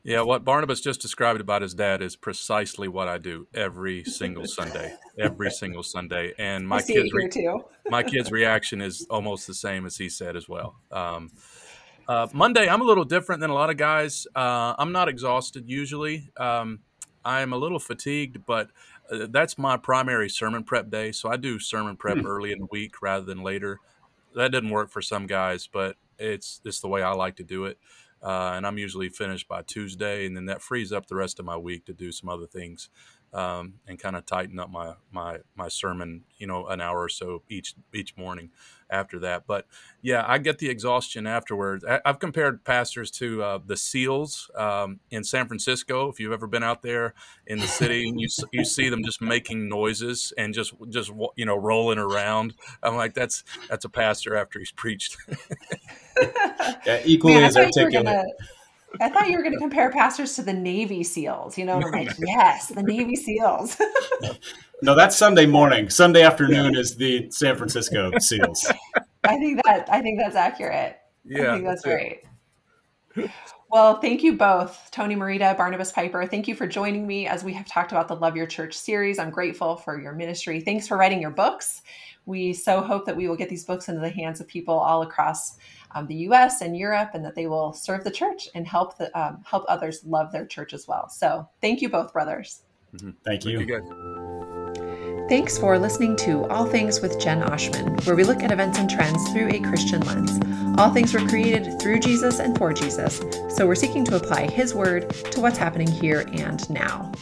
Yeah, 0.05 0.23
what 0.23 0.45
Barnabas 0.45 0.81
just 0.81 1.01
described 1.01 1.41
about 1.41 1.63
his 1.63 1.75
dad 1.75 2.03
is 2.03 2.17
precisely 2.17 2.89
what 2.89 3.07
I 3.07 3.19
do 3.19 3.47
every 3.55 4.03
single 4.03 4.47
Sunday. 4.47 4.97
Every 5.17 5.51
single 5.53 5.85
Sunday, 5.85 6.33
and 6.39 6.67
my 6.67 6.83
kids 6.83 7.13
re- 7.13 7.31
my 7.89 8.03
kids' 8.03 8.33
reaction 8.33 8.81
is 8.81 9.07
almost 9.09 9.47
the 9.47 9.55
same 9.55 9.87
as 9.87 9.97
he 9.97 10.09
said 10.09 10.37
as 10.37 10.49
well. 10.49 10.75
Um, 10.91 11.31
uh, 12.09 12.27
Monday, 12.33 12.69
I'm 12.69 12.81
a 12.81 12.85
little 12.85 13.05
different 13.05 13.41
than 13.41 13.51
a 13.51 13.55
lot 13.55 13.71
of 13.71 13.77
guys. 13.77 14.27
Uh, 14.35 14.75
I'm 14.77 14.91
not 14.91 15.09
exhausted 15.09 15.69
usually. 15.69 16.31
Um, 16.37 16.81
I'm 17.25 17.53
a 17.53 17.57
little 17.57 17.79
fatigued, 17.79 18.45
but 18.45 18.71
uh, 19.11 19.27
that's 19.31 19.59
my 19.59 19.77
primary 19.77 20.29
sermon 20.29 20.65
prep 20.65 20.91
day. 20.91 21.13
So 21.13 21.31
I 21.31 21.37
do 21.37 21.59
sermon 21.59 21.97
prep 21.97 22.19
hmm. 22.19 22.27
early 22.27 22.53
in 22.53 22.59
the 22.59 22.69
week 22.71 23.03
rather 23.03 23.25
than 23.25 23.43
later. 23.43 23.79
That 24.35 24.53
didn't 24.53 24.71
work 24.71 24.91
for 24.91 25.03
some 25.03 25.27
guys, 25.27 25.67
but 25.67 25.97
it's 26.19 26.61
it's 26.65 26.81
the 26.81 26.89
way 26.89 27.03
I 27.03 27.13
like 27.13 27.37
to 27.37 27.45
do 27.45 27.65
it. 27.67 27.79
Uh, 28.23 28.53
and 28.55 28.67
I'm 28.67 28.79
usually 28.79 29.09
finished 29.09 29.49
by 29.49 29.63
Tuesday, 29.63 30.27
and 30.27 30.37
then 30.37 30.47
that 30.47 30.63
frees 30.63 30.93
up 30.93 31.07
the 31.07 31.17
rest 31.17 31.41
of 31.41 31.45
my 31.45 31.57
week 31.57 31.85
to 31.87 31.93
do 31.93 32.13
some 32.13 32.29
other 32.29 32.47
things 32.47 32.89
um, 33.33 33.75
and 33.87 33.99
kind 33.99 34.17
of 34.17 34.27
tighten 34.27 34.59
up 34.59 34.71
my 34.71 34.95
my 35.11 35.39
my 35.55 35.69
sermon, 35.69 36.25
you 36.39 36.47
know, 36.47 36.67
an 36.67 36.81
hour 36.81 37.03
or 37.03 37.09
so 37.09 37.43
each 37.49 37.75
each 37.95 38.17
morning 38.17 38.51
after 38.91 39.19
that. 39.21 39.47
But 39.47 39.67
yeah, 40.03 40.25
I 40.27 40.39
get 40.39 40.59
the 40.59 40.69
exhaustion 40.69 41.27
afterwards. 41.27 41.85
I, 41.85 42.01
have 42.05 42.19
compared 42.19 42.63
pastors 42.65 43.11
to 43.13 43.43
uh, 43.43 43.59
the 43.65 43.77
SEALs 43.77 44.51
um, 44.57 45.01
in 45.11 45.25
San 45.25 45.47
Francisco. 45.47 46.11
If 46.11 46.21
you've 46.21 46.33
ever 46.33 46.47
been 46.47 46.63
out 46.63 46.83
there 46.83 47.15
in 47.47 47.59
the 47.59 47.67
city, 47.67 48.13
you 48.15 48.29
you 48.53 48.65
see 48.65 48.89
them 48.89 49.03
just 49.03 49.23
making 49.23 49.69
noises 49.69 50.33
and 50.37 50.53
just 50.53 50.75
just 50.91 51.11
you 51.37 51.47
know 51.47 51.57
rolling 51.57 51.99
around. 51.99 52.55
I'm 52.83 52.97
like, 52.97 53.15
that's 53.15 53.45
that's 53.69 53.85
a 53.85 53.91
pastor 53.91 54.37
after 54.37 54.59
he's 54.59 54.73
preached. 54.73 55.17
yeah, 56.87 57.01
equally 57.05 57.35
Man, 57.35 57.45
as 57.45 57.57
articulate. 57.57 58.27
I 59.01 59.09
thought 59.09 59.29
you 59.29 59.37
were 59.37 59.43
going 59.43 59.55
to 59.55 59.59
compare 59.59 59.91
pastors 59.91 60.35
to 60.37 60.43
the 60.43 60.53
Navy 60.53 61.03
SEALs. 61.03 61.57
You 61.57 61.65
know, 61.65 61.81
I'm 61.81 61.91
like, 61.91 62.11
yes, 62.19 62.69
the 62.69 62.83
Navy 62.83 63.17
SEALs. 63.17 63.81
no, 64.83 64.95
that's 64.95 65.17
Sunday 65.17 65.47
morning. 65.47 65.89
Sunday 65.91 66.23
afternoon 66.23 66.77
is 66.77 66.97
the 66.97 67.31
San 67.31 67.57
Francisco 67.57 68.11
SEALs. 68.19 68.71
I 69.25 69.37
think 69.39 69.63
that 69.65 69.89
I 69.91 70.03
think 70.03 70.19
that's 70.19 70.37
accurate. 70.37 70.99
Yeah, 71.25 71.53
I 71.53 71.55
think 71.55 71.67
that's, 71.67 71.83
that's 71.83 71.95
great. 73.15 73.29
Well, 73.71 74.01
thank 74.01 74.23
you 74.23 74.37
both, 74.37 74.91
Tony 74.91 75.15
Merida, 75.15 75.55
Barnabas 75.57 75.93
Piper. 75.93 76.27
Thank 76.27 76.47
you 76.47 76.55
for 76.55 76.67
joining 76.67 77.07
me 77.07 77.27
as 77.27 77.43
we 77.43 77.55
have 77.55 77.67
talked 77.67 77.91
about 77.91 78.07
the 78.07 78.17
Love 78.17 78.37
Your 78.37 78.47
Church 78.47 78.77
series. 78.77 79.19
I'm 79.19 79.31
grateful 79.31 79.77
for 79.77 79.99
your 79.99 80.13
ministry. 80.13 80.61
Thanks 80.61 80.87
for 80.87 80.99
writing 80.99 81.23
your 81.23 81.31
books. 81.31 81.81
We 82.27 82.53
so 82.53 82.83
hope 82.83 83.07
that 83.07 83.17
we 83.17 83.29
will 83.29 83.37
get 83.37 83.49
these 83.49 83.65
books 83.65 83.89
into 83.89 84.01
the 84.01 84.11
hands 84.11 84.41
of 84.41 84.47
people 84.47 84.79
all 84.79 85.03
across 85.03 85.57
um, 85.95 86.07
the 86.07 86.15
U.S. 86.27 86.61
and 86.61 86.77
Europe, 86.77 87.11
and 87.15 87.25
that 87.25 87.35
they 87.35 87.47
will 87.47 87.73
serve 87.73 88.05
the 88.05 88.11
church 88.11 88.49
and 88.55 88.67
help 88.67 88.99
the 88.99 89.17
um, 89.19 89.43
help 89.45 89.65
others 89.69 90.05
love 90.05 90.33
their 90.33 90.47
church 90.47 90.73
as 90.73 90.89
well. 90.89 91.09
So, 91.09 91.49
thank 91.61 91.83
you 91.83 91.89
both, 91.89 92.13
brothers. 92.13 92.63
Mm-hmm. 92.95 93.11
Thank 93.25 93.45
you. 93.45 93.59
Thank 93.59 93.71
you 93.71 94.23
Thanks 95.29 95.57
for 95.57 95.79
listening 95.79 96.17
to 96.17 96.45
All 96.49 96.67
Things 96.67 97.01
with 97.01 97.19
Jen 97.19 97.43
Oshman, 97.43 98.05
where 98.05 98.17
we 98.17 98.25
look 98.25 98.43
at 98.43 98.51
events 98.51 98.79
and 98.79 98.91
trends 98.91 99.31
through 99.31 99.49
a 99.49 99.61
Christian 99.61 100.01
lens. 100.03 100.39
All 100.79 100.93
things 100.93 101.15
were 101.15 101.27
created 101.27 101.81
through 101.81 102.01
Jesus 102.01 102.39
and 102.39 102.57
for 102.59 102.73
Jesus, 102.73 103.23
so 103.49 103.67
we're 103.67 103.75
seeking 103.75 104.05
to 104.07 104.17
apply 104.17 104.51
His 104.51 104.75
word 104.75 105.09
to 105.31 105.41
what's 105.41 105.57
happening 105.57 105.91
here 105.91 106.29
and 106.35 106.69
now. 106.69 107.13